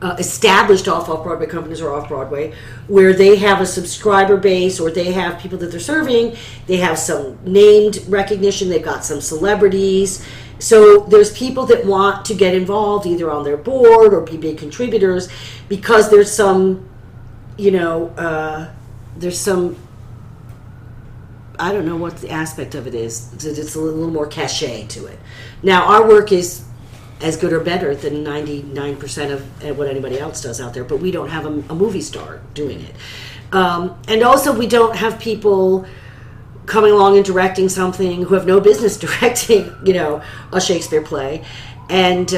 [0.01, 2.53] uh, established off off Broadway companies or off Broadway,
[2.87, 6.35] where they have a subscriber base or they have people that they're serving,
[6.67, 10.25] they have some named recognition, they've got some celebrities.
[10.57, 14.57] So there's people that want to get involved either on their board or be big
[14.57, 15.27] contributors
[15.67, 16.87] because there's some,
[17.57, 18.71] you know, uh,
[19.17, 19.77] there's some.
[21.59, 23.31] I don't know what the aspect of it is.
[23.33, 25.19] It's it's a little more cachet to it.
[25.61, 26.63] Now our work is
[27.21, 30.99] as good or better than 99% of uh, what anybody else does out there, but
[30.99, 32.95] we don't have a, a movie star doing it.
[33.51, 35.85] Um, and also, we don't have people
[36.65, 40.21] coming along and directing something who have no business directing, you know,
[40.51, 41.43] a Shakespeare play,
[41.89, 42.37] and uh,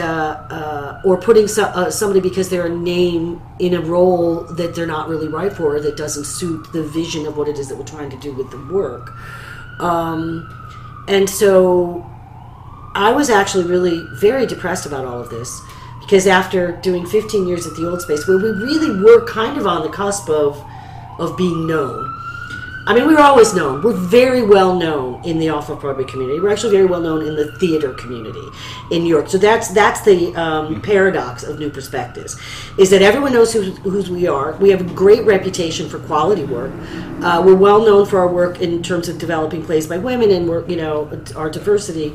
[0.49, 4.87] uh, or putting so, uh, somebody because they're a name in a role that they're
[4.87, 7.85] not really right for, that doesn't suit the vision of what it is that we're
[7.85, 9.11] trying to do with the work.
[9.79, 10.49] Um,
[11.07, 12.09] and so
[12.95, 15.61] I was actually really very depressed about all of this
[16.01, 19.65] because after doing 15 years at the old space, where we really were kind of
[19.65, 20.63] on the cusp of
[21.19, 22.09] of being known.
[22.85, 23.81] I mean, we were always known.
[23.81, 26.41] We're very well known in the off Broadway community.
[26.41, 28.45] We're actually very well known in the theater community
[28.91, 29.29] in New York.
[29.29, 32.37] So that's that's the um, paradox of New Perspectives,
[32.77, 34.57] is that everyone knows who, who we are.
[34.57, 36.73] We have a great reputation for quality work.
[37.21, 40.49] Uh, we're well known for our work in terms of developing plays by women and
[40.49, 42.13] work, you know, our diversity.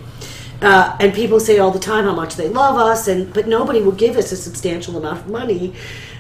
[0.61, 3.81] Uh, and people say all the time how much they love us, and but nobody
[3.81, 5.75] will give us a substantial amount of money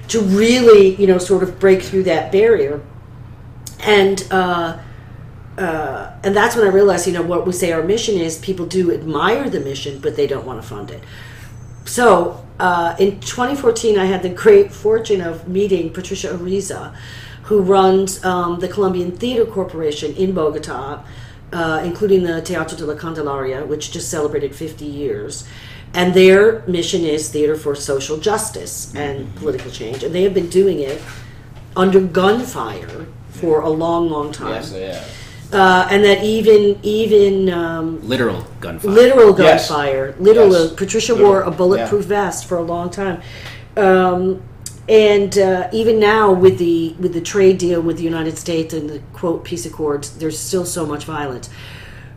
[0.09, 2.81] to really, you know, sort of break through that barrier.
[3.81, 4.78] And uh,
[5.59, 8.39] uh, and that's when I realized, you know, what we say our mission is.
[8.39, 11.02] People do admire the mission, but they don't want to fund it.
[11.85, 16.94] So uh, in 2014, I had the great fortune of meeting Patricia Ariza,
[17.44, 21.02] who runs um, the Colombian Theater Corporation in Bogota
[21.53, 25.47] uh, including the Teatro de la Candelaria, which just celebrated 50 years.
[25.95, 30.03] And their mission is theater for social justice and political change.
[30.05, 31.01] And they have been doing it
[31.77, 34.53] under gunfire for a long, long time.
[34.53, 35.15] Yes, they have.
[35.51, 38.91] Uh, and that even even um, Literal gunfire.
[38.91, 39.69] literal Yes.
[39.70, 40.53] gunfire, literal.
[40.53, 40.73] Yes.
[40.75, 41.31] Patricia Literal.
[41.31, 43.23] wore a bulletproof vest for a long time,
[43.79, 44.43] um,
[44.89, 48.89] and uh, even now with the with the trade deal with the United States and
[48.89, 51.51] the quote peace accords, there's still so much violence.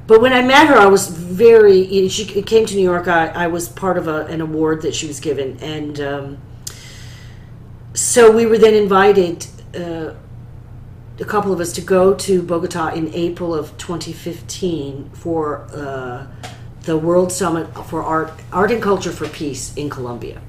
[0.08, 2.08] But when I met her, I was very.
[2.08, 3.08] She came to New York.
[3.08, 6.38] I, I was part of a, an award that she was given, and um,
[7.94, 9.48] so we were then invited.
[9.76, 10.14] Uh,
[11.20, 16.26] a couple of us to go to Bogota in April of 2015 for uh,
[16.82, 20.42] the World Summit for Art, Art and Culture for Peace in Colombia.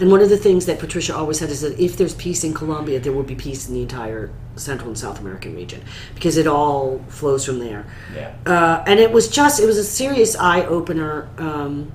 [0.00, 2.54] And one of the things that Patricia always said is that if there's peace in
[2.54, 5.82] Colombia, there will be peace in the entire Central and South American region
[6.14, 7.84] because it all flows from there.
[8.14, 8.34] Yeah.
[8.46, 11.28] Uh, and it was just, it was a serious eye opener.
[11.38, 11.92] Um,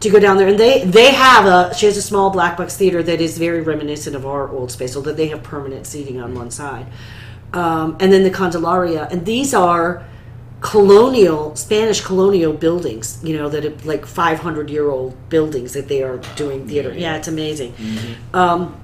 [0.00, 2.74] to go down there and they they have a she has a small black box
[2.74, 6.34] theater that is very reminiscent of our old space although they have permanent seating on
[6.34, 6.86] one side
[7.52, 10.02] um, and then the Candelaria and these are
[10.60, 16.02] colonial Spanish colonial buildings you know that are like 500 year old buildings that they
[16.02, 17.74] are doing theater yeah it's amazing.
[18.34, 18.78] Um,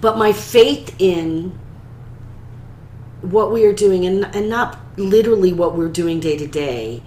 [0.00, 1.58] but my faith in
[3.22, 7.02] what we are doing and, and not literally what we're doing day to day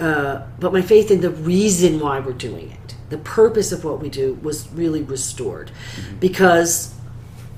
[0.00, 4.00] uh, but my faith in the reason why we're doing it, the purpose of what
[4.00, 5.70] we do, was really restored,
[6.18, 6.94] because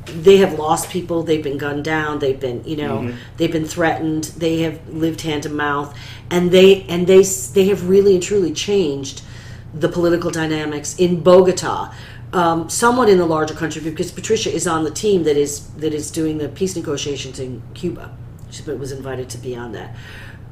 [0.06, 4.24] they have lost people, they've been gunned down, they've been, you know, they've been threatened,
[4.36, 5.96] they have lived hand to mouth,
[6.30, 9.22] and they and they they have really and truly changed
[9.74, 11.92] the political dynamics in Bogota.
[12.32, 15.92] Um, somewhat in the larger country because Patricia is on the team that is that
[15.92, 18.16] is doing the peace negotiations in Cuba.
[18.50, 19.94] She was invited to be on that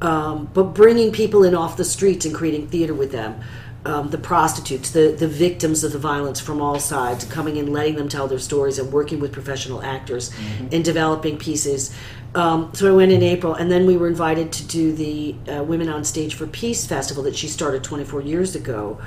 [0.01, 3.41] um, but bringing people in off the streets and creating theater with them.
[3.83, 7.97] Um, the prostitutes, the, the victims of the violence from all sides, coming in, letting
[7.97, 10.31] them tell their stories, and working with professional actors
[10.71, 11.91] and developing pieces.
[12.35, 15.65] Um, so I went in April, and then we were invited to do the uh,
[15.65, 19.01] Women on Stage for Peace festival that she started 24 years ago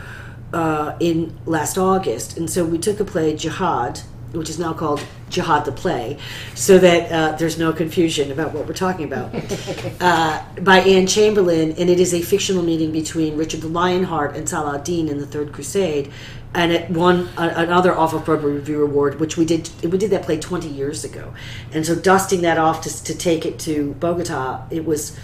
[0.54, 2.38] uh, in last August.
[2.38, 4.02] And so we took a play, Jihad,
[4.34, 6.18] which is now called Jihad the Play,
[6.56, 9.34] so that uh, there's no confusion about what we're talking about,
[10.02, 14.48] uh, by Anne Chamberlain, and it is a fictional meeting between Richard the Lionheart and
[14.48, 16.12] Saladin in the Third Crusade,
[16.54, 20.12] and it won a, another Off of Broadway Review Award, which we did we did
[20.12, 21.34] that play 20 years ago,
[21.72, 25.18] and so dusting that off to, to take it to Bogota, it was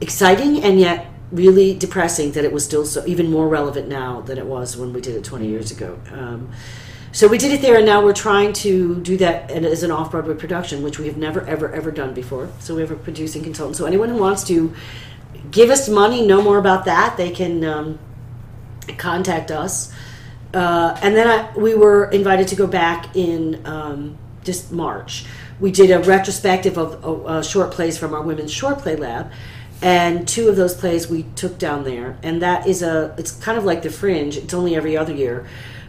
[0.00, 4.38] exciting and yet really depressing that it was still so even more relevant now than
[4.38, 5.98] it was when we did it 20 years ago.
[6.12, 6.52] Um,
[7.16, 10.10] so we did it there, and now we're trying to do that as an off
[10.10, 12.50] Broadway production, which we have never, ever, ever done before.
[12.58, 13.76] So we have a producing consultant.
[13.76, 14.74] So anyone who wants to
[15.50, 17.98] give us money, know more about that, they can um,
[18.98, 19.94] contact us.
[20.52, 25.24] Uh, and then I, we were invited to go back in um, just March.
[25.58, 29.32] We did a retrospective of uh, short plays from our women's short play lab,
[29.80, 32.18] and two of those plays we took down there.
[32.22, 34.36] And that is a, it's kind of like the Fringe.
[34.36, 35.46] It's only every other year,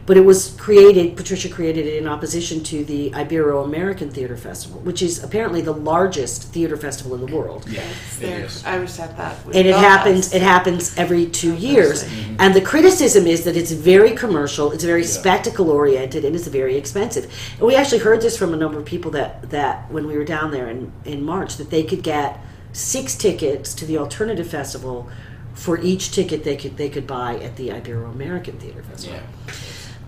[0.07, 1.15] but it was created.
[1.17, 5.73] Patricia created it in opposition to the Ibero American Theater Festival, which is apparently the
[5.73, 8.45] largest theater festival in the world Yeah, It's it there.
[8.45, 8.65] is.
[8.65, 9.35] I was at that.
[9.45, 10.34] and it happens us.
[10.34, 12.35] it happens every two years Thursday.
[12.39, 16.75] and the criticism is that it's very commercial it's very spectacle oriented and it's very
[16.77, 17.25] expensive
[17.57, 20.23] and we actually heard this from a number of people that that when we were
[20.25, 22.39] down there in in march that they could get
[22.71, 25.09] six tickets to the alternative festival
[25.53, 29.53] for each ticket they could they could buy at the ibero-american theater festival Yeah.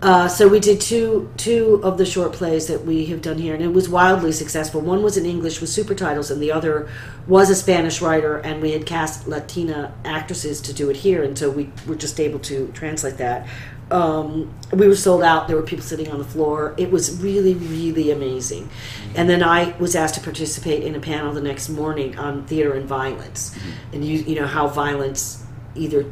[0.02, 3.54] Uh, so we did two two of the short plays that we have done here,
[3.54, 4.80] and it was wildly successful.
[4.80, 6.90] One was in English with super titles, and the other
[7.28, 11.38] was a Spanish writer, and we had cast Latina actresses to do it here, and
[11.38, 13.46] so we were just able to translate that.
[13.92, 15.48] Um, we were sold out.
[15.48, 16.76] There were people sitting on the floor.
[16.78, 18.70] It was really, really amazing.
[19.16, 22.74] And then I was asked to participate in a panel the next morning on theater
[22.74, 23.58] and violence,
[23.92, 25.44] and you you know how violence
[25.76, 26.06] either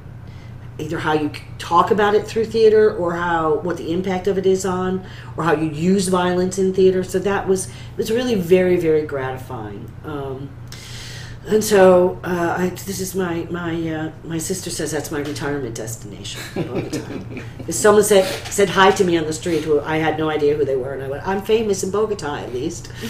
[0.79, 4.45] either how you talk about it through theater or how what the impact of it
[4.45, 5.05] is on
[5.35, 7.03] or how you use violence in theater.
[7.03, 9.91] So that was it was really very very gratifying.
[10.03, 10.49] Um,
[11.47, 15.75] and so uh, I, this is my my uh, my sister says that's my retirement
[15.75, 16.41] destination.
[16.57, 17.43] All the time.
[17.67, 20.55] If someone said said hi to me on the street who I had no idea
[20.55, 22.91] who they were and I went I'm famous in Bogota at least.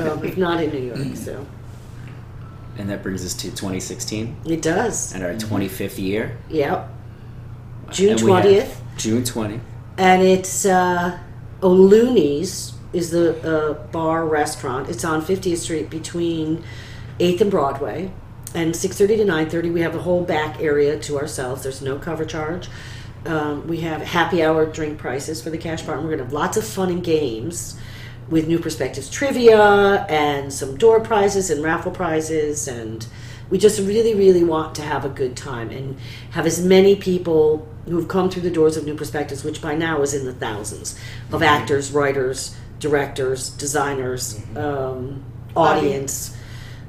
[0.00, 1.46] Um, if not in New York so
[2.78, 6.38] And that brings us to 2016 it does and our 25th year.
[6.48, 6.88] yep
[7.90, 9.60] June And 20th June 20.
[9.98, 11.18] and it's uh,
[11.62, 14.88] O'Looney's is the uh, bar restaurant.
[14.88, 16.64] It's on 50th Street between
[17.20, 18.10] 8th and Broadway,
[18.54, 21.62] and 6:30 to 9:30 we have a whole back area to ourselves.
[21.62, 22.68] There's no cover charge.
[23.26, 26.32] Um, we have happy hour drink prices for the cash bar, and we're gonna have
[26.32, 27.78] lots of fun and games
[28.30, 33.06] with New Perspectives trivia and some door prizes and raffle prizes and
[33.50, 35.98] we just really really want to have a good time and
[36.30, 40.00] have as many people who've come through the doors of New Perspectives which by now
[40.02, 40.98] is in the thousands
[41.32, 45.24] of actors, writers, directors, designers, um,
[45.56, 46.36] audience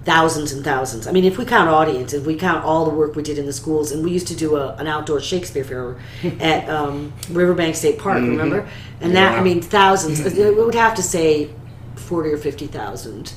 [0.03, 1.05] thousands and thousands.
[1.07, 3.45] I mean, if we count audience, if we count all the work we did in
[3.45, 5.97] the schools, and we used to do a, an outdoor Shakespeare fair
[6.39, 8.67] at um, Riverbank State Park, remember?
[8.99, 10.21] And that, I mean, thousands.
[10.41, 11.49] We would have to say
[11.95, 13.33] forty or fifty thousand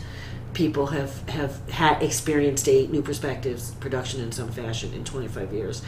[0.54, 5.52] people have have had experienced a New Perspectives production in some fashion in twenty five
[5.52, 5.82] years,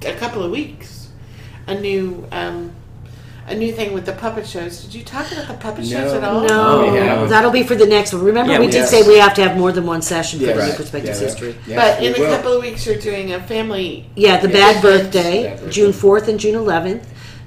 [0.06, 0.99] a couple of weeks
[1.70, 2.72] a new um,
[3.48, 4.84] a new thing with the puppet shows.
[4.84, 6.18] Did you talk about the puppet shows No.
[6.20, 6.42] at all?
[6.42, 7.26] No, Oh, yeah.
[7.26, 8.24] that'll be for the next one.
[8.24, 8.92] Remember, Yeah, we we- did yes.
[8.92, 10.74] say we have to have more than one session for Yeah, the New.
[10.74, 11.32] Perspectives Yeah, yeah.
[11.32, 11.56] history.
[11.66, 12.36] Yeah, but in a will.
[12.36, 14.06] couple of weeks, you're doing a family.
[14.16, 14.54] Yeah, the Yeah.
[14.74, 15.72] Bad Birthday, Bad Birthday.
[15.72, 17.06] June 4th and June 11th.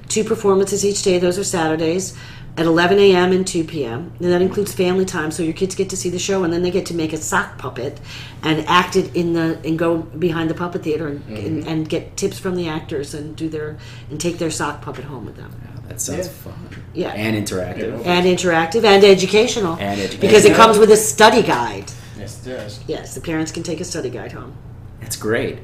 [0.09, 1.19] Two performances each day.
[1.19, 2.13] Those are Saturdays
[2.55, 3.31] at 11 a.m.
[3.31, 4.11] and 2 p.m.
[4.19, 6.61] And that includes family time, so your kids get to see the show, and then
[6.61, 7.99] they get to make a sock puppet
[8.43, 11.35] and act it in the and go behind the puppet theater and, Mm-hmm.
[11.35, 13.77] and, and get tips from the actors and do their
[14.11, 15.51] and take their sock puppet home with them.
[15.63, 16.31] Yeah, That sounds Yeah.
[16.33, 16.69] fun.
[16.93, 17.09] Yeah.
[17.09, 18.05] And interactive.
[18.05, 19.73] And interactive and educational.
[19.73, 20.21] And educational.
[20.21, 21.91] Because it comes with a study guide.
[22.19, 22.79] Yes, it does.
[22.87, 24.53] Yes, the parents can take a study guide home.
[25.01, 25.57] That's great.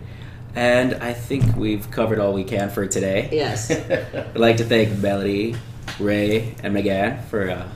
[0.55, 3.29] And I think we've covered all we can for today.
[3.31, 3.69] Yes.
[3.71, 5.55] I'd like to thank Melody,
[5.99, 7.67] Ray, and Megan for, uh,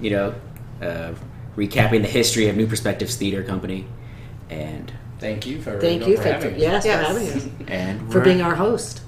[0.00, 0.34] you know,
[0.82, 1.12] uh,
[1.56, 3.86] recapping the history of New Perspectives Theater Company
[4.50, 6.60] and Thank you for Thank you for for, having us.
[6.60, 7.06] yes, Yes.
[7.06, 9.00] for having us, And for being our host.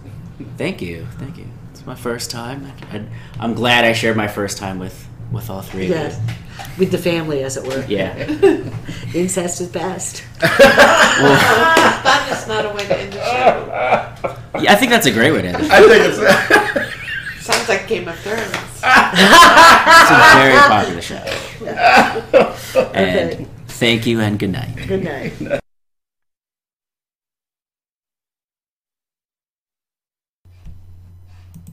[0.57, 1.45] Thank you, thank you.
[1.73, 2.73] It's my first time.
[2.91, 3.05] I,
[3.45, 6.97] am glad I shared my first time with with all three Yes, of with the
[6.97, 7.85] family, as it were.
[7.87, 8.17] Yeah.
[9.15, 10.23] Incest is best.
[10.41, 14.61] that is not a way to end the show.
[14.61, 15.71] yeah, I think that's a great way to end it.
[15.71, 16.88] I think it's.
[17.49, 18.45] Sounds like Game of Thrones.
[18.85, 21.25] It's a very popular show.
[22.95, 23.47] And Okay.
[23.69, 24.77] thank you and good night.
[24.87, 25.61] Good night.